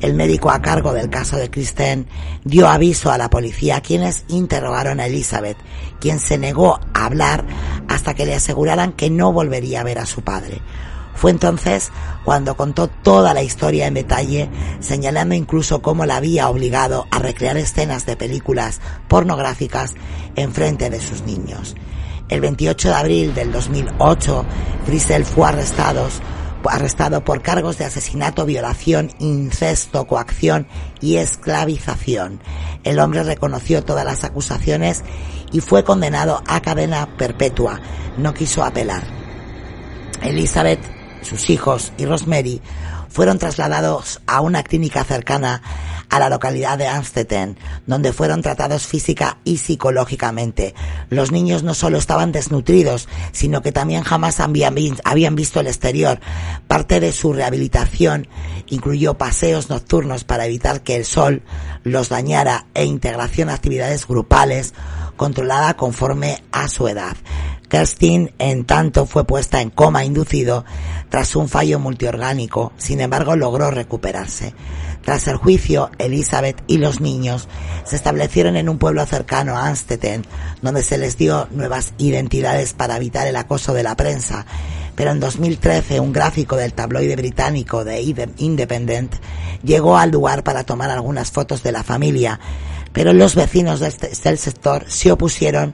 [0.00, 2.06] El médico a cargo del caso de Kristen
[2.44, 5.56] dio aviso a la policía, quienes interrogaron a Elizabeth,
[6.00, 7.44] quien se negó a hablar
[7.88, 10.60] hasta que le aseguraran que no volvería a ver a su padre.
[11.18, 11.90] Fue entonces
[12.24, 14.48] cuando contó toda la historia en detalle,
[14.78, 19.94] señalando incluso cómo la había obligado a recrear escenas de películas pornográficas
[20.36, 21.74] en frente de sus niños.
[22.28, 24.44] El 28 de abril del 2008,
[24.86, 26.06] Grisel fue arrestado,
[26.64, 30.66] arrestado por cargos de asesinato, violación, incesto, coacción
[31.00, 32.40] y esclavización.
[32.84, 35.02] El hombre reconoció todas las acusaciones
[35.52, 37.80] y fue condenado a cadena perpetua.
[38.16, 39.02] No quiso apelar.
[40.22, 40.80] Elizabeth
[41.22, 42.60] sus hijos y Rosemary
[43.08, 45.62] fueron trasladados a una clínica cercana
[46.10, 50.74] a la localidad de Amstetten, donde fueron tratados física y psicológicamente.
[51.10, 54.74] Los niños no solo estaban desnutridos, sino que también jamás habían,
[55.34, 56.20] visto el exterior.
[56.66, 58.28] Parte de su rehabilitación
[58.66, 61.42] incluyó paseos nocturnos para evitar que el sol
[61.84, 64.74] los dañara e integración a actividades grupales
[65.16, 67.16] controlada conforme a su edad.
[67.68, 70.64] Kerstin, en tanto, fue puesta en coma inducido
[71.10, 74.54] tras un fallo multiorgánico, sin embargo logró recuperarse.
[75.08, 77.48] Tras el juicio, Elizabeth y los niños
[77.84, 80.26] se establecieron en un pueblo cercano a Amstetten,
[80.60, 84.44] donde se les dio nuevas identidades para evitar el acoso de la prensa.
[84.94, 88.02] Pero en 2013, un gráfico del tabloide británico de
[88.36, 89.14] Independent
[89.62, 92.38] llegó al lugar para tomar algunas fotos de la familia,
[92.92, 95.72] pero los vecinos del, del sector se opusieron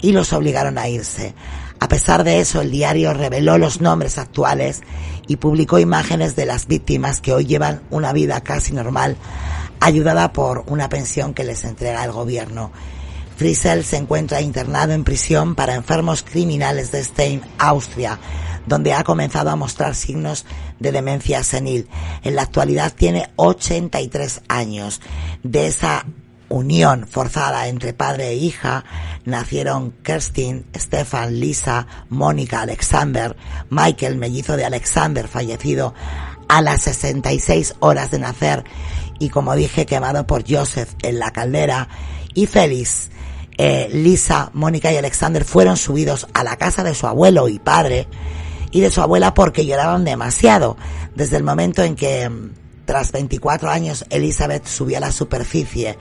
[0.00, 1.34] y los obligaron a irse.
[1.80, 4.82] A pesar de eso, el diario reveló los nombres actuales
[5.26, 9.16] y publicó imágenes de las víctimas que hoy llevan una vida casi normal,
[9.80, 12.70] ayudada por una pensión que les entrega el gobierno.
[13.36, 18.18] Friesel se encuentra internado en prisión para enfermos criminales de Stein, Austria,
[18.66, 20.44] donde ha comenzado a mostrar signos
[20.78, 21.88] de demencia senil.
[22.22, 25.00] En la actualidad tiene 83 años.
[25.42, 26.04] De esa
[26.50, 28.84] unión forzada entre padre e hija,
[29.24, 33.34] nacieron Kerstin, Stefan, Lisa, Mónica, Alexander,
[33.70, 35.94] Michael, mellizo de Alexander, fallecido
[36.48, 38.64] a las 66 horas de nacer
[39.18, 41.88] y como dije quemado por Joseph en la caldera,
[42.34, 43.10] y Félix,
[43.58, 48.08] eh, Lisa, Mónica y Alexander fueron subidos a la casa de su abuelo y padre
[48.70, 50.76] y de su abuela porque lloraban demasiado.
[51.14, 52.30] Desde el momento en que
[52.86, 55.98] tras 24 años Elizabeth subió a la superficie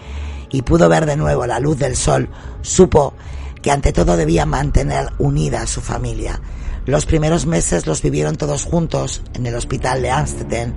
[0.52, 2.30] y pudo ver de nuevo la luz del sol,
[2.62, 3.14] supo
[3.62, 6.42] que ante todo debía mantener unida a su familia.
[6.86, 10.74] Los primeros meses los vivieron todos juntos en el hospital de Amsterdam,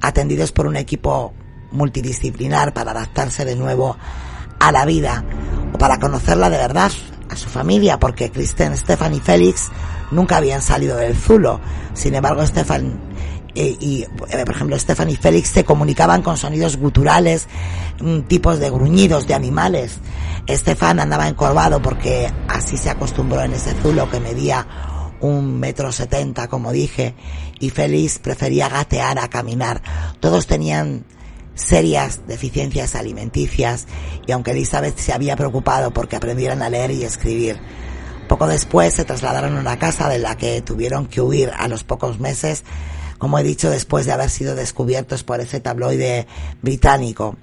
[0.00, 1.34] atendidos por un equipo
[1.72, 3.96] multidisciplinar para adaptarse de nuevo
[4.58, 5.24] a la vida
[5.74, 6.90] o para conocerla de verdad,
[7.28, 9.70] a su familia, porque Kristen, Stefan y Félix
[10.10, 11.60] nunca habían salido del Zulo.
[11.94, 13.09] Sin embargo, Stefan
[13.54, 17.48] eh, y, eh, por ejemplo, Stefan y Félix se comunicaban con sonidos guturales,
[18.00, 19.98] mm, tipos de gruñidos de animales.
[20.46, 24.66] Estefan andaba encorvado porque así se acostumbró en ese zulo que medía
[25.20, 27.14] un metro setenta, como dije,
[27.58, 29.82] y Félix prefería gatear a caminar.
[30.20, 31.04] Todos tenían
[31.54, 33.86] serias deficiencias alimenticias
[34.26, 37.60] y aunque Elizabeth se había preocupado porque aprendieran a leer y escribir,
[38.28, 41.84] poco después se trasladaron a una casa de la que tuvieron que huir a los
[41.84, 42.64] pocos meses
[43.20, 46.26] como he dicho, después de haber sido descubiertos por ese tabloide
[46.62, 47.36] británico.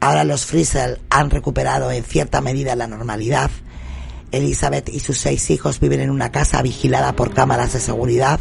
[0.00, 3.50] Ahora los Friesel han recuperado en cierta medida la normalidad
[4.32, 8.40] Elizabeth y sus seis hijos viven en una casa vigilada por cámaras de seguridad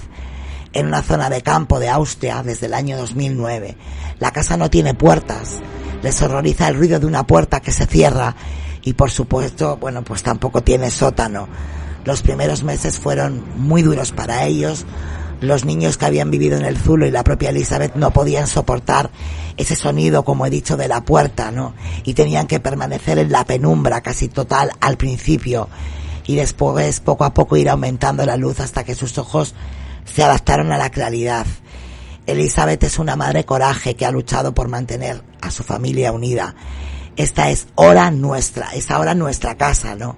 [0.73, 3.77] en una zona de campo de Austria desde el año 2009.
[4.19, 5.59] La casa no tiene puertas.
[6.03, 8.35] Les horroriza el ruido de una puerta que se cierra
[8.84, 11.47] y por supuesto, bueno, pues tampoco tiene sótano.
[12.05, 14.85] Los primeros meses fueron muy duros para ellos.
[15.41, 19.11] Los niños que habían vivido en el Zulo y la propia Elizabeth no podían soportar
[19.55, 21.73] ese sonido, como he dicho, de la puerta, ¿no?
[22.03, 25.69] Y tenían que permanecer en la penumbra casi total al principio
[26.26, 29.55] y después poco a poco ir aumentando la luz hasta que sus ojos
[30.05, 31.45] se adaptaron a la claridad.
[32.26, 36.55] Elizabeth es una madre coraje que ha luchado por mantener a su familia unida.
[37.15, 40.18] Esta es hora nuestra, es ahora nuestra casa, ¿no?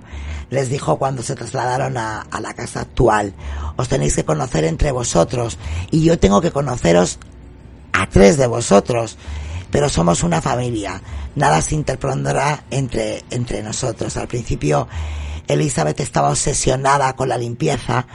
[0.50, 3.34] Les dijo cuando se trasladaron a, la casa actual.
[3.76, 5.58] Os tenéis que conocer entre vosotros
[5.92, 7.20] y yo tengo que conoceros
[7.94, 9.18] a tres de vosotros,
[9.72, 11.02] pero somos una familia.
[11.36, 14.18] Nada se interpondrá entre, entre nosotros.
[14.18, 14.88] Al principio,
[15.48, 18.06] Elizabeth estaba obsesionada con la limpieza,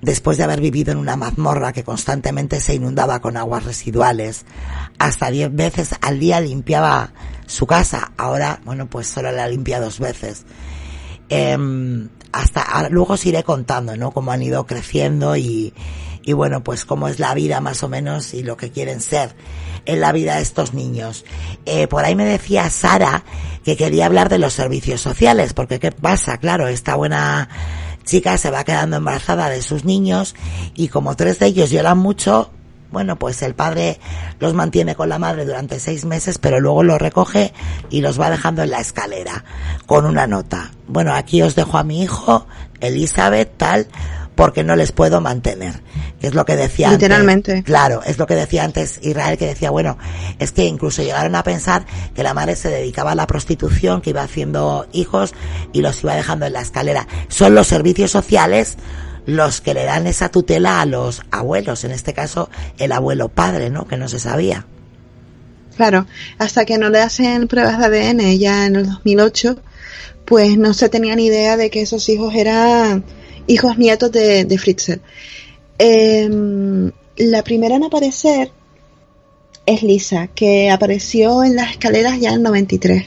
[0.00, 4.44] después de haber vivido en una mazmorra que constantemente se inundaba con aguas residuales.
[4.98, 7.12] Hasta diez veces al día limpiaba
[7.46, 8.12] su casa.
[8.16, 10.44] Ahora, bueno, pues solo la limpia dos veces.
[11.36, 14.12] Eh, hasta luego os iré contando, ¿no?
[14.12, 15.74] Cómo han ido creciendo y,
[16.24, 19.34] y bueno, pues cómo es la vida más o menos y lo que quieren ser
[19.84, 21.24] en la vida de estos niños.
[21.66, 23.24] Eh, por ahí me decía Sara
[23.64, 26.38] que quería hablar de los servicios sociales, porque ¿qué pasa?
[26.38, 27.48] Claro, esta buena
[28.04, 30.34] chica se va quedando embarazada de sus niños
[30.74, 32.50] y como tres de ellos lloran mucho,
[32.94, 34.00] bueno, pues el padre
[34.38, 37.52] los mantiene con la madre durante seis meses, pero luego los recoge
[37.90, 39.44] y los va dejando en la escalera
[39.84, 40.70] con una nota.
[40.86, 42.46] Bueno, aquí os dejo a mi hijo,
[42.80, 43.88] Elizabeth, tal,
[44.34, 45.82] porque no les puedo mantener.
[46.20, 47.62] Que es lo que decía Literalmente.
[47.64, 49.98] Claro, es lo que decía antes Israel, que decía, bueno,
[50.38, 51.84] es que incluso llegaron a pensar
[52.14, 55.34] que la madre se dedicaba a la prostitución, que iba haciendo hijos
[55.72, 57.06] y los iba dejando en la escalera.
[57.28, 58.76] Son los servicios sociales
[59.26, 63.70] los que le dan esa tutela a los abuelos, en este caso el abuelo padre,
[63.70, 63.86] ¿no?
[63.86, 64.66] Que no se sabía.
[65.76, 66.06] Claro,
[66.38, 69.58] hasta que no le hacen pruebas de ADN ya en el 2008,
[70.24, 73.04] pues no se tenía ni idea de que esos hijos eran
[73.46, 75.00] hijos nietos de, de Fritzel.
[75.78, 76.28] Eh,
[77.16, 78.52] la primera en aparecer
[79.66, 83.06] es Lisa, que apareció en las escaleras ya en el 93.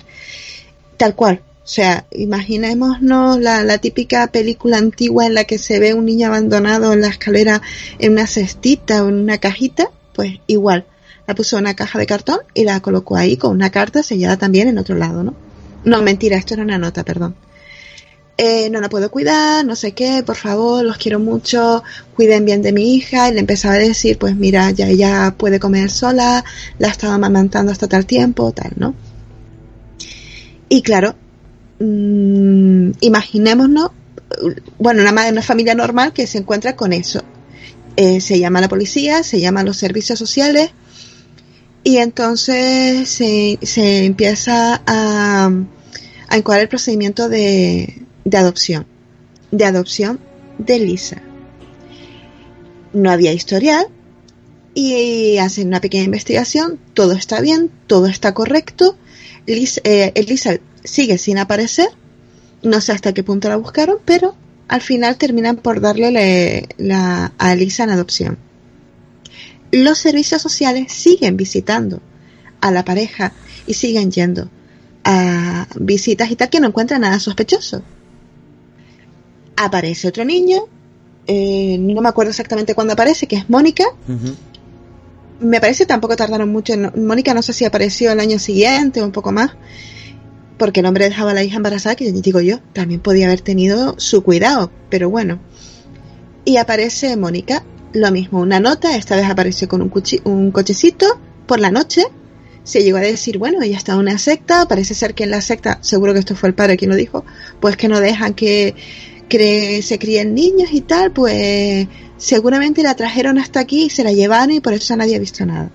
[0.98, 1.42] Tal cual.
[1.68, 6.94] O sea, imaginémonos la, típica película antigua en la que se ve un niño abandonado
[6.94, 7.62] en la escalera
[8.00, 10.86] en una cestita o en una cajita, pues igual.
[11.28, 14.38] La puso en una caja de cartón y la colocó ahí con una carta sellada
[14.38, 15.36] también en otro lado, ¿no?
[15.84, 17.36] No, mentira, esto era una nota, perdón
[18.38, 21.84] eh, no la puedo cuidar, no sé qué, por favor, los quiero mucho,
[22.16, 23.30] cuiden bien de mi hija.
[23.30, 26.46] Y le empezaba a decir, pues mira, ya ella puede comer sola,
[26.78, 28.94] la estaba amamantando hasta tal tiempo, tal, ¿no?
[30.70, 31.16] Y claro,
[31.80, 33.92] mmm, imaginémonos,
[34.78, 37.24] bueno, una, una familia normal que se encuentra con eso.
[37.96, 40.70] Eh, se llama a la policía, se llama a los servicios sociales
[41.84, 45.50] y entonces se, se empieza a,
[46.28, 48.86] a encuadrar el procedimiento de, de adopción,
[49.52, 50.20] de adopción
[50.60, 51.24] de Lisa.
[52.94, 53.88] No había historial
[54.76, 58.96] y hacen una pequeña investigación, todo está bien, todo está correcto,
[59.48, 61.90] Lisa, eh, Elisa sigue sin aparecer,
[62.64, 64.36] no sé hasta qué punto la buscaron, pero
[64.68, 68.38] al final terminan por darle la, la, a Elisa en adopción.
[69.72, 72.02] Los servicios sociales siguen visitando
[72.62, 73.34] a la pareja
[73.66, 74.50] y siguen yendo
[75.04, 77.84] a visitas y tal que no encuentran nada sospechoso
[79.58, 80.62] aparece otro niño,
[81.26, 83.84] eh, no me acuerdo exactamente cuándo aparece, que es Mónica.
[84.08, 84.36] Uh -huh.
[85.40, 86.74] Me parece tampoco tardaron mucho.
[86.74, 89.52] En, Mónica no sé si apareció el año siguiente o un poco más,
[90.58, 93.96] porque el hombre dejaba a la hija embarazada, que digo yo, también podía haber tenido
[93.98, 95.40] su cuidado, pero bueno.
[96.46, 97.64] Y aparece Mónica,
[97.94, 102.04] lo mismo, una nota, esta vez apareció con un, cochecito por la noche.
[102.64, 105.42] Se llegó a decir, bueno, ella está en una secta, parece ser que en la
[105.42, 107.24] secta, seguro que esto fue el padre quien lo dijo,
[107.62, 108.76] pues que no dejan que
[109.28, 114.14] que se crían niños y tal, pues seguramente la trajeron hasta aquí y se la
[114.14, 115.70] llevaron y por eso nadie ha visto nada.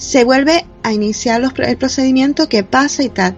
[0.00, 3.36] Se vuelve a iniciar los, el procedimiento que pasa y tal.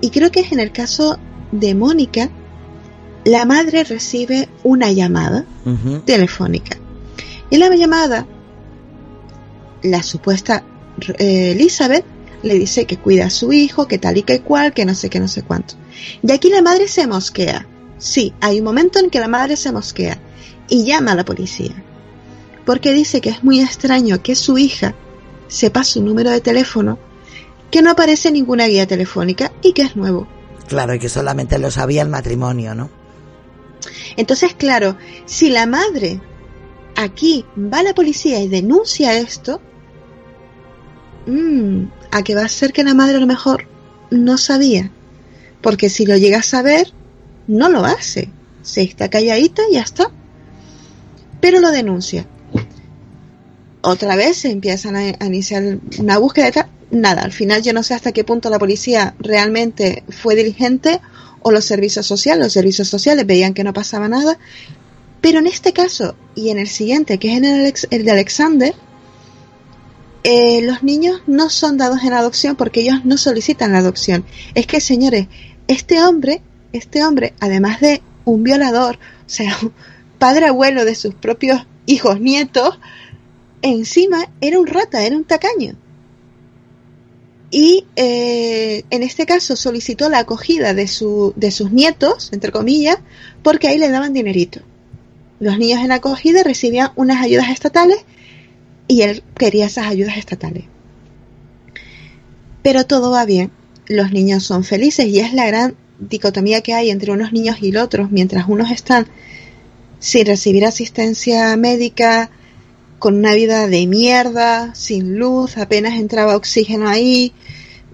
[0.00, 1.18] Y creo que es en el caso
[1.50, 2.30] de Mónica,
[3.24, 6.04] la madre recibe una llamada uh -huh.
[6.04, 6.78] telefónica.
[7.50, 8.28] Y en la llamada,
[9.82, 10.62] la supuesta
[11.18, 12.04] eh, Elizabeth
[12.44, 15.10] le dice que cuida a su hijo, que tal y que cual, que no sé
[15.10, 15.74] qué, no sé cuánto.
[16.22, 17.66] Y aquí la madre se mosquea.
[17.98, 20.16] Sí, hay un momento en que la madre se mosquea
[20.68, 21.74] y llama a la policía.
[22.64, 24.94] Porque dice que es muy extraño que su hija
[25.48, 26.98] sepa su número de teléfono,
[27.70, 30.28] que no aparece en ninguna guía telefónica y que es nuevo.
[30.68, 32.90] Claro, y que solamente lo sabía el matrimonio, ¿no?
[34.16, 34.96] Entonces, claro,
[35.26, 36.20] si la madre
[36.96, 39.60] aquí va a la policía y denuncia esto,
[41.26, 43.66] mmm, a que va a ser que la madre a lo mejor
[44.10, 44.90] no sabía.
[45.62, 46.92] Porque si lo llega a saber,
[47.46, 48.30] no lo hace.
[48.62, 50.10] Se está calladita y ya está.
[51.40, 52.26] Pero lo denuncia.
[53.88, 56.68] Otra vez se empiezan a, iniciar una búsqueda.
[56.90, 61.00] Nada, al final yo no sé hasta qué punto la policía realmente fue diligente
[61.40, 62.44] o los servicios sociales.
[62.44, 64.36] Los servicios sociales veían que no pasaba nada.
[65.22, 68.74] Pero en este caso y en el siguiente, que es en el, el de Alexander,
[70.22, 74.26] eh, los niños no son dados en adopción porque ellos no solicitan la adopción.
[74.54, 75.28] Es que, señores,
[75.66, 76.42] este hombre,
[76.74, 79.56] este hombre, además de un violador, o sea,
[80.18, 82.78] padre abuelo de sus propios hijos nietos,
[83.62, 85.76] encima era un rata, era un tacaño.
[87.50, 92.98] Y eh, en este caso solicitó la acogida de, su, de sus nietos, entre comillas,
[93.42, 94.60] porque ahí le daban dinerito.
[95.40, 97.98] Los niños en acogida recibían unas ayudas estatales
[98.86, 100.64] y él quería esas ayudas estatales.
[102.62, 103.50] Pero todo va bien,
[103.86, 107.74] los niños son felices y es la gran dicotomía que hay entre unos niños y
[107.76, 109.06] otros, mientras unos están
[110.00, 112.30] sin recibir asistencia médica,
[112.98, 117.32] con una vida de mierda, sin luz, apenas entraba oxígeno ahí,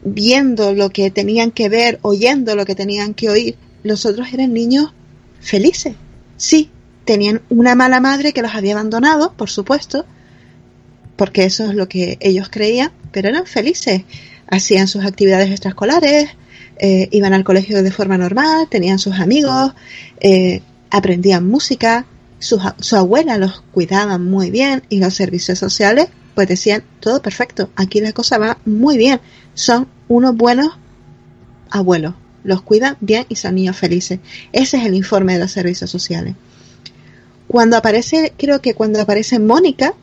[0.02, 4.52] viendo lo que tenían que ver, oyendo lo que tenían que oír, los otros eran
[4.52, 4.92] niños
[5.40, 5.94] felices.
[6.36, 6.70] Sí,
[7.04, 10.06] tenían una mala madre que los había abandonado, por supuesto,
[11.16, 14.02] porque eso es lo que ellos creían, pero eran felices.
[14.48, 16.30] Hacían sus actividades extraescolares,
[16.78, 19.72] eh, iban al colegio de forma normal, tenían sus amigos,
[20.20, 22.06] eh, aprendían música,
[22.44, 27.70] su, su abuela los cuidaba muy bien y los servicios sociales pues decían todo perfecto,
[27.74, 29.20] aquí la cosa va muy bien,
[29.54, 30.68] son unos buenos
[31.70, 34.18] abuelos, los cuidan bien y son niños felices.
[34.52, 36.34] Ese es el informe de los servicios sociales.
[37.46, 39.94] Cuando aparece, creo que cuando aparece Mónica,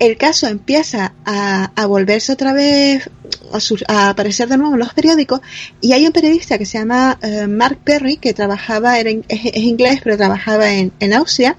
[0.00, 3.08] el caso empieza a, volverse otra vez,
[3.86, 5.40] a, aparecer de nuevo en los periódicos,
[5.82, 10.00] y hay un periodista que se llama eh, Mark Perry, que trabajaba, era, es, inglés,
[10.02, 11.58] pero trabajaba en, Austria,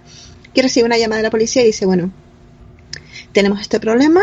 [0.56, 2.12] que recibe una llamada de la policía y dice, bueno,
[3.32, 4.22] tenemos este problema,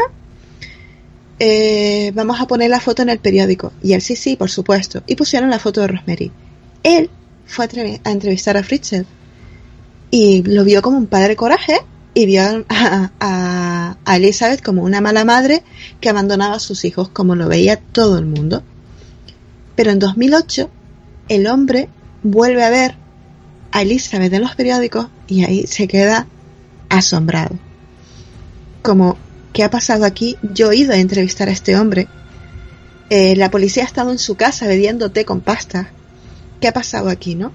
[1.39, 3.73] eh, vamos a poner la foto en el periódico.
[3.85, 5.05] Y él, sí, sí, por supuesto.
[5.07, 6.32] Y pusieron la foto de Rosemary.
[6.82, 7.09] Él
[7.47, 9.05] fue a, entrevistar a Fritzl
[10.11, 11.78] y lo vio como un padre coraje
[12.14, 15.62] y vio a, Elizabeth como una mala madre
[16.01, 18.62] que abandonaba a sus hijos como lo veía todo el mundo.
[19.76, 20.70] Pero en 2008
[21.28, 21.89] el hombre
[22.22, 22.97] vuelve a ver
[23.70, 26.26] a Elizabeth en los periódicos y ahí se queda
[26.89, 27.56] asombrado.
[28.82, 29.18] Como,
[29.52, 30.36] ¿qué ha pasado aquí?
[30.55, 32.09] Yo he ido a entrevistar a este hombre.
[33.10, 35.90] Eh, la policía ha estado en su casa bebiendo té con pasta.
[36.60, 37.52] ¿Qué ha pasado aquí, no?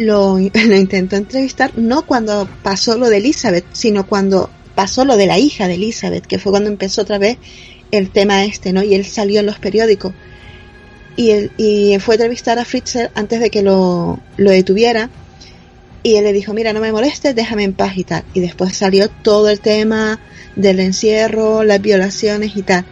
[0.06, 5.38] lo, intentó entrevistar no cuando pasó lo de Elizabeth, sino cuando pasó lo de la
[5.38, 7.36] hija de Elizabeth, que fue cuando empezó otra vez
[7.90, 8.82] el tema este, ¿no?
[8.82, 10.12] Y él salió en los periódicos.
[11.16, 15.10] Y, él, y fue a entrevistar a Fritzer antes de que lo, lo detuviera.
[16.02, 18.24] Y él le dijo, mira, no me molestes, déjame en paz y tal.
[18.32, 20.18] Y después salió todo el tema
[20.56, 22.86] del encierro, las violaciones y tal.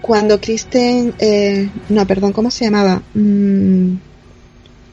[0.00, 3.02] Cuando Kristen, eh, no, perdón, ¿cómo se llamaba?
[3.14, 3.94] Mm,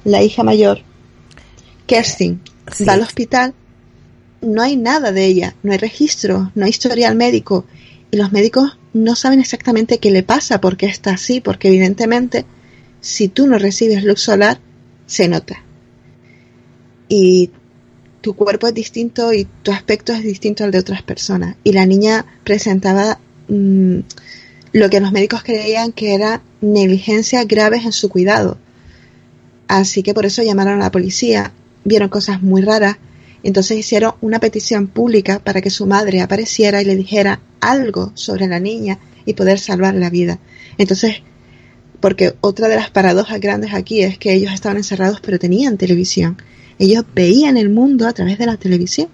[0.06, 0.82] la hija mayor,
[1.94, 2.42] Kerstin
[2.88, 3.54] va al hospital,
[4.42, 7.66] no hay nada de ella, no hay registro, no hay historial médico
[8.10, 12.46] y los médicos no saben exactamente qué le pasa, por qué está así, porque evidentemente
[13.00, 14.60] si tú no recibes luz solar,
[15.06, 15.64] se nota.
[17.10, 17.52] Y
[18.22, 21.58] tu cuerpo es distinto y tu aspecto es distinto al de otras personas.
[21.64, 24.00] Y la niña presentaba mm,
[24.72, 28.58] lo que los médicos creían que era negligencias graves en su cuidado.
[29.68, 31.52] Así que por eso llamaron a la policía
[31.84, 32.98] vieron cosas muy raras,
[33.44, 38.48] entonces hicieron una petición pública para que su madre apareciera y le dijera algo sobre
[38.48, 40.40] la niña y poder salvar la vida.
[40.78, 41.22] Entonces,
[42.00, 46.38] porque otra de las paradojas grandes aquí es que ellos estaban encerrados pero tenían televisión.
[46.80, 49.10] Ellos veían el mundo a través de la televisión.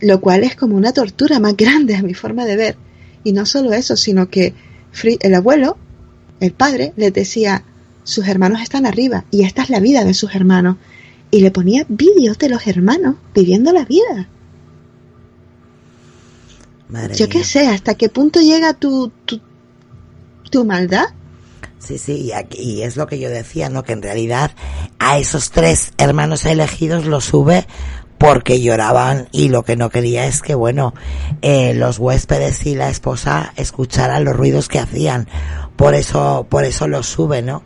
[0.00, 2.76] Lo cual es como una tortura más grande a mi forma de ver.
[3.24, 4.54] Y no solo eso, sino que
[5.20, 5.76] el abuelo,
[6.40, 7.64] el padre, les decía,
[8.02, 10.76] sus hermanos están arriba y esta es la vida de sus hermanos
[11.36, 14.26] y le ponía vídeos de los hermanos viviendo la vida.
[17.14, 19.42] Yo qué sé, ¿hasta qué punto llega tu, tu,
[20.50, 21.08] tu maldad?
[21.78, 23.82] Sí, sí, y, aquí, y es lo que yo decía, ¿no?
[23.82, 24.52] Que en realidad
[24.98, 27.66] a esos tres hermanos elegidos los sube
[28.16, 30.94] porque lloraban y lo que no quería es que, bueno,
[31.42, 35.28] eh, los huéspedes y la esposa escucharan los ruidos que hacían.
[35.76, 37.62] Por eso, por eso lo sube, ¿no?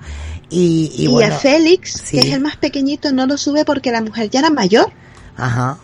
[0.51, 4.03] Y, y, y a Félix, que es el más pequeñito, no lo sube porque la
[4.03, 4.93] mujer ya era mayor.
[5.37, 5.79] Ajá.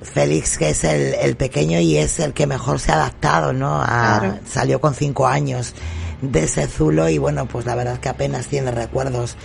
[0.00, 3.80] Félix, que es el, el, pequeño y es el que mejor se ha adaptado, ¿no?
[3.82, 5.74] A, Salió con cinco años
[6.22, 9.36] de ese Zulo y bueno, pues la verdad que apenas tiene recuerdos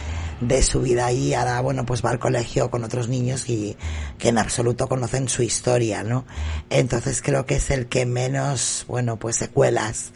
[0.42, 1.34] de su vida ahí.
[1.34, 3.78] Ahora, bueno, pues va al colegio con otros niños y
[4.18, 6.26] que en absoluto conocen su historia, ¿no?
[6.70, 10.12] Entonces creo que es el que menos, bueno, pues secuelas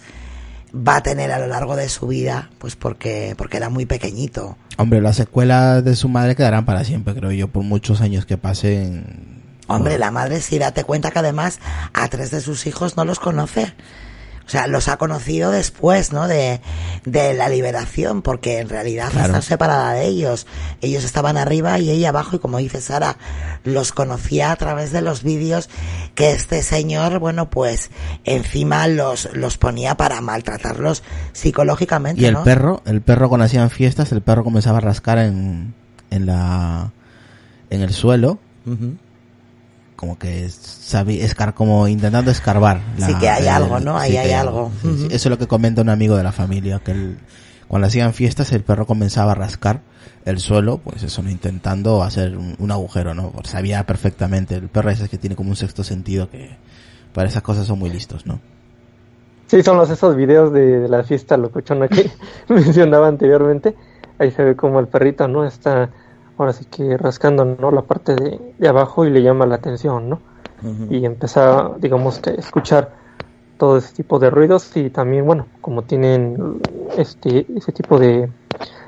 [0.75, 4.57] va a tener a lo largo de su vida, pues porque, porque era muy pequeñito.
[4.77, 8.37] Hombre, las secuelas de su madre quedarán para siempre, creo yo, por muchos años que
[8.37, 9.33] pasen
[9.67, 11.59] Hombre, la madre sí, date cuenta que además
[11.93, 13.73] a tres de sus hijos no los conoce.
[14.45, 16.27] O sea, los ha conocido después, ¿no?
[16.27, 16.59] De,
[17.05, 20.47] de la liberación, porque en realidad está separada de ellos.
[20.81, 23.17] Ellos estaban arriba y ella abajo, y como dice Sara,
[23.63, 25.69] los conocía a través de los vídeos
[26.15, 27.89] que este señor, bueno, pues
[28.25, 32.21] encima los, los ponía para maltratarlos psicológicamente.
[32.21, 35.73] Y el perro, el perro cuando hacían fiestas, el perro comenzaba a rascar en,
[36.09, 36.91] en la,
[37.69, 38.39] en el suelo
[40.03, 42.81] como que sabe, escar, como intentando escarbar.
[42.97, 43.97] sí que hay algo, ¿no?
[43.97, 44.69] Ahí hay algo.
[44.83, 47.19] Eso es lo que comenta un amigo de la familia, que el,
[47.69, 49.79] cuando hacían fiestas el perro comenzaba a rascar
[50.25, 51.29] el suelo, pues eso, ¿no?
[51.29, 53.31] intentando hacer un, agujero, ¿no?
[53.45, 56.57] sabía perfectamente, el perro ese que tiene como un sexto sentido que
[57.13, 58.41] para esas cosas son muy listos, ¿no?
[59.47, 62.11] Sí, son los esos videos de, la fiesta locochona que
[62.49, 63.73] mencionaba anteriormente.
[64.19, 65.45] Ahí se ve como el perrito, ¿no?
[65.45, 65.91] Está
[66.37, 67.71] ahora sí que rascando ¿no?
[67.71, 70.21] la parte de, abajo y le llama la atención, ¿no?
[70.89, 72.93] Y empieza, digamos que escuchar
[73.57, 76.61] todo ese tipo de ruidos y también, bueno, como tienen
[76.97, 78.29] este ese tipo de,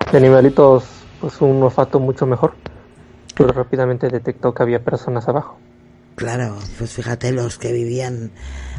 [0.09, 0.85] de animalitos,
[1.19, 2.53] pues un olfato mucho mejor,
[3.35, 5.57] pues rápidamente detectó que había personas abajo.
[6.15, 8.31] Claro, pues fíjate los que vivían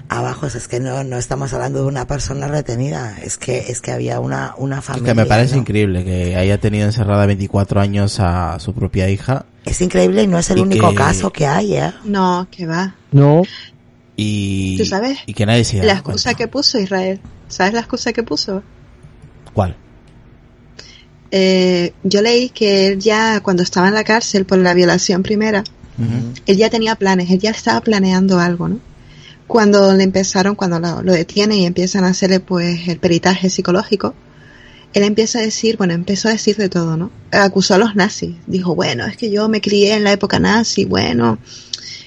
[0.09, 3.93] abajo, es que no, no estamos hablando de una persona retenida, es que, es que
[3.93, 5.13] había una, una familia.
[5.13, 9.47] que me parece increíble que haya tenido encerrada 24 años a su propia hija.
[9.65, 11.93] Es increíble y no es el único caso que hay, ¿eh?
[12.05, 12.95] No, que va.
[13.13, 13.43] No.
[14.17, 15.19] Y, ¿Tú sabes?
[15.27, 17.21] Y que nadie se La excusa que puso Israel.
[17.49, 18.63] ¿Sabes la excusa que puso?
[19.53, 19.77] ¿Cuál?
[21.31, 25.65] Eh, yo leí que él ya, cuando estaba en la cárcel por la violación primera,
[26.47, 28.81] él ya tenía planes, él ya estaba planeando algo, ¿no?
[29.47, 34.15] Cuando le empezaron, cuando lo, detienen y empiezan a hacerle pues el peritaje psicológico,
[34.93, 37.11] él empieza a decir, bueno, empezó a decir de todo, ¿no?
[37.31, 38.35] Acusó a los nazis.
[38.47, 41.39] Dijo, bueno, es que yo me crié en la época nazi, bueno,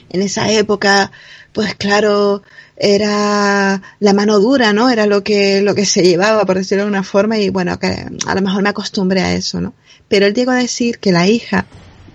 [0.10, 1.12] en esa época,
[1.54, 2.42] pues claro,
[2.76, 4.90] era la mano dura, ¿no?
[4.90, 8.08] Era lo que, lo que se llevaba, por decirlo de una forma, y bueno, que
[8.26, 9.76] a lo mejor me acostumbré a eso, ¿no?
[10.08, 11.68] Pero él llegó a decir que la hija,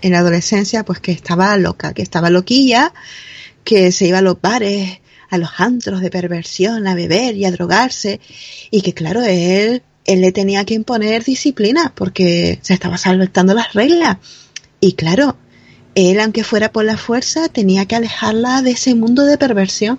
[0.02, 2.92] en la adolescencia, pues que estaba loca, que estaba loquilla,
[3.62, 7.50] que se iba a los bares, a los antros de perversión, a beber y a
[7.50, 8.20] drogarse,
[8.70, 13.72] y que claro, él, él le tenía que imponer disciplina porque se estaba saltando las
[13.72, 14.18] reglas.
[14.80, 15.36] Y claro,
[15.94, 19.98] él, aunque fuera por la fuerza, tenía que alejarla de ese mundo de perversión.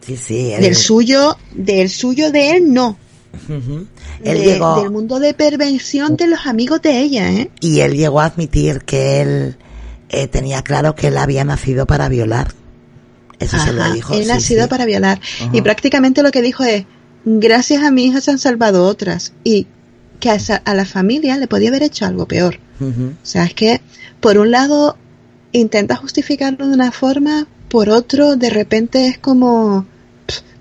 [0.00, 0.52] Sí, sí.
[0.60, 2.96] Del suyo, del suyo de él no.
[4.24, 4.80] él llegó...
[4.80, 7.50] Del mundo de perversión de los amigos de ella, ¿eh?
[7.60, 9.56] Y él llegó a admitir que él
[10.08, 12.54] eh, tenía claro que él había nacido para violar.
[13.38, 14.14] Eso se lo dijo.
[14.14, 15.20] Él ha sido para violar.
[15.52, 16.84] Y prácticamente lo que dijo es,
[17.24, 19.32] gracias a mi hija se han salvado otras.
[19.44, 19.66] Y
[20.20, 22.58] que a, la familia le podía haber hecho algo peor.
[22.80, 23.80] O sea, es que,
[24.20, 24.96] por un lado,
[25.52, 29.86] intenta justificarlo de una forma, por otro, de repente es como,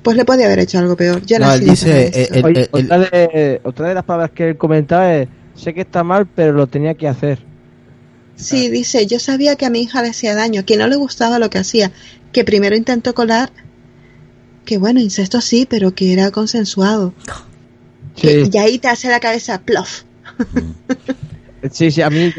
[0.02, 1.26] pues le podía haber hecho algo peor.
[1.26, 5.74] Yo no, dice, eh, otra, de, otra de las palabras que él comentaba es, sé
[5.74, 7.40] que está mal, pero lo tenía que hacer.
[8.36, 11.40] Sí, dice, yo sabía que a mi hija le hacía daño, que no le gustaba
[11.40, 11.92] lo que hacía,
[12.36, 13.50] que primero intentó colar,
[14.66, 17.14] que bueno, incesto sí, pero que era consensuado.
[18.22, 20.04] Y ahí te hace la cabeza plof.
[21.72, 22.34] Sí, sí, a mí.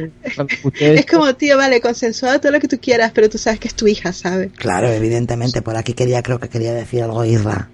[0.79, 3.75] Es como, tío, vale, consensuado todo lo que tú quieras, pero tú sabes que es
[3.75, 4.53] tu hija, ¿sabes?
[4.55, 5.63] Claro, evidentemente.
[5.63, 7.71] Por aquí quería, creo que quería decir algo Isra.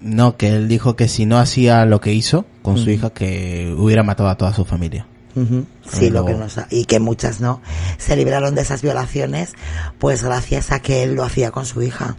[0.00, 3.74] No, que él dijo que si no hacía lo que hizo con su hija, que
[3.76, 5.06] hubiera matado a toda su familia.
[5.90, 7.60] Sí, lo que nos, y que muchas no
[7.98, 9.52] se libraron de esas violaciones,
[9.98, 12.16] pues gracias a que él lo hacía con su hija.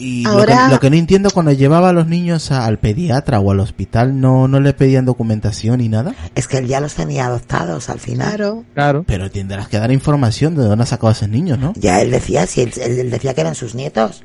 [0.00, 4.20] Y lo, que, no entiendo cuando llevaba a los niños al pediatra o al hospital,
[4.20, 6.14] no, no le pedían documentación ni nada.
[6.36, 8.28] Es que él ya los tenía adoptados al final.
[8.28, 8.64] Claro.
[8.74, 9.04] Claro.
[9.08, 11.72] Pero tendrás que dar información de dónde ha sacado a esos niños, ¿no?
[11.74, 14.22] Ya él decía, si él, él decía que eran sus nietos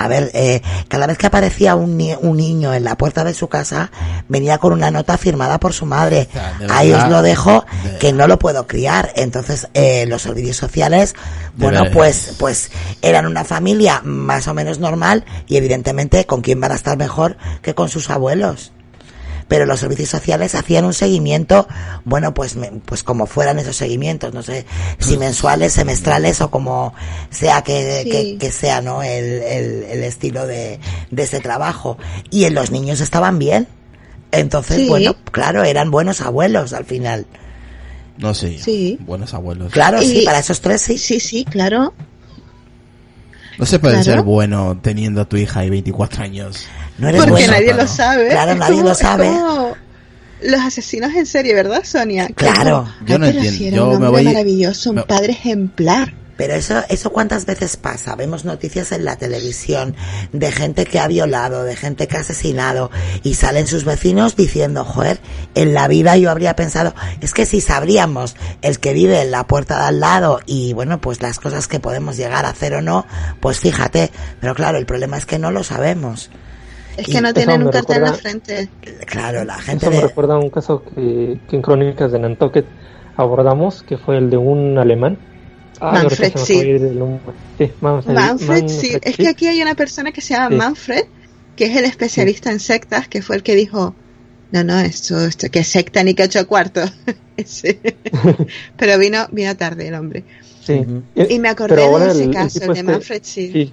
[0.00, 3.34] A ver, eh, cada vez que aparecía un, ni- un niño en la puerta de
[3.34, 3.90] su casa,
[4.28, 6.26] venía con una nota firmada por su madre.
[6.58, 9.12] De Ahí os lo dejo, de- que no lo puedo criar.
[9.14, 11.14] Entonces, eh, los servicios sociales,
[11.56, 12.70] bueno, pues, pues
[13.02, 17.36] eran una familia más o menos normal y evidentemente con quién van a estar mejor
[17.60, 18.72] que con sus abuelos
[19.50, 21.66] pero los servicios sociales hacían un seguimiento,
[22.04, 24.64] bueno, pues, me- pues como fueran esos seguimientos, no sé,
[25.00, 26.94] si mensuales, semestrales o como
[27.30, 28.10] sea que, Sí.
[28.10, 29.02] que, que sea, ¿no?
[29.02, 30.78] El, el, el estilo de,
[31.10, 31.98] de ese trabajo.
[32.30, 33.66] Y en los niños estaban bien.
[34.30, 34.88] Entonces, Sí.
[34.88, 37.26] bueno, claro, eran buenos abuelos al final.
[38.18, 38.56] No sé.
[38.60, 38.98] Sí.
[39.00, 39.72] Buenos abuelos.
[39.72, 40.96] Claro, sí, para esos tres sí.
[40.96, 41.92] Sí, sí, claro.
[43.58, 44.04] No se puede Claro.
[44.18, 46.64] ser bueno teniendo a tu hija y 24 años.
[46.98, 47.52] No eres Porque bueno.
[47.52, 48.28] nadie lo sabe.
[48.28, 49.30] Claro, nadie como- lo sabe.
[50.42, 52.28] Los asesinos en serie, ¿verdad, Sonia?
[52.34, 52.84] Claro.
[52.98, 53.58] como, Yo no "Ay, pero entiendo.
[53.58, 56.14] si era Yo un me hombre voy- maravilloso, un me- padre ejemplar.
[56.40, 58.16] Pero eso, eso cuántas veces pasa.
[58.16, 59.94] Vemos noticias en la televisión
[60.32, 62.90] de gente que ha violado, de gente que ha asesinado
[63.22, 65.20] y salen sus vecinos diciendo, joder,
[65.54, 69.46] en la vida yo habría pensado, es que si sabríamos el que vive en la
[69.46, 72.80] puerta de al lado y bueno, pues las cosas que podemos llegar a hacer o
[72.80, 73.04] no,
[73.40, 74.10] pues fíjate.
[74.40, 76.30] Pero claro, el problema es que no lo sabemos.
[76.96, 78.70] Es Y que no tienen un cartel en la frente.
[79.04, 80.08] Claro, la gente Eso me de...
[80.08, 82.64] recuerda un caso que, que en Crónicas de Nantucket
[83.18, 85.18] abordamos, que fue el de un alemán.
[85.80, 86.32] Ah, Manfred.
[86.36, 86.62] Sí,
[87.80, 88.90] Manfred, Manfred, sí.
[88.92, 90.56] Manfred Es que aquí hay una persona que se llama Sí.
[90.56, 91.04] Manfred,
[91.56, 93.94] que es el especialista en sectas, que fue el que dijo,
[94.52, 96.92] no, no, esto, esto que secta ni que ocho cuartos.
[97.42, 97.78] Sí.
[98.76, 100.24] Pero vino, vino tarde el hombre.
[100.62, 100.84] Sí.
[101.16, 103.50] Eh, Y me acordé pero de ese el- caso, tipo el de este- Manfred, sí.
[103.52, 103.72] Sí,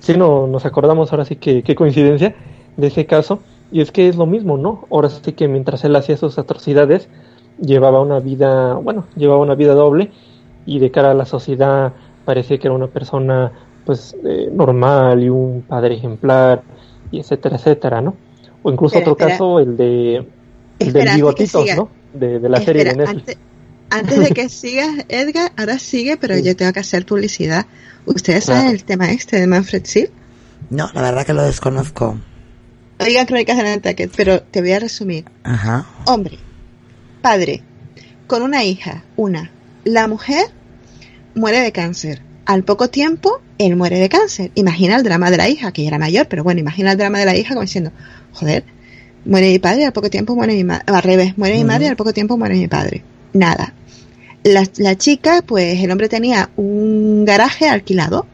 [0.00, 2.34] sí no, nos acordamos ahora sí que qué coincidencia
[2.76, 3.42] de ese caso.
[3.70, 4.88] Y es que es lo mismo, ¿no?
[4.90, 7.06] Ahora sí que mientras él hacía sus atrocidades,
[7.60, 10.10] llevaba una vida, bueno, llevaba una vida doble
[10.66, 11.92] y de cara a la sociedad
[12.24, 13.50] parecía que era una persona
[13.84, 16.62] pues eh, normal y un padre ejemplar
[17.10, 18.14] y etcétera, etcétera, ¿no?
[18.62, 19.38] O incluso Espera, otro espera.
[19.38, 20.26] caso, el de el
[20.78, 21.74] Espera, del siga.
[21.76, 21.88] ¿no?
[22.12, 23.20] De, de la serie de Netflix.
[23.20, 23.38] Antes,
[23.90, 26.42] antes de que sigas, Edgar, ahora sigue, pero Sí.
[26.42, 27.66] yo tengo que hacer publicidad.
[28.06, 28.60] ¿Ustedes Claro.
[28.60, 30.10] saben el tema este de Manfred Sieg?
[30.68, 32.16] No, la verdad que lo desconozco.
[33.00, 35.24] Oigan Crónicas de Nantucket, pero te voy a resumir.
[35.42, 35.86] Ajá.
[36.06, 36.38] Hombre,
[37.22, 37.62] padre,
[38.26, 39.50] con una hija, una.
[39.84, 40.46] La mujer
[41.34, 42.22] muere de cáncer.
[42.44, 44.50] Al poco tiempo, él muere de cáncer.
[44.54, 47.18] Imagina el drama de la hija, que ya era mayor, pero bueno, imagina el drama
[47.18, 47.92] de la hija como diciendo,
[48.32, 48.64] joder,
[49.24, 50.84] muere mi padre, al poco tiempo muere mi madre.
[50.86, 53.04] Al revés, muere mi madre, al poco tiempo muere mi padre.
[53.32, 53.74] Nada.
[54.42, 58.26] La, la chica, pues el hombre tenía un garaje alquilado.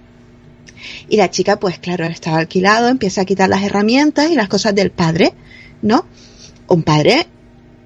[1.09, 4.75] Y la chica, pues claro, estaba alquilado, empieza a quitar las herramientas y las cosas
[4.75, 5.33] del padre,
[5.83, 6.07] ¿no?
[6.69, 7.27] Un padre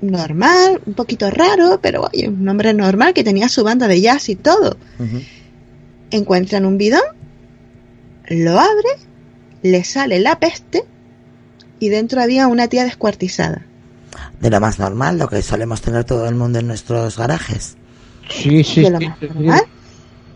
[0.01, 4.29] normal, un poquito raro, pero oye, un hombre normal que tenía su banda de jazz
[4.29, 4.77] y todo.
[6.11, 7.03] Encuentran un bidón,
[8.29, 8.89] lo abre,
[9.63, 10.85] le sale la peste
[11.79, 13.67] y dentro había una tía descuartizada.
[14.41, 17.77] De lo más normal, lo que solemos tener todo el mundo en nuestros garajes.
[18.29, 19.63] Sí, sí, de lo sí, más sí, normal.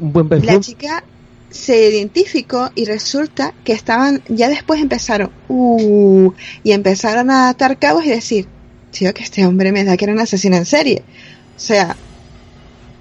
[0.00, 1.04] Un buen La chica
[1.50, 6.32] se identificó y resulta que estaban, ya después empezaron, uh,
[6.64, 8.48] y empezaron a atar cabos y decir,
[8.94, 11.02] tío, que este hombre me da que era un asesino en serie.
[11.56, 11.96] O sea,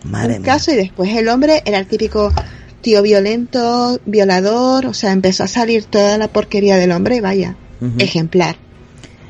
[0.04, 0.54] Madre un mía.
[0.54, 2.34] caso y después el hombre era el típico
[2.82, 7.56] tío violento, violador, o sea, empezó a salir toda la porquería del hombre vaya,
[7.98, 8.58] ejemplar.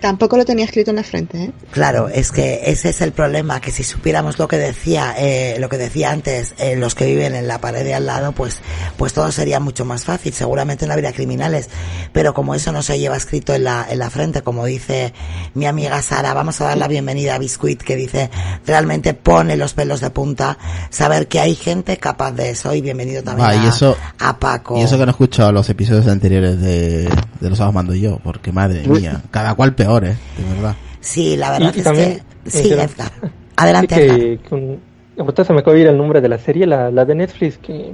[0.04, 1.52] Tampoco lo tenía escrito en la frente, ¿eh?
[1.72, 5.70] Claro, es que ese es el problema, que si supiéramos lo que decía, eh, lo
[5.70, 8.60] que decía antes, eh, los que viven en la pared de al lado, pues,
[8.98, 10.34] pues todo sería mucho más fácil.
[10.34, 11.70] Seguramente no habría criminales,
[12.12, 15.14] pero como eso no se lleva escrito en la, en la frente, como dice
[15.54, 18.30] mi amiga Sara, vamos a dar la bienvenida a Biscuit, que dice,
[18.68, 20.58] realmente pone los pelos de punta,
[20.90, 24.78] saber que hay gente capaz de eso, y bienvenido también y a, eso- a Paco.
[24.78, 27.04] Y eso que no he escuchado los episodios anteriores de,
[27.40, 30.76] de Los Sábados Mando Yo, porque madre mía, cada cual peor, eh, de verdad.
[31.02, 33.12] Sí, la verdad Y es también, que, sí, eh, Edgar.
[33.56, 34.78] Adelante, Sí, Edgar.
[35.20, 37.58] ahorita se me acaba de ir el nombre de la serie, la, la de Netflix,
[37.58, 37.94] que,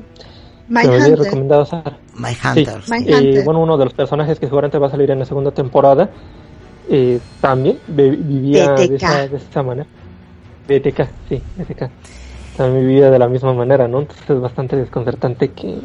[0.84, 1.98] que me había recomendado Sara.
[2.16, 2.90] My Sí, Hunters.
[2.90, 5.52] My- eh, bueno, uno de los personajes que seguramente va a salir en la segunda
[5.52, 6.10] temporada
[6.90, 9.88] eh, también vivía de esa, de esa manera.
[10.68, 11.90] BTK, sí, BTK.
[12.58, 14.00] También vivía de la misma manera, ¿no?
[14.02, 15.80] Entonces es bastante desconcertante que, eh,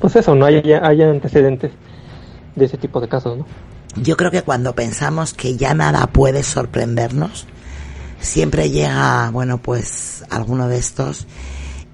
[0.00, 1.70] pues eso, no haya, haya antecedentes
[2.56, 3.46] de ese tipo de casos, ¿no?
[3.96, 7.46] Yo creo que cuando pensamos que ya nada puede sorprendernos,
[8.20, 11.26] siempre llega, bueno, pues alguno de estos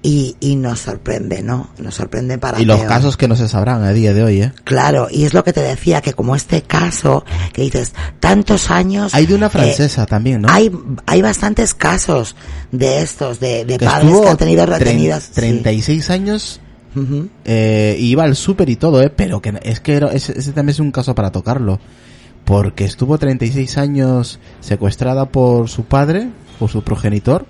[0.03, 1.69] y, y nos sorprende, ¿no?
[1.79, 2.87] Nos sorprende para Y los peor.
[2.87, 4.53] casos que no se sabrán a día de hoy, eh.
[4.63, 9.13] Claro, y es lo que te decía, que como este caso, que dices, tantos años...
[9.15, 10.49] Hay de una eh, francesa también, ¿no?
[10.51, 10.71] hay,
[11.07, 12.35] hay bastantes casos
[12.71, 15.29] de estos, de, de que padres que han tenido retenidas.
[15.33, 16.66] sí.
[16.93, 19.11] 36 años eh, iba al súper y todo, ¿eh?
[19.15, 21.79] Pero que es que ese, también es un caso para tocarlo.
[22.45, 27.45] Porque estuvo 36 años secuestrada por su padre, por su progenitor,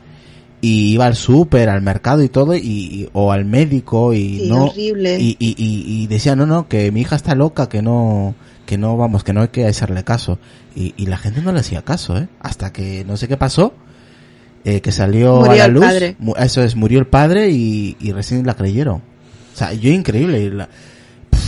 [0.59, 4.73] y iba al súper, al mercado y todo, y, o al médico y no.
[4.75, 8.33] Y, y, y, decía, no, no, que mi hija está loca, que no,
[8.65, 10.39] que no, vamos, que no hay que hacerle caso.
[10.75, 12.27] Y, y la gente no le hacía caso, ¿eh?
[12.39, 13.73] Hasta que no sé qué pasó,
[14.63, 15.85] eh, que salió a la luz.
[16.37, 19.01] Eso es, murió el padre y, y recién la creyeron.
[19.57, 20.67] O sea, yo increíble.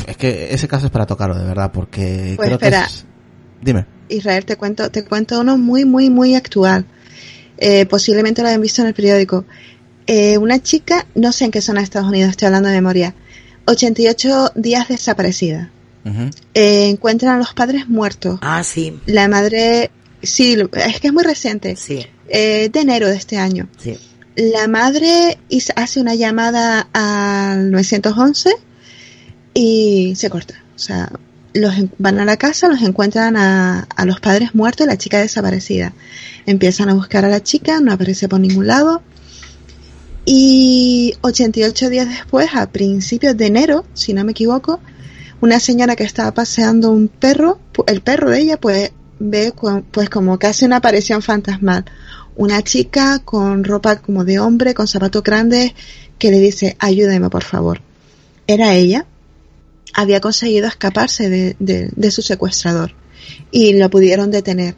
[0.07, 2.89] es que ese caso es para tocarlo, de verdad, porque pues espera.
[3.61, 3.85] Dime.
[4.09, 6.87] Israel, te cuento, te cuento uno muy, muy, muy actual.
[7.59, 9.45] Eh, posiblemente lo hayan visto en el periódico.
[10.07, 13.13] Eh, una chica, no sé en qué zona de Estados Unidos, estoy hablando de memoria,
[13.65, 15.69] 88 días desaparecida.
[16.55, 18.39] Eh, encuentran a los padres muertos.
[18.41, 18.99] Ah, sí.
[19.05, 19.91] La madre,
[20.23, 21.75] sí, es que es muy reciente.
[21.75, 22.07] Sí.
[22.27, 23.69] de enero de este año.
[23.77, 23.99] Sí
[24.39, 25.37] la madre
[25.75, 28.51] hace una llamada al 911
[29.53, 30.63] y se corta.
[30.75, 31.11] O sea,
[31.53, 35.93] los, van a la casa, los encuentran a, los padres muertos y la chica desaparecida.
[36.45, 39.01] Empiezan a buscar a la chica, no aparece por ningún lado.
[40.23, 44.79] Y 88 días después, a principios de enero, si no me equivoco,
[45.41, 49.53] una señora que estaba paseando un perro, el perro de ella, pues ve
[49.91, 51.83] pues como hace una aparición fantasmal
[52.39, 55.73] una chica con ropa como de hombre, con zapatos grandes,
[56.17, 57.81] que le dice, ayúdeme por favor.
[58.47, 59.05] Era ella.
[59.93, 62.93] Había conseguido escaparse de, de, su secuestrador
[63.51, 64.75] y lo pudieron detener.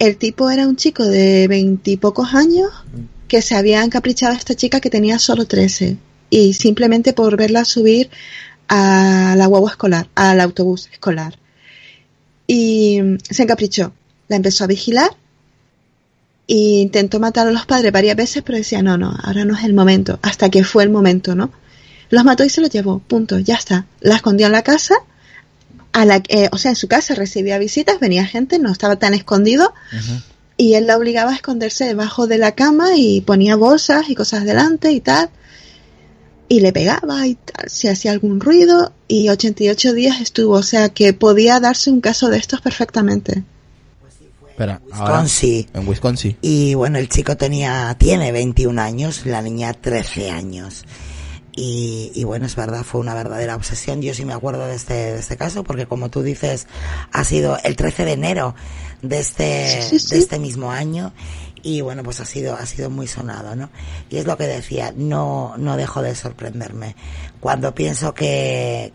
[0.00, 2.70] El tipo era un chico de veintipocos años
[3.28, 5.98] que se había encaprichado a esta chica que tenía solo trece
[6.30, 8.10] y simplemente por verla subir
[8.66, 11.38] a la guagua escolar, al autobús escolar.
[12.48, 12.98] Y
[13.30, 13.92] se encaprichó.
[14.26, 15.21] La empezó a vigilar
[16.54, 19.64] y intentó matar a los padres varias veces, pero decía, no, no, ahora no es
[19.64, 21.50] el momento, hasta que fue el momento, ¿no?
[22.10, 23.86] Los mató y se los llevó, punto, ya está.
[24.02, 24.96] La escondió en la casa,
[25.94, 29.14] a la, eh, o sea, en su casa recibía visitas, venía gente, no estaba tan
[29.14, 29.72] escondido,
[30.58, 34.44] y él la obligaba a esconderse debajo de la cama y ponía bolsas y cosas
[34.44, 35.30] delante y tal,
[36.50, 40.90] y le pegaba y tal, si hacía algún ruido, y 88 días estuvo, o sea
[40.90, 43.42] que podía darse un caso de estos perfectamente.
[44.90, 45.66] Wisconsin.
[45.74, 46.36] en Wisconsin.
[46.40, 50.84] Y bueno, el chico tenía, tiene 21 años, la niña 13 años.
[51.54, 54.00] Y, bueno, es verdad, fue una verdadera obsesión.
[54.00, 56.66] Yo sí me acuerdo de este, de este caso, porque como tú dices,
[57.12, 58.54] ha sido el 13 de enero
[59.02, 61.12] de este, de este mismo año.
[61.62, 63.68] Y bueno, pues ha sido, ha sido muy sonado, ¿no?
[64.08, 66.96] Y es lo que decía, no, no dejo de sorprenderme.
[67.38, 68.92] Cuando pienso que,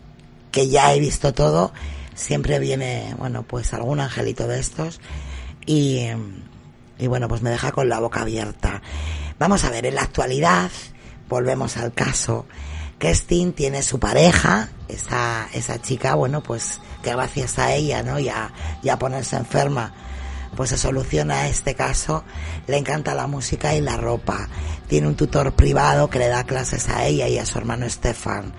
[0.50, 1.72] que ya he visto todo,
[2.14, 5.00] siempre viene, bueno, pues algún angelito de estos
[5.68, 6.08] y,
[6.98, 8.82] y bueno, pues me deja con la boca abierta.
[9.38, 10.70] Vamos a ver, en la actualidad,
[11.28, 12.46] volvemos al caso,
[12.98, 18.18] Kestin tiene su pareja, esa, esa chica, bueno, pues que gracias a ella, ¿no?
[18.18, 18.50] Ya,
[18.82, 19.92] ya ponerse enferma,
[20.56, 22.24] pues se soluciona este caso.
[22.66, 24.48] Le encanta la música y la ropa.
[24.88, 28.54] Tiene un tutor privado que le da clases a ella y a su hermano Stefan.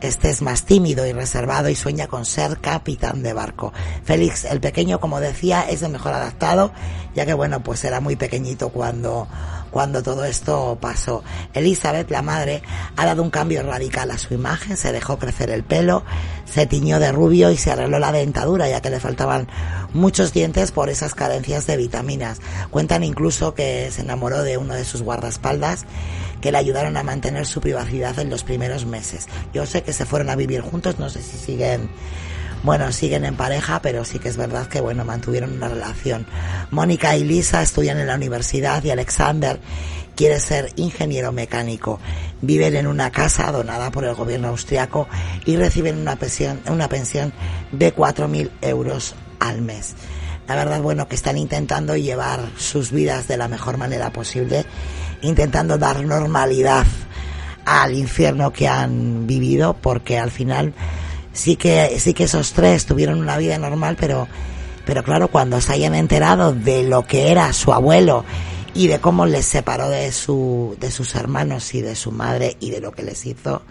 [0.00, 3.72] Este es más tímido y reservado y sueña con ser capitán de barco.
[4.04, 6.72] Félix, el pequeño, como decía, es el mejor adaptado,
[7.14, 9.28] ya que bueno, pues era muy pequeñito cuando
[9.72, 11.24] cuando todo esto pasó.
[11.54, 12.62] Elizabeth, la madre,
[12.94, 16.04] ha dado un cambio radical a su imagen, se dejó crecer el pelo,
[16.44, 19.48] se tiñó de rubio y se arregló la dentadura, ya que le faltaban
[19.94, 22.40] muchos dientes por esas carencias de vitaminas.
[22.70, 25.71] Cuentan incluso que se enamoró de uno de sus guardaespaldas
[26.40, 29.26] que le ayudaron a mantener su privacidad en los primeros meses.
[29.52, 31.90] Yo sé que se fueron a vivir juntos, no sé si siguen
[32.62, 36.26] bueno, siguen en pareja, pero sí que es verdad que, bueno, mantuvieron una relación.
[36.70, 39.58] Mónica y Lisa estudian en la universidad y Alexander
[40.14, 41.98] quiere ser ingeniero mecánico.
[42.40, 45.08] Viven en una casa donada por el gobierno austriaco
[45.44, 47.32] y reciben una pensión, una pensión
[47.72, 49.96] de 4.000 euros al mes.
[50.46, 54.64] La verdad, bueno, que están intentando llevar sus vidas de la mejor manera posible,
[55.22, 56.86] intentando dar normalidad
[57.64, 60.74] al infierno que han vivido, porque al final
[61.32, 64.28] sí que, sí que esos tres tuvieron una vida normal, pero,
[64.84, 68.24] pero claro, cuando se hayan enterado de lo que era su abuelo
[68.74, 72.70] y de cómo les separó de su, de sus hermanos y de su madre y
[72.70, 73.62] de lo que les hizo,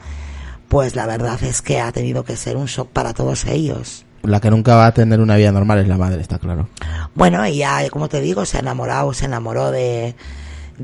[0.67, 4.05] pues la verdad es que ha tenido que ser un shock para todos ellos.
[4.23, 6.69] La que nunca va a tener una vida normal es la madre, está claro.
[7.15, 10.15] Bueno, ella, como te digo, se ha enamorado, se enamoró de,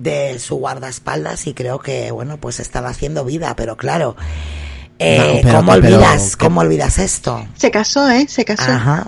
[0.04, 4.16] de su guardaespaldas y creo que, bueno, pues estaba haciendo vida, pero claro,
[5.00, 6.36] eh, ¿Cómo olvidas?
[6.36, 7.46] ¿Cómo olvidas esto?
[7.56, 8.26] Se casó, ¿eh?
[8.28, 8.72] Se casó.
[8.72, 9.08] Ajá.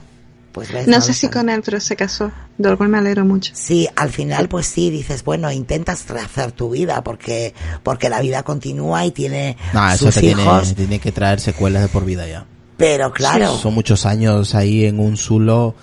[0.51, 2.31] Pues ves, No lo sé si con él, pero se casó.
[2.57, 3.53] De lo cual me alegro mucho.
[3.55, 7.53] Sí, al final pues sí, dices, bueno, intentas rehacer tu vida porque
[7.83, 11.39] porque la vida continúa y tiene No, eso sus te tiene, hijos, tiene que traer
[11.39, 12.45] secuelas de por vida ya.
[12.77, 15.75] pero claro, Son muchos años ahí en un zulo.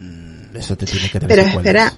[0.00, 1.66] mm, Eso te tiene que traer Pero secuelas.
[1.66, 1.92] espera,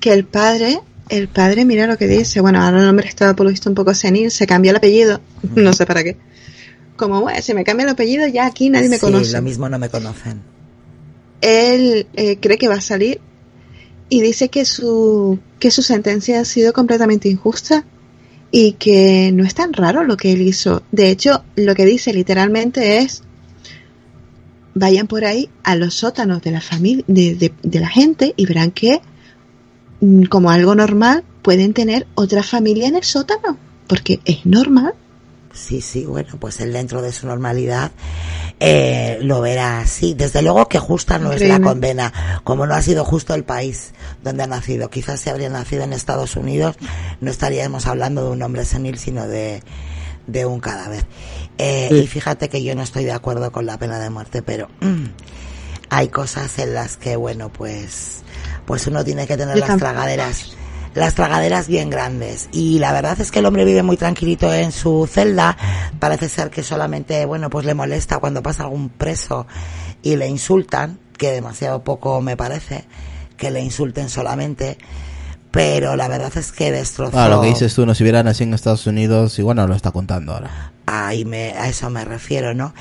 [0.00, 2.40] que el padre, el padre, mira lo que dice.
[2.40, 5.20] Bueno, ahora el hombre estaba por lo visto un poco senil, se cambió el apellido.
[5.54, 6.16] No sé para qué.
[6.96, 9.32] Como, bueno, si me cambia el apellido, ya aquí nadie me sí, conoce.
[9.32, 10.40] lo mismo no me conocen.
[11.40, 13.20] Él eh, cree que va a salir
[14.08, 17.84] y dice que su, que su sentencia ha sido completamente injusta
[18.50, 20.82] y que no es tan raro lo que él hizo.
[20.90, 23.22] De hecho, lo que dice literalmente es
[24.74, 28.46] vayan por ahí a los sótanos de la familia de, de- de la gente y
[28.46, 29.00] verán que
[30.28, 34.94] como algo normal pueden tener otra familia en el sótano porque es normal
[35.58, 37.90] Sí, sí, bueno, pues él dentro de su normalidad
[38.60, 40.14] eh, lo verá así.
[40.14, 43.92] Desde luego que justa no es la condena, como no ha sido justo el país
[44.22, 44.88] donde ha nacido.
[44.88, 46.76] Quizás si habría nacido en Estados Unidos
[47.20, 49.62] no estaríamos hablando de un hombre senil, sino de,
[50.28, 51.04] de un cadáver.
[51.58, 51.96] Eh, Sí.
[51.96, 55.06] Y fíjate que yo no estoy de acuerdo con la pena de muerte, pero mm,
[55.90, 58.22] hay cosas en las que, bueno, pues,
[58.68, 60.52] pues uno tiene que tener las tragaderas
[60.94, 62.50] las tragaderas bien grandes.
[62.52, 65.56] Y la verdad es que el hombre vive muy tranquilito en su celda.
[65.98, 69.46] Parece ser que solamente, bueno, pues le molesta cuando pasa algún preso
[70.02, 72.84] y le insultan, que demasiado poco me parece,
[73.38, 74.76] que le insulten solamente.
[75.50, 77.18] Pero la verdad es que destrozó.
[77.18, 79.74] Ah, lo que dices tú, no si hubiera nacido en Estados Unidos, igual no lo
[79.74, 80.72] está contando ahora.
[80.84, 82.74] Ahí me, a eso me refiero, ¿no?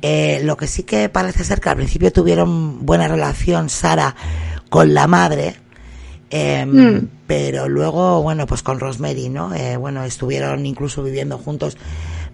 [0.00, 4.14] Eh, lo que sí que parece ser que al principio tuvieron buena relación Sara
[4.74, 5.54] con la madre,
[6.30, 7.06] eh, Mm.
[7.28, 9.54] pero luego, bueno, pues con Rosemary, ¿no?
[9.54, 11.76] Eh, bueno, estuvieron incluso viviendo juntos,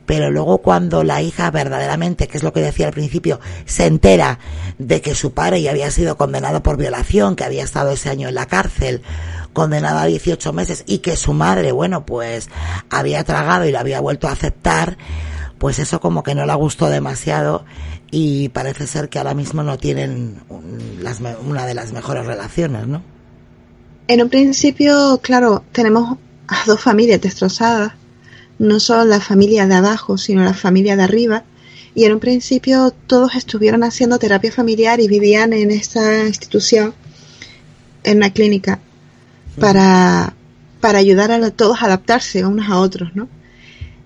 [0.06, 4.38] pero luego cuando la hija verdaderamente, que es lo que decía al principio, se entera
[4.78, 8.28] de que su padre ya había sido condenado por violación, que había estado ese año
[8.30, 9.02] en la cárcel,
[9.52, 12.48] condenado a 18 meses y que su madre, bueno, pues
[12.88, 14.96] había tragado y lo había vuelto a aceptar,
[15.58, 17.66] pues eso como que no le gustó demasiado
[18.10, 22.86] y parece ser que ahora mismo no tienen un- las una de las mejores relaciones,
[22.86, 23.02] ¿no?
[24.08, 26.18] En un principio, claro, tenemos
[26.48, 27.92] a dos familias destrozadas,
[28.58, 31.44] no solo la familia de abajo, sino la familia de arriba.
[31.94, 36.94] Y en un principio todos estuvieron haciendo terapia familiar y vivían en esta institución,
[38.04, 38.80] en una clínica,
[39.58, 40.34] para,
[40.80, 43.28] para ayudar a todos a adaptarse unos a otros, ¿no?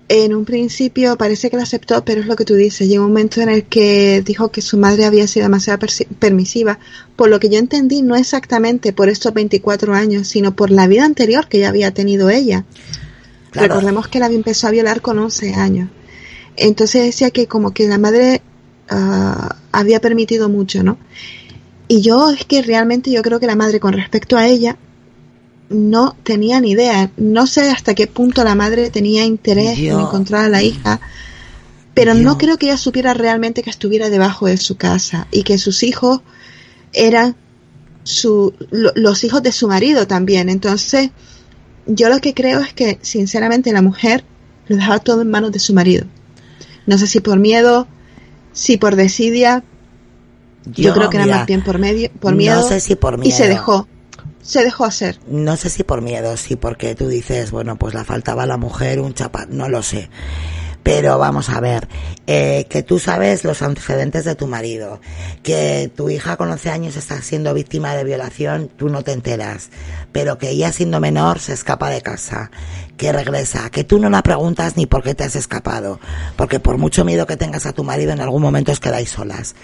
[0.07, 2.87] En un principio parece que lo aceptó, pero es lo que tú dices.
[2.87, 5.79] Llegó un momento en el que dijo que su madre había sido demasiado
[6.19, 6.77] permisiva.
[7.15, 11.05] Por lo que yo entendí, no exactamente por estos 24 años, sino por la vida
[11.05, 12.65] anterior que ya había tenido ella.
[13.49, 13.69] Claro.
[13.69, 15.89] Recordemos que la empezó a violar con 11 años.
[16.55, 18.41] Entonces decía que como que la madre
[18.89, 20.99] ah, había permitido mucho, ¿no?
[21.87, 24.77] Y yo es que realmente yo creo que la madre con respecto a ella
[25.69, 27.11] no tenía ni idea.
[27.17, 30.99] No sé hasta qué punto la madre tenía interés en encontrar a la hija,
[31.93, 35.57] pero no creo que ella supiera realmente que estuviera debajo de su casa y que
[35.57, 36.21] sus hijos
[36.93, 37.35] eran
[38.03, 40.49] su, lo- los hijos de su marido también.
[40.49, 41.09] Entonces,
[41.87, 44.23] yo lo que creo es que, sinceramente, la mujer
[44.67, 46.05] lo dejaba todo en manos de su marido.
[46.85, 47.87] No sé si por miedo,
[48.53, 49.63] si por desidia,
[50.65, 52.61] yo, creo que era más bien por medio, por no miedo.
[52.67, 53.53] sé si por Y se miedo.
[53.55, 53.87] dejó,
[54.45, 55.19] se dejó hacer.
[55.27, 58.57] No sé si por miedo, sí, porque tú dices, bueno, pues la faltaba a la
[58.57, 60.09] mujer un chapa, no lo sé.
[60.83, 61.87] Pero vamos a ver,
[62.27, 65.01] eh, que tú sabes los antecedentes de tu marido,
[65.41, 69.71] que tu hija con 11 años está siendo víctima de violación, tú no te enteras,
[70.11, 72.51] pero que ella siendo menor se escapa de casa,
[72.97, 75.99] que regresa, que tú no la preguntas ni por qué te has escapado,
[76.35, 79.55] porque por mucho miedo que tengas a tu marido en algún momento os quedáis solas,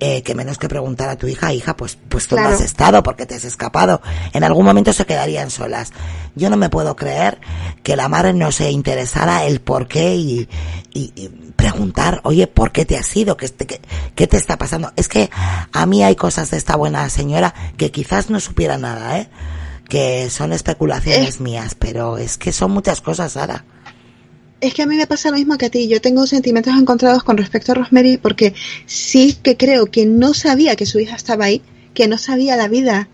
[0.00, 3.02] eh, que menos que preguntar a tu hija, hija, pues, pues tú no has estado
[3.02, 4.02] porque te has escapado,
[4.32, 5.92] en algún momento se quedarían solas.
[6.34, 7.38] Yo no me puedo creer
[7.82, 10.48] que la madre no se interesara el por qué y,
[10.92, 13.36] y- y preguntar, oye, ¿por qué te has ido?
[13.36, 13.80] ¿Qué, te- qué-
[14.14, 14.92] qué te está pasando?
[14.96, 15.30] Es que
[15.72, 19.28] a mí hay cosas de esta buena señora que quizás no supiera nada, ¿eh?
[19.88, 23.64] Que son especulaciones mías, pero es que son muchas cosas, Sara.
[24.64, 25.88] Es que a mí me pasa lo mismo que a ti.
[25.88, 28.54] Yo tengo sentimientos encontrados con respecto a Rosemary porque
[28.86, 31.60] sí que creo que no sabía que su hija estaba ahí,
[31.92, 33.10] que no sabía la vida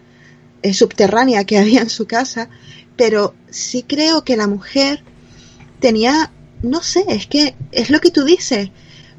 [0.63, 2.49] eh, subterránea que había en su casa,
[2.97, 5.03] pero sí creo que la mujer
[5.81, 6.31] tenía,
[6.63, 8.71] no sé, es que es lo que tú dices,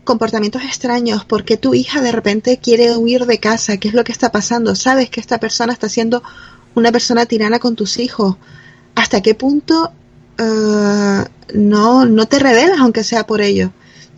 [0.05, 4.13] comportamientos extraños, porque tu hija de repente quiere huir de casa, ¿qué es lo que
[4.13, 4.73] está pasando?
[4.75, 6.23] Sabes que esta persona está siendo
[6.75, 8.37] una persona tirana con tus hijos.
[8.95, 9.91] ¿Hasta qué punto
[10.37, 13.71] eh, no, no te revelas aunque sea por ello?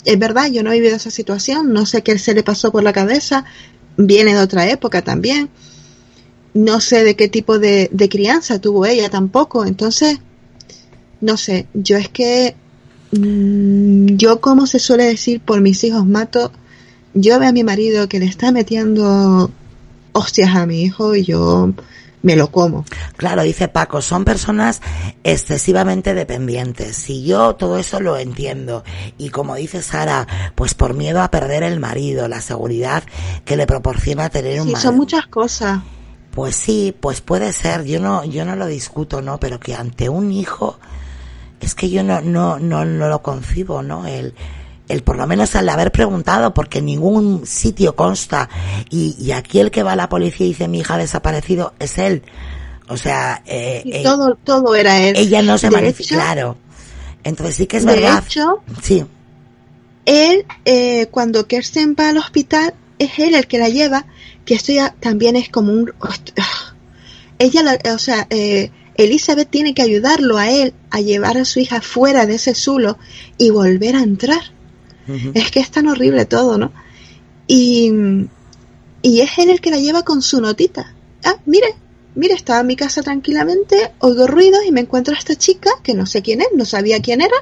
[0.06, 2.84] Es verdad, yo no he vivido esa situación, no sé qué se le pasó por
[2.84, 3.46] la cabeza,
[3.98, 5.50] viene de otra época también.
[6.54, 9.66] No sé de qué tipo de, de crianza tuvo ella tampoco.
[9.66, 10.20] Entonces,
[11.22, 12.56] no sé, yo es que
[13.12, 16.52] mm, yo como se suele decir por mis hijos mato,
[17.14, 19.50] yo veo a mi marido que le está metiendo
[20.12, 21.74] hostias a mi hijo y yo
[22.24, 22.86] me lo como.
[23.18, 24.82] Claro, dice Paco, son personas
[25.24, 26.96] excesivamente dependientes.
[26.96, 28.84] Si yo todo eso lo entiendo
[29.18, 33.04] y como dice Sara, pues por miedo a perder el marido, la seguridad
[33.46, 34.90] que le proporciona tener un sí, marido.
[34.90, 35.82] son muchas cosas.
[36.32, 40.10] Pues sí, pues puede ser, yo no yo no lo discuto, no, pero que ante
[40.10, 40.80] un hijo
[41.60, 44.08] es que yo no no no, no lo concibo, ¿no?
[44.08, 44.34] El
[44.94, 48.50] el por lo menos al haber preguntado, porque en ningún sitio consta,
[48.90, 51.74] y, y aquí el que va a la policía y dice mi hija ha desaparecido
[51.80, 52.24] es él.
[52.88, 55.16] O sea, eh, Y eh, todo, todo era él.
[55.18, 56.58] ella no se manifiesta, claro.
[57.24, 58.24] Entonces sí que es de verdad.
[58.26, 59.06] hecho, Sí,
[60.06, 64.06] él, eh, cuando Kirsten va al hospital, es él el que la lleva,
[64.46, 65.94] que esto ya también es como un...
[67.40, 71.60] Ella, la- o sea, eh, Elizabeth tiene que ayudarlo a él a llevar a su
[71.60, 72.98] hija fuera de ese zulo
[73.38, 74.42] y volver a entrar.
[75.34, 76.72] Es que es tan horrible todo, ¿no?
[77.48, 77.92] Y,
[79.02, 80.94] y es él el que la lleva con su notita.
[81.24, 81.76] Ah, mire,
[82.16, 85.94] mire, estaba en mi casa tranquilamente, oigo ruidos y me encuentro a esta chica, que
[85.94, 87.36] no sé quién es, no sabía quién era,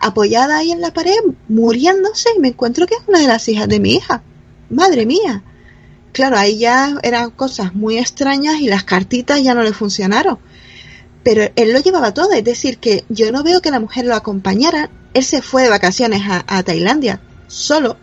[0.00, 1.16] apoyada ahí en la pared,
[1.48, 4.22] muriéndose, y me encuentro que es una de las hijas de mi hija.
[4.70, 5.42] Madre mía.
[6.12, 10.38] Claro, ahí ya eran cosas muy extrañas y las cartitas ya no le funcionaron.
[11.24, 14.14] Pero él lo llevaba todo, es decir, que yo no veo que la mujer lo
[14.14, 14.90] acompañara.
[15.14, 17.96] Él se fue de vacaciones a, a Tailandia, solo.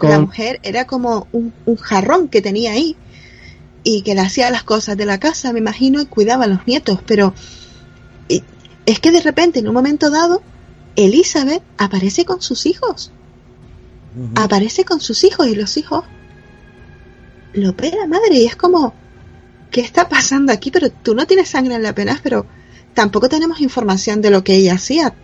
[0.00, 2.96] La Con- mujer era como un, un jarrón que tenía ahí
[3.82, 6.66] y que le hacía las cosas de la casa, me imagino, y cuidaba a los
[6.66, 7.00] nietos.
[7.06, 7.34] Pero
[8.28, 8.42] y-
[8.86, 10.42] es que de repente, en un momento dado,
[10.96, 13.12] Elizabeth aparece con sus hijos.
[14.34, 16.04] Aparece con sus hijos y los hijos
[17.52, 18.94] lo ve la madre y es como,
[19.70, 20.70] ¿qué está pasando aquí?
[20.70, 22.46] Pero tú no tienes sangre en la pena, pero
[22.94, 25.14] tampoco tenemos información de lo que ella hacía.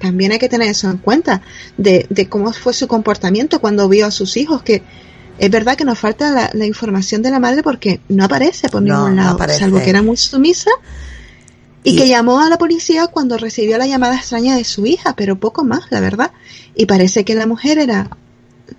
[0.00, 1.42] También hay que tener eso en cuenta,
[1.76, 4.82] de, de cómo fue su comportamiento cuando vio a sus hijos, que
[5.38, 8.82] es verdad que nos falta la, la información de la madre porque no aparece por
[8.82, 9.60] No, ningún no lado, aparece.
[9.60, 10.70] salvo que era muy sumisa
[11.82, 15.14] y, Y- que llamó a la policía cuando recibió la llamada extraña de su hija,
[15.16, 16.30] pero poco más, la verdad.
[16.74, 18.10] Y parece que la mujer era,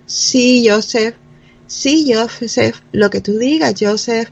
[0.06, 1.14] sí, Joseph,
[1.66, 4.28] sí, Joseph, lo que tú digas, Joseph.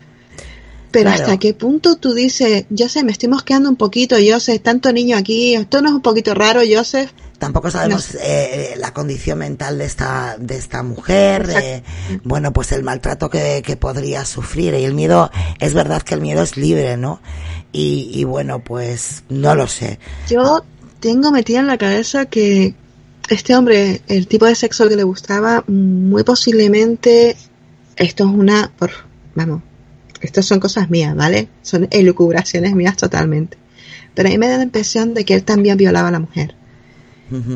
[0.94, 1.24] Pero Claro.
[1.24, 5.56] hasta qué punto tú dices, Joseph, me estoy mosqueando un poquito, Joseph, tanto niño aquí,
[5.56, 7.10] esto no es un poquito raro, Joseph.
[7.40, 11.82] Tampoco sabemos No eh, la condición mental de esta, de esta mujer, de,
[12.22, 14.72] bueno, pues el maltrato que, que podría sufrir.
[14.74, 17.20] Y el miedo, es verdad que el miedo es libre, ¿no?
[17.72, 19.98] Y, y bueno, pues no lo sé.
[20.30, 20.64] Yo
[21.00, 22.76] tengo metida en la cabeza que
[23.28, 27.36] este hombre, el tipo de sexo que le gustaba, muy posiblemente
[27.96, 28.92] esto es una, por,
[29.34, 29.60] vamos,
[30.26, 31.48] esto son cosas mías, ¿vale?
[31.62, 33.56] Son elucubraciones mías totalmente.
[34.14, 36.54] Pero a mí me da la impresión de que él también violaba a la mujer.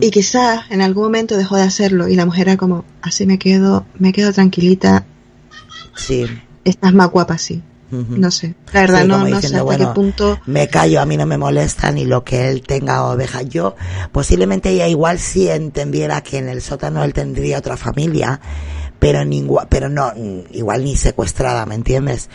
[0.01, 3.39] Y quizás en algún momento dejó de hacerlo y la mujer era como, así me
[3.39, 5.05] quedo, me quedo tranquilita,
[5.95, 6.27] Sí.
[6.65, 7.62] estás más guapa así.
[7.90, 10.69] No sé, la verdad Sí, no, como no sé diciendo, hasta bueno, qué punto me
[10.69, 13.40] callo, a mí no me molesta ni lo que él tenga o deja.
[13.43, 13.77] Yo,
[14.12, 18.40] posiblemente ella igual sí entendiera que en el sótano él tendría otra familia,
[18.99, 22.29] pero ningú- pero no, mm, igual ni secuestrada, ¿me entiendes?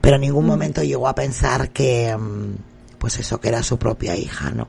[0.00, 2.56] Pero en ningún momento llegó a pensar que, mm,
[2.98, 4.68] pues eso, que era su propia hija, ¿no?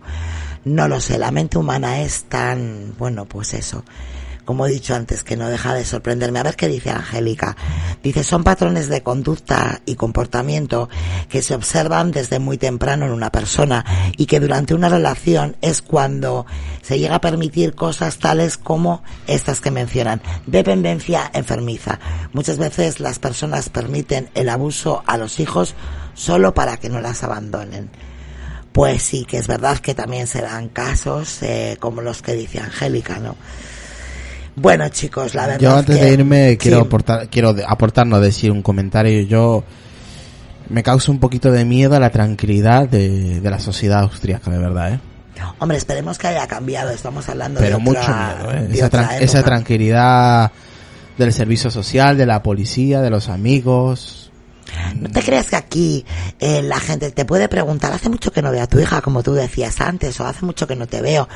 [0.66, 3.84] No lo sé, la mente humana es tan, bueno, pues eso
[4.50, 6.40] como he dicho antes, que no deja de sorprenderme.
[6.40, 7.56] A ver qué dice Angélica.
[8.02, 10.90] Dice, son patrones de conducta y comportamiento
[11.30, 13.86] que se observan desde muy temprano en una persona
[14.18, 16.48] y que durante una relación es cuando
[16.82, 20.20] se llega a permitir cosas tales como estas que mencionan.
[20.48, 22.00] Dependencia enfermiza.
[22.34, 25.76] Muchas veces las personas permiten el abuso a los hijos
[26.16, 27.92] solo para que no las abandonen.
[28.72, 32.60] Pues sí, que es verdad que también se dan casos eh, como los que dice
[32.60, 33.36] Angélica, ¿no?
[34.61, 36.86] Bueno, chicos, la verdad Yo es antes que- de irme quiero sí.
[36.86, 39.22] aportar, quiero de- aportar, no decir un comentario.
[39.23, 39.64] Yo
[40.69, 44.57] me causa un poquito de miedo a la tranquilidad de, de la sociedad austríaca, de
[44.60, 44.99] verdad, ¿eh?
[45.60, 46.90] Hombre, esperemos que haya cambiado.
[46.90, 49.23] Estamos hablando Pero de mucho otra, miedo, ¿eh?
[49.23, 50.52] Esa, tranquilidad
[51.18, 54.28] del servicio social, de la policía, de los amigos.
[54.96, 56.06] No te creas que aquí
[56.40, 59.24] eh, la gente te puede preguntar, hace mucho que no veo a tu hija, como
[59.24, 61.28] tú decías antes, o hace mucho que no te veo.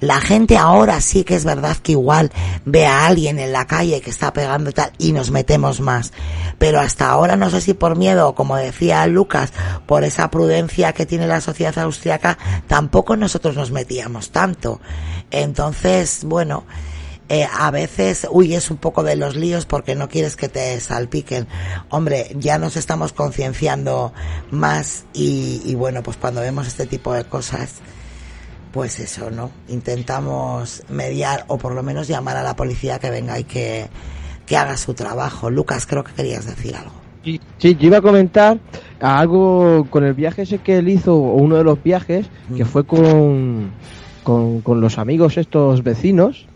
[0.00, 2.32] La gente ahora sí que es verdad que igual
[2.64, 6.12] ve a alguien en la calle que está pegando tal y nos metemos más.
[6.58, 9.52] Pero hasta ahora no sé si por miedo como decía Lucas,
[9.86, 14.80] por esa prudencia que tiene la sociedad austriaca, tampoco nosotros nos metíamos tanto.
[15.30, 16.64] Entonces, bueno,
[17.30, 21.46] eh, a veces huyes un poco de los líos porque no quieres que te salpiquen.
[21.88, 24.12] Hombre, ya nos estamos concienciando
[24.50, 27.82] más y, y bueno, pues cuando vemos este tipo de cosas,
[28.72, 29.52] pues eso, ¿no?
[29.68, 33.86] Intentamos mediar o por lo menos llamar a la policía que venga y que,
[34.44, 35.50] que haga su trabajo.
[35.50, 36.94] Lucas, creo que querías decir algo.
[37.22, 38.58] Sí, sí, yo iba a comentar
[38.98, 42.26] algo con el viaje ese que él hizo, o uno de los viajes,
[42.56, 43.70] que fue con,
[44.24, 46.49] con, con los amigos estos vecinos.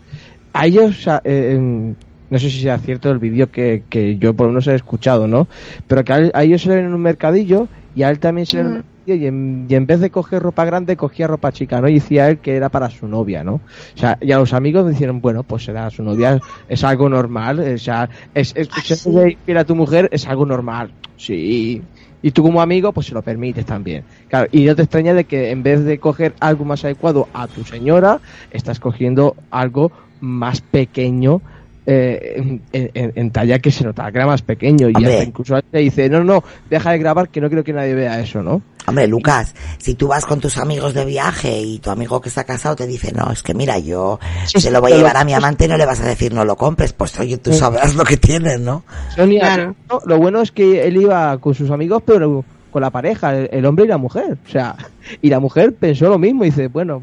[0.55, 1.93] A ellos, eh,
[2.29, 5.27] no sé si sea cierto el vídeo que, que yo por lo menos he escuchado,
[5.27, 5.49] ¿no?
[5.85, 8.63] Pero que a, ellos se ven en un mercadillo y a él también se le
[8.63, 11.51] ven en un mercadillo y en, y en vez de coger ropa grande cogía ropa
[11.51, 11.89] chica, ¿no?
[11.89, 13.55] Y decía él que era para su novia, ¿no?
[13.55, 17.59] O sea, y a los amigos dijeron, bueno, pues será su novia, es algo normal,
[17.59, 19.09] o sea, es, es, sí.
[19.09, 21.81] infiel a tu mujer es algo normal, sí.
[22.21, 24.03] Y tú como amigo, pues se lo permites también.
[24.29, 27.45] Claro, y no te extraña de que en vez de coger algo más adecuado a
[27.45, 28.19] tu señora,
[28.49, 29.91] estás cogiendo algo
[30.25, 31.41] más pequeño
[31.87, 34.89] eh, en, en- en talla que se notaba que era más pequeño.
[34.89, 37.93] Y hasta incluso te dice, no, no, deja de grabar que no quiero que nadie
[37.93, 38.61] vea eso, ¿no?
[38.87, 42.43] Hombre, Lucas, si tú vas con tus amigos de viaje y tu amigo que está
[42.43, 45.23] casado te dice, no, es que mira, yo Sí, se lo voy a llevar a
[45.25, 47.93] mi amante y no le vas a decir no lo compres, pues oye, tú sabrás
[47.95, 48.83] lo que tienes, ¿no?
[49.15, 49.75] Sonia, Claro.
[49.89, 53.49] no, lo bueno es que él iba con sus amigos, pero con la pareja, el,
[53.51, 54.37] el hombre y la mujer.
[54.47, 54.75] O sea,
[55.21, 56.99] y la mujer pensó lo mismo y dice, bueno,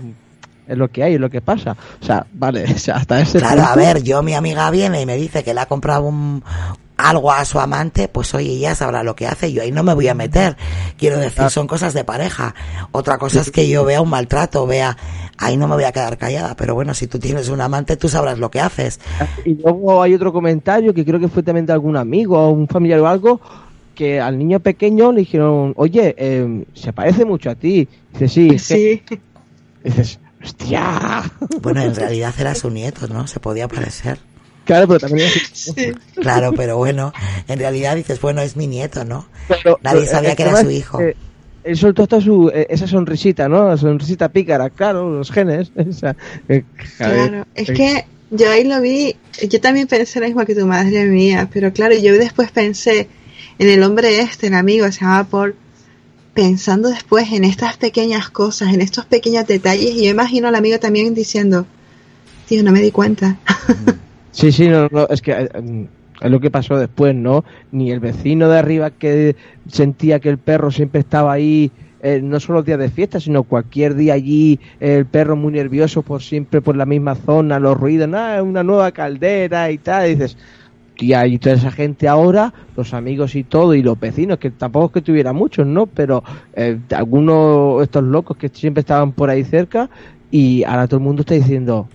[0.67, 1.77] es lo que hay, es lo que pasa.
[2.01, 5.07] O sea, vale, o sea, hasta ese Claro, a ver, yo mi amiga viene y
[5.07, 6.43] me dice que le ha comprado un
[6.97, 9.95] algo a su amante, pues oye, ella sabrá lo que hace, yo ahí no me
[9.95, 10.57] voy a meter.
[10.97, 12.55] Quiero decir, son cosas de pareja.
[12.93, 14.97] Otra cosa es que yo vea un maltrato, vea,
[15.39, 18.09] ahí no me voy a quedar callada, pero bueno, si tú tienes un amante, tú
[18.09, 19.01] sabrás lo que haces.
[19.45, 22.69] Y luego hay otro comentario que creo que fue también de algún amigo o un
[22.69, 23.41] familiar o algo,
[23.95, 27.89] que al niño pequeño le dijeron, oye, eh, se parece mucho a ti.
[28.13, 28.49] Dice, sí.
[28.51, 28.69] es
[29.03, 29.17] que-".
[29.17, 29.21] Sí.
[29.85, 31.23] Dices, hostia.
[31.61, 33.27] Bueno, en realidad era su nieto, ¿no?
[33.27, 34.19] Se podía parecer.
[34.65, 35.29] Claro, pero también...
[35.53, 35.93] Sí.
[36.21, 37.13] Claro, pero bueno,
[37.49, 39.27] en realidad dices, bueno, es mi nieto, ¿no?
[39.49, 40.99] Pero- Nadie pero sabía que era su hijo.
[40.99, 41.17] que
[41.65, 43.69] Él soltó hasta su, eh, esa sonrisita, ¿no?
[43.69, 45.73] La sonrisita pícara, claro, los genes.
[46.49, 46.65] Eh.
[46.97, 49.17] Claro, es que yo ahí lo vi,
[49.49, 53.09] yo también pensé lo mismo que tu madre mía, pero claro, yo después pensé
[53.59, 55.55] en el hombre este, el amigo, se llama Paul,
[56.35, 60.79] pensando después en estas pequeñas cosas, en estos pequeños detalles, y yo imagino al amigo
[60.79, 61.67] también diciendo,
[62.49, 63.37] tío, no me di cuenta.
[64.33, 65.85] Sí, sí, no, no, es que eh, mm,
[66.23, 67.45] es lo que pasó después, ¿no?
[67.71, 69.37] Ni el vecino de arriba que
[69.69, 73.43] sentía que el perro siempre estaba ahí, eh, no solo los días de fiesta, sino
[73.43, 78.09] cualquier día allí, el perro muy nervioso por siempre por la misma zona, los ruidos,
[78.09, 80.39] nada, una nueva caldera y tal, dices,
[80.99, 84.93] y toda esa gente ahora, los amigos y todo, y los vecinos, que tampoco es
[84.93, 85.87] que tuviera muchos, ¿no?
[85.87, 86.23] Pero
[86.55, 89.91] eh, algunos estos locos que siempre estaban por ahí cerca,
[90.31, 91.89] y ahora todo el mundo está diciendo,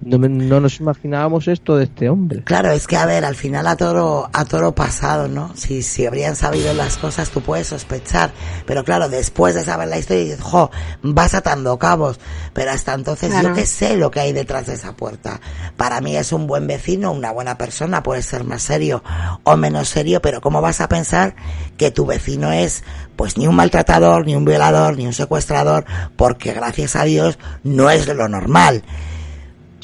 [0.00, 2.42] no, me- no nos imaginábamos esto de este hombre.
[2.44, 5.52] Claro, es que a ver, al final a toro, a toro pasado, ¿no?
[5.56, 8.30] Si, si habrían sabido las cosas, tú puedes sospechar.
[8.66, 10.70] Pero claro, después de saber la historia, dices, jo,
[11.02, 12.20] vas atando cabos.
[12.52, 13.48] Pero hasta entonces Claro.
[13.48, 15.40] yo que sé lo que hay detrás de esa puerta.
[15.76, 19.02] Para mí es un buen vecino, una buena persona, puede ser más serio
[19.44, 21.34] o menos serio, pero ¿cómo vas a pensar
[21.76, 22.84] que tu vecino es,
[23.16, 25.84] pues ni un maltratador, ni un violador, ni un secuestrador?
[26.16, 28.84] Porque gracias a Dios no es de lo normal.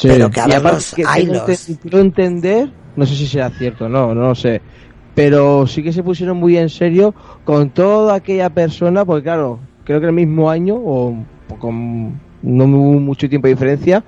[0.02, 1.42] Pero que a Y ver aparte los que hilos.
[1.82, 4.60] quiero entender, no sé si será cierto, no, no lo sé,
[5.14, 7.14] pero sí que se pusieron muy en serio
[7.44, 11.16] con toda aquella persona, porque claro, creo que el mismo año, o
[11.58, 14.04] con no hubo mucho tiempo de diferencia,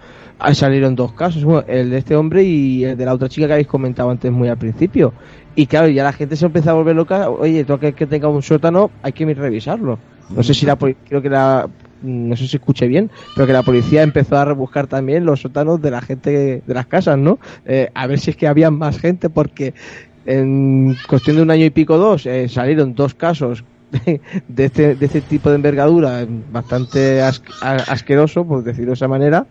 [0.52, 3.68] salieron dos casos, el de este hombre y el de la otra chica que habéis
[3.68, 5.14] comentado antes muy al principio.
[5.54, 8.28] Y claro, ya la gente se empezó a volver loca, oye, todo aquel que tenga
[8.28, 9.98] un sótano hay que revisarlo.
[10.28, 11.68] No sé si la creo que la
[12.02, 15.80] no sé si escuché bien, pero que la policía empezó a rebuscar también los sótanos
[15.80, 17.38] de la gente de las casas, ¿no?
[17.64, 19.74] Eh, a ver si es que había más gente, porque
[20.26, 23.64] en cuestión de un año y pico dos eh, salieron dos casos
[24.48, 29.46] de este, de este tipo de envergadura bastante as- asqueroso, por decirlo de esa manera.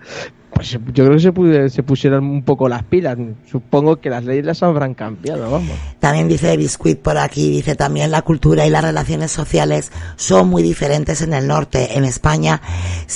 [0.53, 3.17] Pues yo creo que se, pu- se pusieron un poco las pilas.
[3.45, 5.75] Supongo que las leyes las habrán cambiado, vamos.
[5.99, 10.63] También dice Biscuit por aquí, dice también la cultura y las relaciones sociales son muy
[10.63, 11.97] diferentes en el norte.
[11.97, 12.61] En España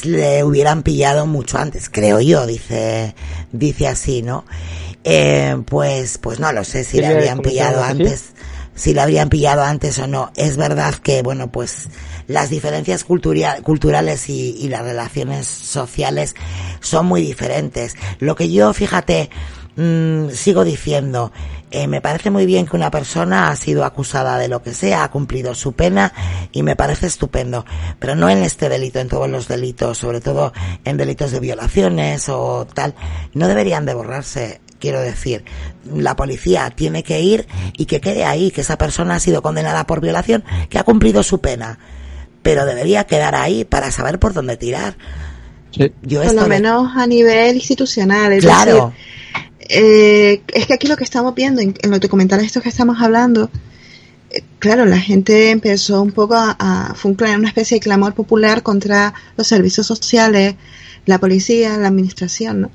[0.04, 3.16] le hubieran pillado mucho antes, creo yo, dice,
[3.54, 4.44] dice así, ¿no?
[5.06, 8.04] Eh, pues, pues no lo sé si le habrían pillado así.
[8.80, 10.32] Si le habrían pillado antes o no.
[10.38, 11.90] Es verdad que, bueno, pues
[12.28, 16.34] las diferencias culturia- culturales y, y las relaciones sociales
[16.80, 17.96] son muy diferentes.
[18.20, 19.30] Lo que yo, fíjate,
[19.76, 21.34] mm, sigo diciendo,
[21.72, 25.04] eh, me parece muy bien que una persona ha sido acusada de lo que sea,
[25.04, 26.14] ha cumplido su pena
[26.54, 27.66] y me parece estupendo,
[28.00, 30.54] pero no en este delito, en todos los delitos, sobre todo
[30.86, 32.96] en delitos de violaciones o tal,
[33.34, 34.62] no deberían de borrarse.
[34.80, 35.44] Quiero decir,
[35.94, 37.48] la policía tiene que ir
[37.78, 41.22] y que quede ahí, que esa persona ha sido condenada por violación, que ha cumplido
[41.22, 41.80] su pena,
[42.42, 44.96] pero debería quedar ahí para saber por dónde tirar.
[45.72, 48.34] Yo por lo menos a nivel institucional.
[48.34, 48.94] Es claro.
[49.60, 53.52] Eh, es que aquí lo que estamos viendo en, los documentales estos que estamos hablando,
[54.32, 59.14] eh, claro, la gente empezó un poco a, fue una especie de clamor popular contra
[59.38, 60.56] los servicios sociales,
[61.06, 62.72] la policía, la administración, ¿no?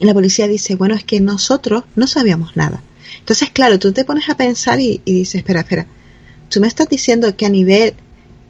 [0.00, 2.82] Y la policía dice, bueno, es que nosotros no sabíamos nada.
[3.18, 5.86] Entonces, claro, tú te pones a pensar y, y dices, espera, espera,
[6.48, 7.94] tú me estás diciendo que a nivel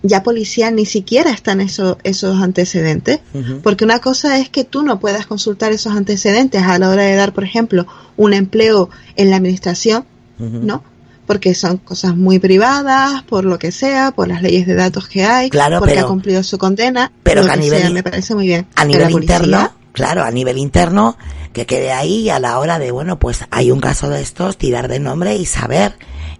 [0.02, 3.20] ya policía ni siquiera están esos, esos antecedentes,
[3.62, 7.14] porque una cosa es que tú no puedas consultar esos antecedentes a la hora de
[7.14, 7.86] dar, por ejemplo,
[8.16, 10.04] un empleo en la administración,
[10.38, 10.82] ¿no?
[11.26, 15.24] Porque son cosas muy privadas, por lo que sea, por las leyes de datos que
[15.24, 18.66] hay, porque ha cumplido su condena, pero a nivel, me parece muy bien.
[18.76, 21.16] A nivel interno, claro, a nivel interno,
[21.52, 24.88] que quede ahí a la hora de, bueno, pues hay un caso de estos, tirar
[24.88, 25.94] de nombre y saber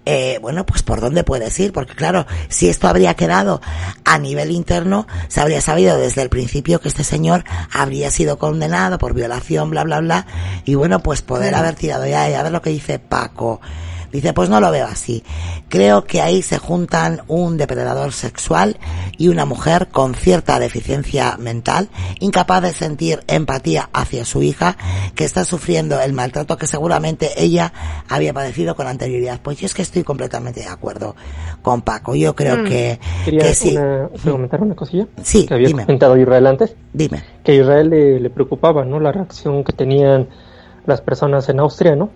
[0.07, 3.61] eh, bueno, pues por dónde puedes ir, porque claro, si esto habría quedado
[4.05, 8.97] a nivel interno, se habría sabido desde el principio que este señor habría sido condenado
[8.97, 10.27] por violación, bla, bla, bla,
[10.65, 13.61] y bueno, pues poder haber tirado ya, y a ver lo que dice Paco.
[14.13, 15.23] Dice, pues no lo veo así.
[15.69, 18.77] Creo que ahí se juntan un depredador sexual
[19.17, 21.89] y una mujer con cierta deficiencia mental,
[22.19, 24.77] incapaz de sentir empatía hacia su hija,
[25.15, 27.73] que está sufriendo el maltrato que seguramente ella
[28.09, 29.41] había padecido con anterioridad.
[29.43, 31.15] Pues yo es que estoy completamente de acuerdo
[31.63, 32.15] con Paco.
[32.15, 32.65] Yo creo mm.
[32.65, 33.77] que, Quería sí.
[34.25, 35.07] comentar una cosilla.
[35.23, 36.75] Sí, que había comentado Israel antes.
[36.93, 37.23] Dime.
[37.45, 38.99] Que a Israel le, le preocupaba, ¿no?
[38.99, 40.29] La reacción que tenían
[40.87, 42.11] las personas en Austria, ¿no?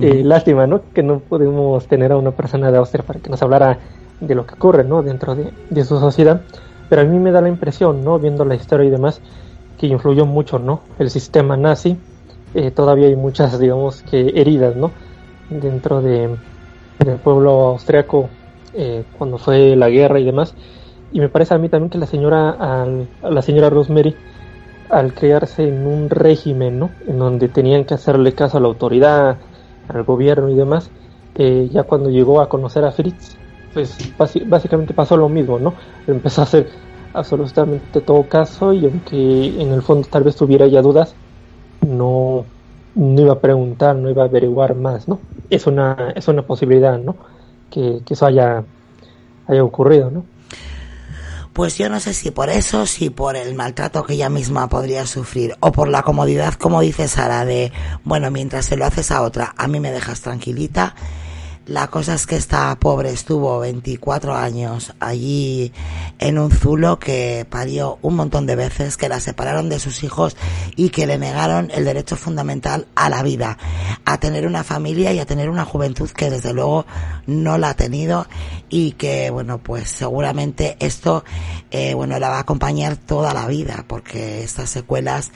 [0.00, 0.80] Eh, lástima, ¿no?
[0.92, 3.78] Que no pudimos tener a una persona de Austria para que nos hablara
[4.20, 5.02] de lo que ocurre, ¿no?
[5.02, 6.42] Dentro de, su sociedad.
[6.88, 8.18] Pero a mí me da la impresión, ¿no?
[8.18, 9.20] Viendo la historia y demás,
[9.78, 10.80] que influyó mucho, ¿no?
[10.98, 11.98] El sistema nazi.
[12.54, 14.90] Eh, todavía hay muchas, digamos, que heridas, ¿no?
[15.50, 16.36] Dentro de,
[16.98, 18.28] del pueblo austriaco
[18.74, 20.54] eh, cuando fue la guerra y demás.
[21.12, 22.86] Y me parece a mí también que la señora,
[23.22, 24.14] la señora Rosemary,
[24.90, 26.90] al crearse en un régimen, ¿no?
[27.06, 29.36] En donde tenían que hacerle caso a la autoridad,
[29.88, 30.92] al gobierno y demás,
[31.34, 33.40] eh, ya cuando llegó a conocer a Fritz,
[33.72, 33.98] pues
[34.46, 35.76] básicamente pasó lo mismo, ¿no?
[36.06, 36.70] Empezó a hacer
[37.12, 41.18] absolutamente todo caso y aunque en el fondo tal vez tuviera ya dudas,
[41.80, 42.52] no,
[42.94, 45.26] no iba a preguntar, no iba a averiguar más, ¿no?
[45.50, 47.18] Es una, es una posibilidad, ¿no?
[47.70, 48.66] Que, que eso haya,
[49.46, 50.30] haya ocurrido, ¿no?
[51.56, 55.06] Pues yo no sé si por eso, si por el maltrato que ella misma podría
[55.06, 57.72] sufrir, o por la comodidad, como dice Sara, de,
[58.04, 60.94] bueno, mientras se lo haces a otra, a mí me dejas tranquilita,
[61.66, 65.72] la cosa es que esta pobre estuvo 24 años allí
[66.18, 70.36] en un zulo que parió un montón de veces, que la separaron de sus hijos
[70.76, 73.58] y que le negaron el derecho fundamental a la vida,
[74.04, 76.86] a tener una familia y a tener una juventud que desde luego
[77.26, 78.26] no la ha tenido
[78.68, 81.24] y que bueno pues seguramente esto
[81.72, 85.32] eh, bueno la va a acompañar toda la vida porque estas secuelas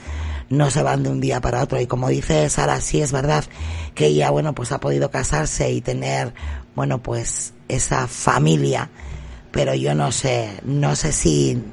[0.51, 1.79] no se van de un día para otro.
[1.79, 3.43] Y como dice Sara, sí es verdad
[3.95, 6.33] que ella, bueno, pues ha podido casarse y tener,
[6.75, 8.89] bueno, pues esa familia,
[9.51, 11.63] pero yo no sé, no sé si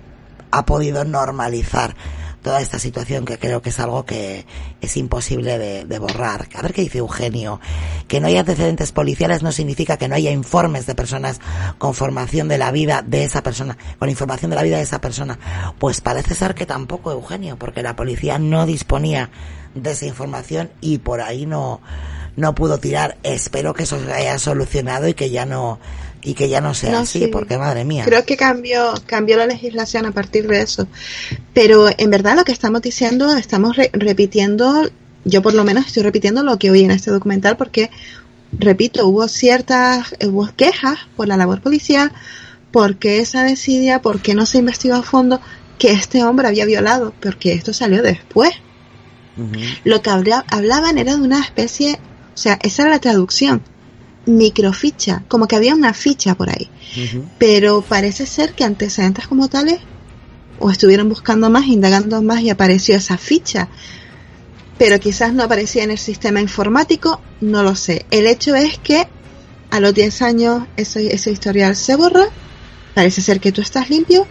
[0.50, 1.94] ha podido normalizar
[2.42, 4.46] toda esta situación que creo que es algo que
[4.80, 6.48] es imposible de, borrar.
[6.54, 7.60] A ver qué dice Eugenio.
[8.06, 11.40] Que no haya antecedentes policiales no significa que no haya informes de personas
[11.78, 15.00] con formación de la vida de esa persona, con información de la vida de esa
[15.00, 15.38] persona.
[15.78, 19.30] Pues parece ser que tampoco, Eugenio, porque la policía no disponía
[19.74, 21.80] de esa información y por ahí no,
[22.36, 23.18] no pudo tirar.
[23.22, 25.78] Espero que eso se haya solucionado y que ya no
[26.22, 28.04] y que ya no sea así, porque madre mía.
[28.04, 30.88] Creo que cambió, cambió la legislación a partir de eso.
[31.54, 34.88] Pero en verdad lo que estamos diciendo, estamos repitiendo,
[35.24, 37.90] yo por lo menos estoy repitiendo lo que oí en este documental porque,
[38.52, 42.12] repito, hubo ciertas, hubo quejas por la labor policial,
[42.72, 45.40] porque esa desidia, porque no se investigó a fondo
[45.78, 48.50] que este hombre había violado, porque esto salió después.
[49.84, 52.00] Lo que hablaban era de una especie,
[52.34, 53.62] o sea, esa era la traducción
[54.28, 56.68] microficha, como que había una ficha por ahí.
[57.38, 59.80] Pero parece ser que antecedentes como tales,
[60.58, 63.68] o estuvieron buscando más, indagando más y apareció esa ficha.
[64.78, 68.06] Pero quizás no aparecía en el sistema informático, no lo sé.
[68.10, 69.08] El hecho es que
[69.70, 72.26] a los 10 años ese, ese historial se borra,
[72.94, 74.26] parece ser que tú estás limpio,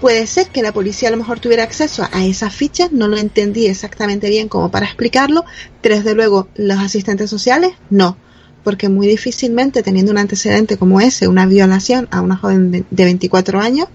[0.00, 3.18] Puede ser que la policía a lo mejor tuviera acceso a esas fichas, no lo
[3.18, 5.44] entendí exactamente bien como para explicarlo,
[5.82, 8.16] pero desde luego los asistentes sociales no,
[8.62, 13.60] porque muy difícilmente teniendo un antecedente como ese, una violación a una joven de 24
[13.60, 13.88] años,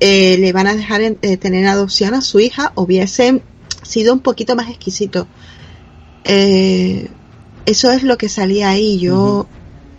[0.00, 3.42] eh, le van a dejar en, eh, tener adopción a su hija, hubiese
[3.82, 5.26] sido un poquito más exquisito.
[6.24, 7.08] Eh,
[7.64, 9.46] eso es lo que salía ahí, yo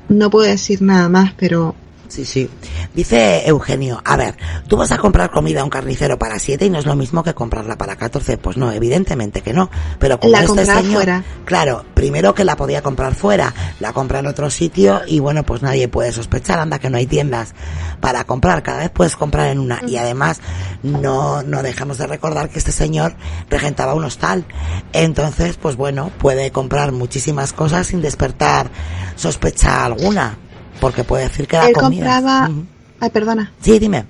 [0.09, 1.75] no puedo decir nada más, pero
[2.07, 2.49] Sí, sí.
[2.93, 4.35] Dice Eugenio, a ver,
[4.67, 7.23] tú vas a comprar comida a un carnicero para siete y no es lo mismo
[7.23, 8.37] que comprarla para 14.
[8.37, 9.69] Pues no, evidentemente que no.
[9.99, 11.23] Pero como La este señor, fuera.
[11.45, 15.61] claro, primero que la podía comprar fuera, la compra en otro sitio y bueno, pues
[15.61, 17.53] nadie puede sospechar, anda que no hay tiendas
[17.99, 20.39] para comprar, cada vez puedes comprar en una y además
[20.83, 23.15] no, no dejamos de recordar que este señor
[23.49, 24.45] regentaba un hostal.
[24.93, 28.69] Entonces, pues bueno, puede comprar muchísimas cosas sin despertar
[29.15, 30.37] sospecha alguna.
[30.79, 32.05] Porque puede decir que la él comida.
[32.05, 32.51] compraba,
[32.99, 34.05] ay perdona, Sí, dime.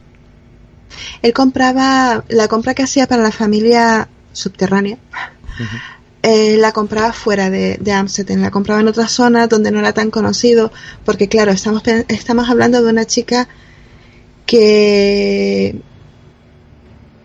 [1.22, 4.98] él compraba la compra que hacía para la familia subterránea.
[6.24, 9.94] eh, la compraba fuera de, de Amsterdam, la compraba en otra zona donde no era
[9.94, 10.72] tan conocido,
[11.06, 13.48] porque claro, estamos, estamos hablando de una chica
[14.46, 15.82] que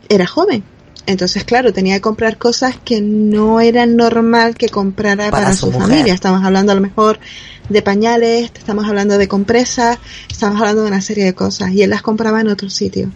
[0.09, 0.63] era joven.
[1.07, 5.67] Entonces, claro, tenía que comprar cosas que no era normal que comprara Para para, su
[5.73, 5.81] mujer.
[5.89, 6.15] familia.
[6.15, 7.19] Estamos hablando a lo mejor
[7.69, 9.99] de pañales, estamos hablando de compresas,
[10.31, 11.73] estamos hablando de una serie de cosas.
[11.73, 13.11] Y él las compraba en otro sitio,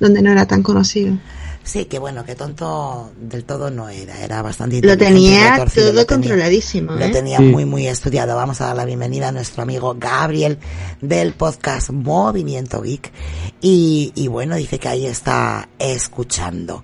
[0.00, 1.18] donde no era tan conocido.
[1.64, 5.94] Sí, que bueno, que tonto del todo no era, era bastante Lo tenía retorcido, todo
[5.94, 6.92] lo tenía- controladísimo.
[6.92, 7.10] Lo ¿eh?
[7.10, 7.44] tenía Sí.
[7.44, 8.34] muy, muy estudiado.
[8.34, 10.58] Vamos a dar la bienvenida a nuestro amigo Gabriel
[11.00, 13.12] del podcast Movimiento Geek.
[13.60, 16.82] Y, y bueno, dice que ahí está escuchando.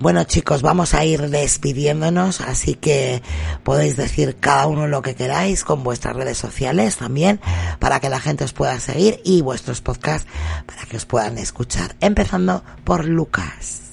[0.00, 3.22] Bueno chicos, vamos a ir despidiéndonos, así que
[3.62, 7.40] podéis decir cada uno lo que queráis con vuestras redes sociales también,
[7.78, 10.28] para que la gente os pueda seguir y vuestros podcasts
[10.66, 11.94] para que os puedan escuchar.
[12.00, 13.92] Empezando por Lucas.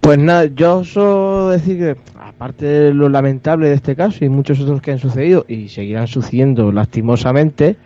[0.00, 4.58] Pues nada, yo solo decir que, aparte de lo lamentable de este caso y muchos
[4.60, 7.76] otros que han sucedido y seguirán sucediendo lastimosamente,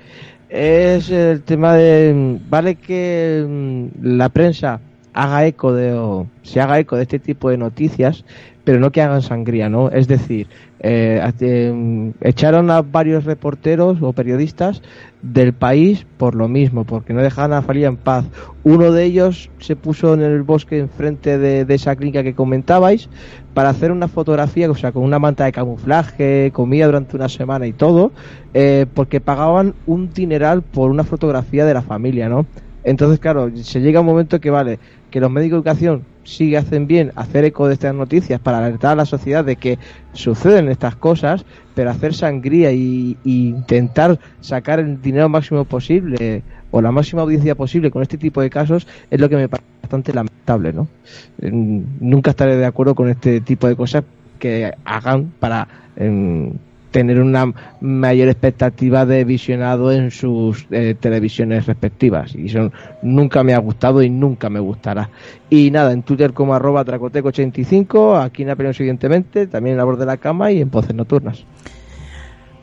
[0.49, 4.81] es el tema de, mm, vale que mm, la prensa
[5.15, 8.25] haga eco de, o se haga eco de este tipo de noticias,
[8.65, 9.91] pero no que hagan sangría, ¿no?
[9.91, 10.47] Es decir,
[10.81, 14.83] eh, mm, echaron a varios reporteros o periodistas
[15.23, 18.25] del país por lo mismo, porque no dejaban a la familia en paz.
[18.65, 23.09] Uno de ellos se puso en el bosque enfrente de, de esa clínica que comentabais
[23.55, 27.67] para hacer una fotografía, o sea, con una manta de camuflaje, comida durante una semana
[27.67, 28.13] y todo,
[28.55, 32.47] eh, porque pagaban un dineral por una fotografía de la familia, ¿no?
[32.85, 34.79] Entonces, claro, se llega un momento que vale,
[35.11, 38.93] que los médicos de educación sí hacen bien hacer eco de estas noticias para alertar
[38.93, 39.79] a la sociedad de que
[40.13, 41.45] suceden estas cosas,
[41.75, 47.91] pero hacer sangría y, intentar sacar el dinero máximo posible o la máxima audiencia posible
[47.91, 50.89] con este tipo de casos es lo que me parece bastante lamentable, ¿no?
[51.41, 54.05] Nunca estaré de acuerdo con este tipo de cosas
[54.39, 56.55] que hagan para em,
[56.93, 62.35] tener una mayor expectativa de visionado en sus eh, televisiones respectivas.
[62.37, 62.71] Y eso
[63.03, 65.11] nunca me ha gustado y nunca me gustará.
[65.51, 69.99] Y nada en Twitter como arroba tracoteco85 aquí en Apelón siguientemente también en la voz
[69.99, 71.45] de la cama y en voces nocturnas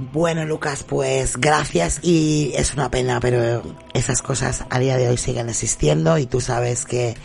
[0.02, 3.62] Bueno, Lucas, pues gracias y es una pena, pero
[3.94, 7.16] esas cosas a día de hoy siguen existiendo y tú sabes que,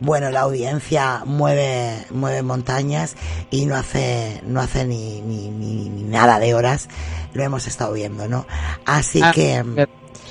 [0.00, 3.14] bueno, la audiencia mueve, mueve montañas
[3.52, 6.88] y no hace, no hace ni, ni, ni, ni nada de horas.
[7.32, 8.44] Lo hemos estado viendo, ¿no?
[8.84, 9.86] Así Ah, que,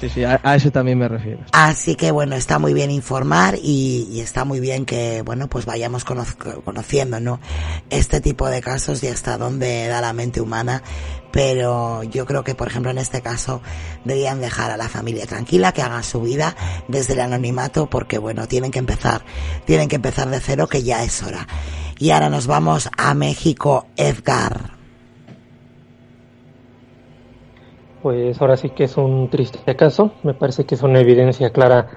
[0.10, 4.08] sí sí a, eso también me refiero Así que bueno, está muy bien informar y,
[4.12, 6.26] y está muy bien que, bueno, pues vayamos cono-
[6.64, 7.40] conociendo, ¿no?
[7.90, 10.84] Este tipo de casos y hasta dónde da la mente humana.
[11.32, 13.62] Pero yo creo que, por ejemplo, en este caso,
[14.06, 16.56] deberían dejar a la familia tranquila, que hagan su vida
[16.88, 19.26] desde el anonimato, porque bueno, tienen que empezar,
[19.66, 21.46] tienen que empezar de cero, que ya es hora.
[22.00, 24.75] Y ahora nos vamos a México, Edgar.
[28.06, 31.88] Pues ahora sí que es un triste caso, me parece que es una evidencia clara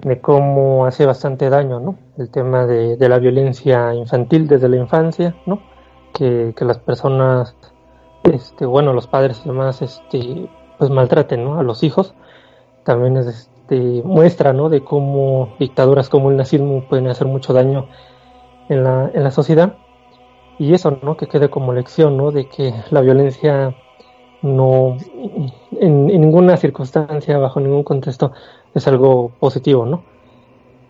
[0.00, 1.98] de cómo hace bastante daño, ¿no?
[2.16, 5.60] El tema de, la violencia infantil desde la infancia, ¿no?
[6.14, 7.54] Que, que las personas,
[8.22, 11.58] este, bueno, los padres y demás, este, pues maltraten, ¿no?
[11.58, 12.14] A los hijos.
[12.84, 14.70] También es, este, muestra, ¿no?
[14.70, 17.86] De cómo dictaduras como el nazismo pueden hacer mucho daño
[18.70, 19.76] en la, en la sociedad.
[20.58, 21.18] Y eso, ¿no?
[21.18, 22.30] Que quede como lección, ¿no?
[22.30, 23.76] De que la violencia
[24.42, 24.96] no
[25.72, 28.32] en, ninguna circunstancia, bajo ningún contexto,
[28.74, 30.02] es algo positivo, ¿no?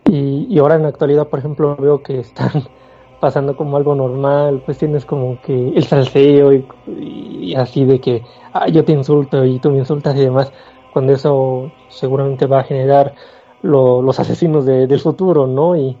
[0.05, 2.51] Y, y ahora en la actualidad, por ejemplo, veo que están
[3.19, 8.23] pasando como algo normal, pues tienes como que el salseo y, y así de que
[8.53, 10.51] ah, yo te insulto y tú me insultas y demás,
[10.91, 13.13] cuando eso seguramente va a generar
[13.61, 15.75] los asesinos del futuro, ¿no?
[15.75, 15.95] Y,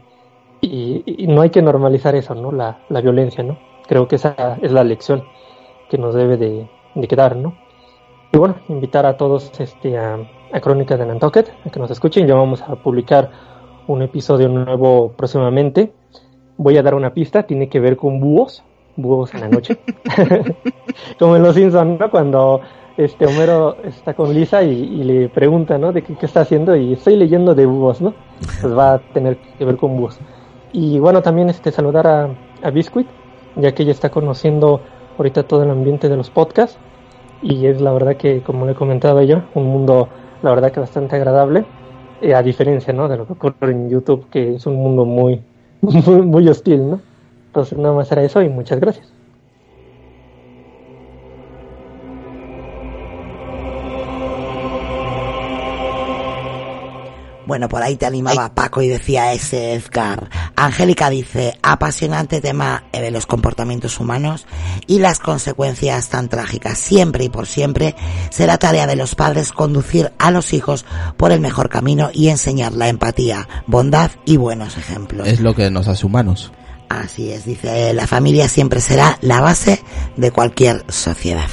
[0.61, 2.51] y, no hay que normalizar eso, ¿no?
[2.51, 3.57] La, la, violencia, ¿no?
[3.87, 5.23] Creo que esa es la lección
[5.89, 7.55] que nos debe de, de quedar, ¿no?
[8.33, 10.17] Y bueno, invitar a todos este, a,
[10.51, 12.27] a Crónicas de Nantucket, a que nos escuchen.
[12.27, 13.29] Ya vamos a publicar
[13.87, 15.93] un episodio nuevo próximamente.
[16.57, 18.63] Voy a dar una pista, tiene que ver con búhos,
[18.95, 19.79] búhos en la noche.
[21.19, 22.11] Como en Los Simpsons, ¿no?
[22.11, 22.61] Cuando
[22.97, 25.91] este Homero está con Lisa y, le pregunta, ¿no?
[25.91, 28.13] De qué, está haciendo y estoy leyendo de búhos, ¿no?
[28.61, 30.19] Pues va a tener que ver con búhos.
[30.73, 32.29] Y bueno, también este saludar a,
[32.61, 33.07] a Biscuit,
[33.55, 34.81] ya que ella está conociendo
[35.17, 36.77] ahorita todo el ambiente de los podcasts
[37.41, 40.09] y es la verdad que, como le comentaba yo, un mundo
[40.41, 41.65] la verdad que bastante agradable,
[42.21, 43.07] eh, a diferencia, ¿no?
[43.07, 45.43] De lo que ocurre en YouTube, que es un mundo muy,
[45.81, 47.01] muy, muy hostil, ¿no?
[47.47, 49.20] Entonces nada más era eso y muchas gracias.
[57.51, 60.29] Bueno, por ahí te animaba Paco y decía ese Edgar.
[60.55, 64.45] Angélica dice, apasionante tema de los comportamientos humanos
[64.87, 66.77] y las consecuencias tan trágicas.
[66.77, 67.93] Siempre y por siempre
[68.29, 70.85] será tarea de los padres conducir a los hijos
[71.17, 75.27] por el mejor camino y enseñar la empatía, bondad y buenos ejemplos.
[75.27, 76.53] Es lo que nos hace humanos.
[76.87, 79.83] Así es, dice, la familia siempre será la base
[80.15, 81.49] de cualquier sociedad.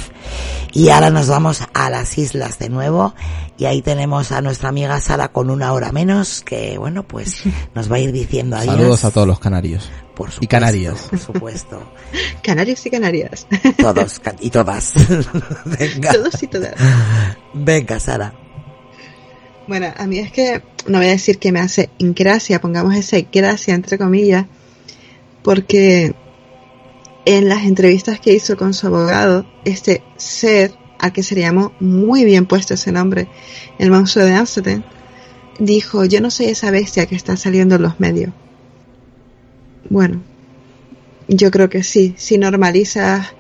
[0.79, 3.13] Y ahora nos vamos a las islas de nuevo
[3.59, 7.43] y ahí tenemos a nuestra amiga Sara con una hora menos que, bueno, pues
[7.75, 8.77] nos va a ir diciendo adiós.
[8.77, 9.91] Saludos a todos los canarios.
[10.15, 11.01] Por supuesto, y canarias.
[11.11, 11.93] Por supuesto.
[12.45, 13.49] canarios y canarias.
[13.77, 14.95] Todos y todas.
[15.65, 16.13] Venga.
[16.13, 16.75] Todos y todas.
[17.55, 18.33] Venga, Sara.
[19.67, 23.27] Bueno, a mí es que no voy a decir que me hace ingracia, pongamos ese
[23.33, 24.47] gracia entre comillas,
[25.43, 26.15] porque
[27.25, 31.73] en las entrevistas que hizo con su abogado, este ser al que se le llamó
[31.81, 33.29] muy bien puesto ese nombre,
[33.79, 34.83] el monstruo de Amsterdam,
[35.59, 38.33] dijo, yo no soy esa bestia que está saliendo en los medios.
[39.89, 40.23] Bueno,
[41.29, 43.35] yo creo que sí, si normalizas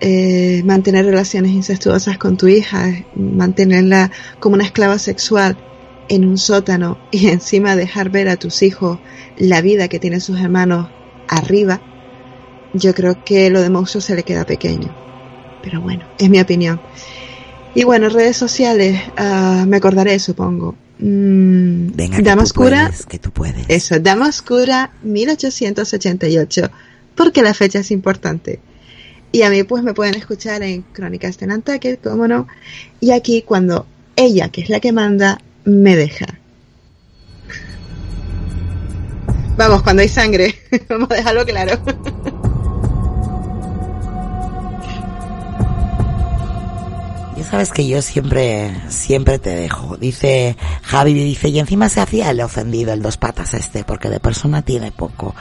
[0.00, 5.58] eh, mantener relaciones incestuosas con tu hija, mantenerla como una esclava sexual
[6.08, 8.98] en un sótano y encima dejar ver a tus hijos
[9.36, 10.88] la vida que tienen sus hermanos
[11.28, 11.80] arriba,
[12.72, 14.94] yo creo que lo de monstruo se le queda pequeño.
[15.62, 16.80] Pero bueno, es mi opinión.
[17.74, 20.74] Y bueno, redes sociales, uh, me acordaré, supongo.
[20.98, 22.18] Mm, Venga,
[23.08, 23.64] que tú puedes.
[23.68, 26.70] Eso, Dama Oscura 1888,
[27.14, 28.60] porque la fecha es importante.
[29.32, 32.48] Y a mí pues me pueden escuchar en Crónicas de Nantucket, cómo no.
[32.98, 33.86] Y aquí cuando
[34.16, 36.26] ella, que es la que manda, me deja.
[39.56, 40.54] Vamos, cuando hay sangre,
[40.88, 41.78] vamos a dejarlo claro.
[47.44, 49.96] sabes que yo siempre, siempre te dejo.
[49.96, 54.20] Dice Javi, dice, y encima se hacía el ofendido, el dos patas este, porque de
[54.20, 55.34] persona tiene poco.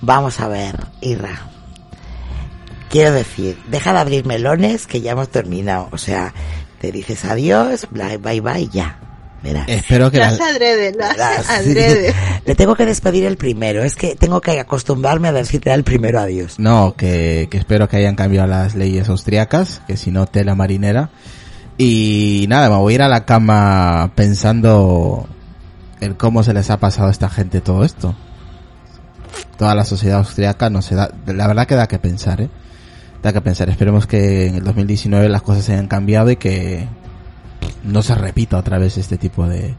[0.00, 1.50] Vamos a ver, Irra.
[2.88, 5.88] Quiero decir, deja de abrir melones que ya hemos terminado.
[5.92, 6.32] O sea,
[6.80, 8.98] te dices adiós, bye bye bye, ya.
[9.46, 9.68] Verás.
[9.68, 12.12] Espero que las adrede, las adrede.
[12.44, 13.84] Le tengo que despedir el primero.
[13.84, 16.58] Es que tengo que acostumbrarme a decirte el primero adiós.
[16.58, 21.10] No, que, que espero que hayan cambiado las leyes austriacas, que si no tela marinera.
[21.78, 25.28] Y nada, me voy a ir a la cama pensando
[26.00, 28.14] en cómo se les ha pasado a esta gente todo esto.
[29.58, 32.50] Toda la sociedad austriaca no se da, la verdad que da que pensar, eh.
[33.22, 33.68] Da que pensar.
[33.68, 36.86] Esperemos que en el 2019 las cosas se hayan cambiado y que
[37.84, 39.74] no se repita otra vez este tipo de,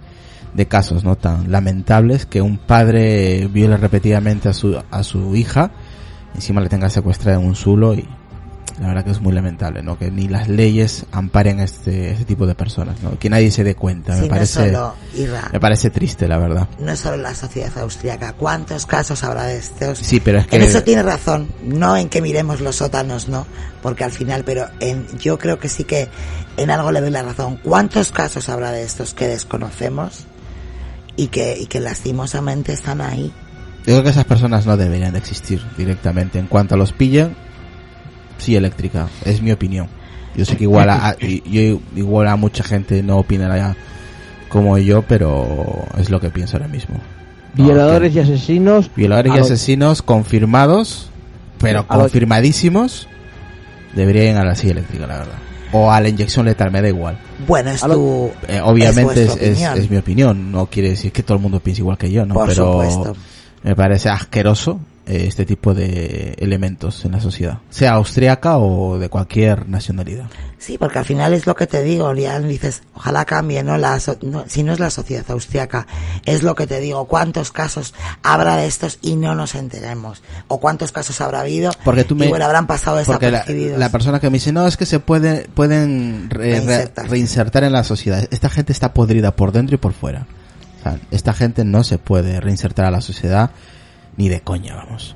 [0.54, 1.16] de casos, ¿no?
[1.16, 5.72] Tan lamentables que un padre viole repetidamente a su, a su hija,
[6.36, 8.08] encima le tenga secuestrada en un zulo y,
[8.80, 9.98] la verdad que es muy lamentable, ¿no?
[9.98, 13.18] Que ni las leyes amparen a este, este tipo de personas, ¿no?
[13.18, 14.16] Que nadie se dé cuenta.
[14.16, 14.72] me parece,
[15.52, 16.68] me parece triste, la verdad.
[16.80, 18.34] No es solo la sociedad austríaca.
[18.34, 19.98] ¿Cuántos casos habrá de estos?
[19.98, 20.58] Sí, pero es que...
[20.58, 21.48] En eso tiene razón.
[21.64, 23.48] No en que miremos los sótanos, ¿no?
[23.82, 26.08] Porque al final, pero en, yo creo que sí que
[26.58, 27.60] en algo le doy la razón.
[27.64, 30.26] ¿Cuántos casos habrá de estos que desconocemos
[31.16, 33.34] y que, y que lastimosamente están ahí?
[33.88, 36.38] Yo creo que esas personas no deberían de existir directamente.
[36.38, 37.36] En cuanto a los pillan,
[38.38, 39.88] sí eléctrica, es mi opinión.
[40.36, 43.76] Yo sé que igual a, yo, igual a mucha gente no opinará
[44.50, 47.00] como yo, pero es lo que pienso ahora mismo.
[47.56, 48.92] Violadores y asesinos.
[48.96, 51.10] Violadores y asesinos confirmados,
[51.60, 53.08] pero confirmadísimos,
[53.96, 55.36] deberían ir a la silla eléctrica, la verdad.
[55.72, 57.18] O a la inyección letal, me da igual.
[57.48, 58.32] Bueno, es tu...
[58.48, 61.82] Eh, obviamente es, es, es, mi opinión, no quiere decir que todo el mundo piense
[61.82, 62.36] igual que yo, ¿no?
[62.46, 63.16] pero
[63.64, 69.10] me parece asqueroso eh, este tipo de elementos en la sociedad, sea austriaca o de
[69.10, 70.26] cualquier nacionalidad.
[70.58, 73.78] Sí, porque al final es lo que te digo, ya dices, ojalá cambie, ¿no?
[73.78, 75.88] La, no, si no es la sociedad austriaca,
[76.26, 77.94] es lo que te digo, cuántos casos
[78.24, 82.26] habrá de estos y no nos enteremos, o cuántos casos habrá habido porque tú me,
[82.26, 83.46] y bueno, habrán pasado porque la,
[83.78, 87.10] la, persona que me dice, no, es que se puede, pueden re, reinsertar.
[87.10, 88.28] reinsertar en la sociedad.
[88.32, 90.28] Esta gente está podrida por dentro y por fuera.
[90.80, 93.52] O sea, esta gente no se puede reinsertar a la sociedad
[94.18, 95.16] ni de coña, vamos.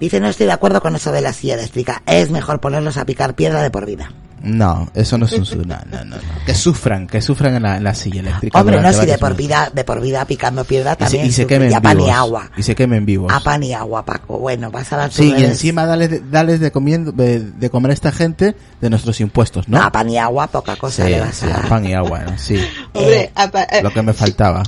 [0.00, 2.02] Dice, no estoy de acuerdo con eso de la silla eléctrica.
[2.04, 4.12] Es mejor ponerlos a picar piedra de por vida.
[4.42, 5.66] No, eso no es un...
[5.66, 8.60] No, no, no, Que sufran, que sufran en la, en la silla eléctrica.
[8.60, 11.24] Hombre, no, si de por vida, de por vida picando piedra también.
[11.24, 12.50] Y se, y se quemen y a pan y agua.
[12.54, 13.32] Y se quemen vivos.
[13.32, 14.38] A pan y agua, Paco.
[14.38, 17.94] Bueno, vas a dar Sí, y encima dales, dales de, comiendo, de, de, comer a
[17.94, 19.80] esta gente de nuestros impuestos, ¿no?
[19.80, 21.64] A pan y agua, poca cosa sí, le vas sí, a dar.
[21.64, 22.36] a pan y agua, ¿no?
[22.36, 22.62] sí.
[22.92, 24.62] Hombre, a pa- eh, Lo que me faltaba.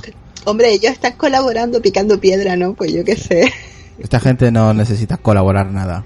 [0.49, 2.73] Hombre, ellos están colaborando picando piedra, ¿no?
[2.73, 3.51] Pues yo qué sé.
[3.99, 6.03] Esta gente no necesita colaborar nada.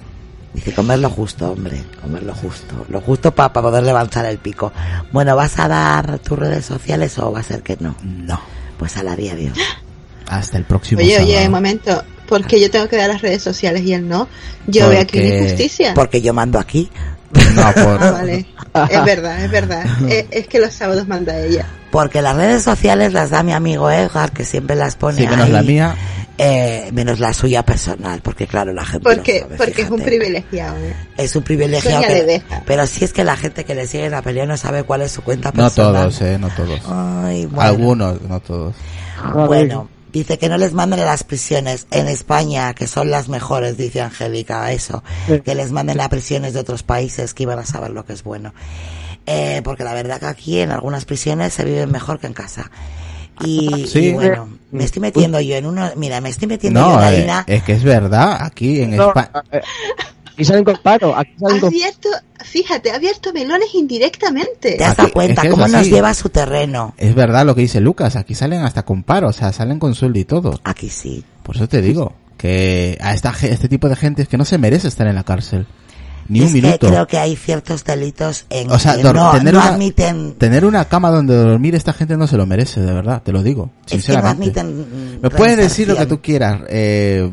[0.53, 2.85] Dice, comer lo justo, hombre, comer lo justo.
[2.89, 4.73] Lo justo para poder levantar el pico.
[5.11, 7.95] Bueno, ¿vas a dar tus redes sociales o va a ser que no?
[8.03, 8.39] No.
[8.77, 9.57] Pues a la día Dios.
[10.27, 11.31] Hasta el próximo Oye, sábado.
[11.31, 12.03] oye, un momento.
[12.27, 14.27] ¿Por qué yo tengo que dar las redes sociales y él no?
[14.67, 15.93] Yo veo aquí Porque- una injusticia.
[15.93, 16.89] Porque yo mando aquí.
[17.55, 18.03] No, por...
[18.03, 18.45] Ah, vale.
[18.89, 19.85] Es verdad, es verdad.
[20.09, 21.65] Es, es que los sábados manda ella.
[21.91, 25.45] Porque las redes sociales las da mi amigo Edgar, que siempre las pone Sí, menos
[25.47, 25.95] ahí, la mía.
[26.37, 29.97] eh, menos la suya personal, porque claro, la gente Porque, no sabe, porque es un
[29.97, 30.17] fíjate.
[30.17, 30.77] privilegiado.
[30.77, 30.93] ¿eh?
[31.17, 34.21] Es un privilegio, Sonia le pero, si es que la gente que le sigue la
[34.21, 36.03] pelea no sabe cuál es su cuenta No personal.
[36.03, 36.79] todos, eh, no todos.
[36.87, 37.61] Ay, bueno.
[37.61, 38.73] Algunos, no todos.
[39.47, 43.77] Bueno, dice que no les manden a las prisiones en España, que son las mejores,
[43.77, 45.03] dice Angélica, eso.
[45.27, 45.39] Sí.
[45.41, 48.23] Que les manden a prisiones de otros países que iban a saber lo que es
[48.23, 48.53] bueno.
[49.25, 52.71] Eh, porque la verdad que aquí en algunas prisiones se vive mejor que en casa.
[53.43, 53.99] Y, Sí.
[54.07, 57.05] y bueno, me estoy metiendo yo en uno, mira, me estoy metiendo yo en eh,
[57.05, 57.43] harina.
[57.47, 59.31] es que es verdad, aquí en No, España...
[59.51, 59.61] eh,
[60.33, 62.09] aquí salen con paro, aquí salen con abierto,
[62.43, 64.77] fíjate, ha abierto melones indirectamente.
[64.77, 66.93] ¿Te has dado es cuenta que es cómo nos lleva a su terreno?
[66.97, 69.95] Es verdad lo que dice Lucas, aquí salen hasta con paro, o sea, salen con
[69.95, 70.59] sueldo y todo.
[70.63, 71.23] Aquí sí.
[71.43, 74.57] Por eso te digo, que a esta, este tipo de gente es que no se
[74.57, 75.67] merece estar en la cárcel.
[76.27, 76.87] Ni es un que minuto.
[76.87, 80.65] creo que hay ciertos delitos en O sea, que no, tener, no una, admiten tener
[80.65, 83.69] una cama donde dormir esta gente no se lo merece, de verdad, te lo digo.
[83.85, 84.59] es que no Sinceramente.
[84.59, 87.29] admiten Me puedes decir lo que tú quieras, eh,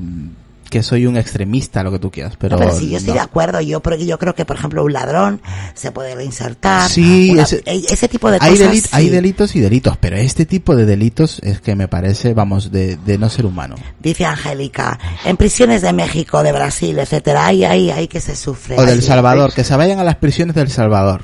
[0.71, 2.57] que soy un extremista, lo que tú quieras, pero...
[2.57, 3.15] No, pero si yo estoy no.
[3.15, 5.41] de acuerdo, yo, pero yo creo que, por ejemplo, un ladrón
[5.75, 6.89] se puede reinsertar.
[6.89, 8.67] Sí, una- ese- e- ese tipo de hay, cosas.
[8.69, 8.89] deli- sí.
[8.93, 12.97] hay delitos y delitos, pero este tipo de delitos es que me parece, vamos, de,
[12.97, 13.77] de no ser humano.
[14.01, 18.77] Dice Angélica, en prisiones de México, de Brasil, etcétera, hay, hay, hay que se sufre.
[18.79, 21.23] O del Salvador, que se vayan a las prisiones del Salvador.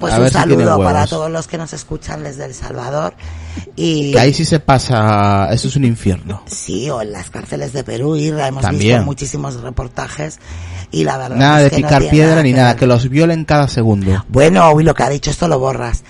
[0.00, 3.14] Pues a un si saludo para todos los que nos escuchan desde El Salvador.
[3.76, 6.42] Y Que ahí sí se pasa, eso es un infierno.
[6.46, 8.92] sí, o en las cárceles de Perú, Irra, hemos También.
[8.98, 10.38] visto muchísimos reportajes.
[10.90, 12.76] Y la verdad Nada es de que no picar tiene piedra ni que nada, ver.
[12.76, 14.24] que los violen cada segundo.
[14.28, 16.04] Bueno, uy, lo que ha dicho, esto lo borras.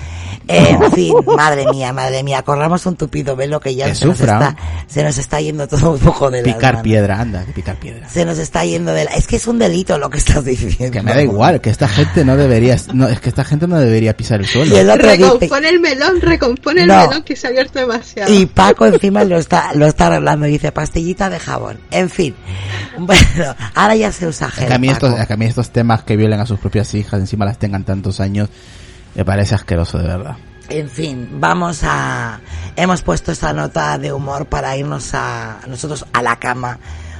[0.47, 4.21] En fin, madre mía, madre mía, corramos un tupido velo que ya Que se nos,
[4.21, 4.55] está,
[4.87, 8.11] se nos está yendo todo un poco de Picar piedra, anda, que picar piedra.
[8.11, 9.13] Se nos está yendo de la...
[9.13, 10.91] Es que es un delito lo que estás diciendo.
[10.93, 13.79] Que me da igual, que esta gente no debería, no, es que esta gente no
[13.79, 14.75] debería pisar el suelo.
[14.75, 15.25] Y el otro dice...
[15.25, 17.07] Recompone el melón, recompone el No.
[17.09, 18.33] melón que se ha abierto demasiado.
[18.33, 21.79] Y Paco encima lo está, lo está arreglando, dice pastillita de jabón.
[21.91, 22.35] En fin.
[22.99, 25.07] Bueno, ahora ya se usa Es gel, que a mí Paco.
[25.07, 27.59] estos, es que a mí estos temas que violen a sus propias hijas, encima las
[27.59, 28.49] tengan tantos años,
[29.15, 30.37] me parece asqueroso de verdad.
[30.69, 32.41] En fin, vamos a...
[32.77, 36.79] Hemos puesto esta nota de humor para irnos a nosotros a la cama.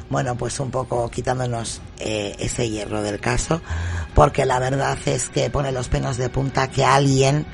[0.09, 3.61] Bueno, pues un poco quitándonos eh, ese hierro del caso,
[4.15, 7.47] porque la verdad es que pone los pelos de punta que alguien,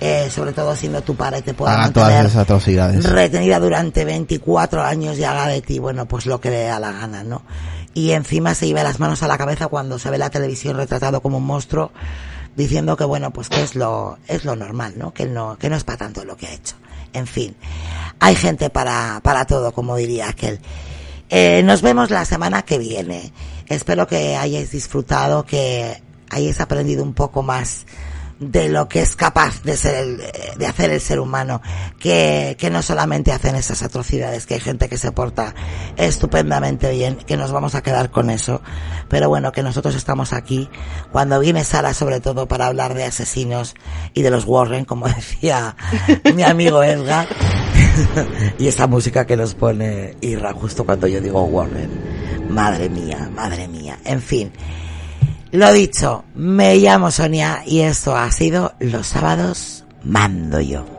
[0.00, 3.04] eh, sobre todo siendo tu padre, te pueda todas mantener esas atrocidades.
[3.04, 6.92] retenida durante 24 años y haga de ti, bueno, pues lo que le da la
[6.92, 7.42] gana, ¿no?
[7.94, 11.22] Y encima se lleva las manos a la cabeza cuando se ve la televisión retratado
[11.22, 11.92] como un monstruo,
[12.54, 15.14] diciendo que bueno, pues que es lo, es lo normal, ¿no?
[15.14, 16.76] Que no, que no es para tanto lo que ha hecho.
[17.14, 17.56] En fin,
[18.20, 20.60] hay gente para, para todo, como diría aquel.
[21.30, 23.32] Eh, nos vemos la semana que viene.
[23.66, 27.86] Espero que hayáis disfrutado, que hayáis aprendido un poco más
[28.38, 30.22] de lo que es capaz de ser el,
[30.58, 31.62] de hacer el ser humano,
[31.98, 35.54] que, que no solamente hacen esas atrocidades, que hay gente que se porta
[35.96, 38.60] estupendamente bien, que nos vamos a quedar con eso,
[39.08, 40.68] pero bueno, que nosotros estamos aquí,
[41.12, 43.74] cuando viene Sara sobre todo para hablar de asesinos
[44.12, 45.76] y de los Warren, como decía
[46.34, 47.28] mi amigo Edgar,
[48.58, 51.90] y esa música que nos pone Irra justo cuando yo digo Warren,
[52.50, 54.52] madre mía, madre mía, en fin,
[55.56, 60.95] lo dicho, me llamo Sonia y esto ha sido Los sábados mando yo.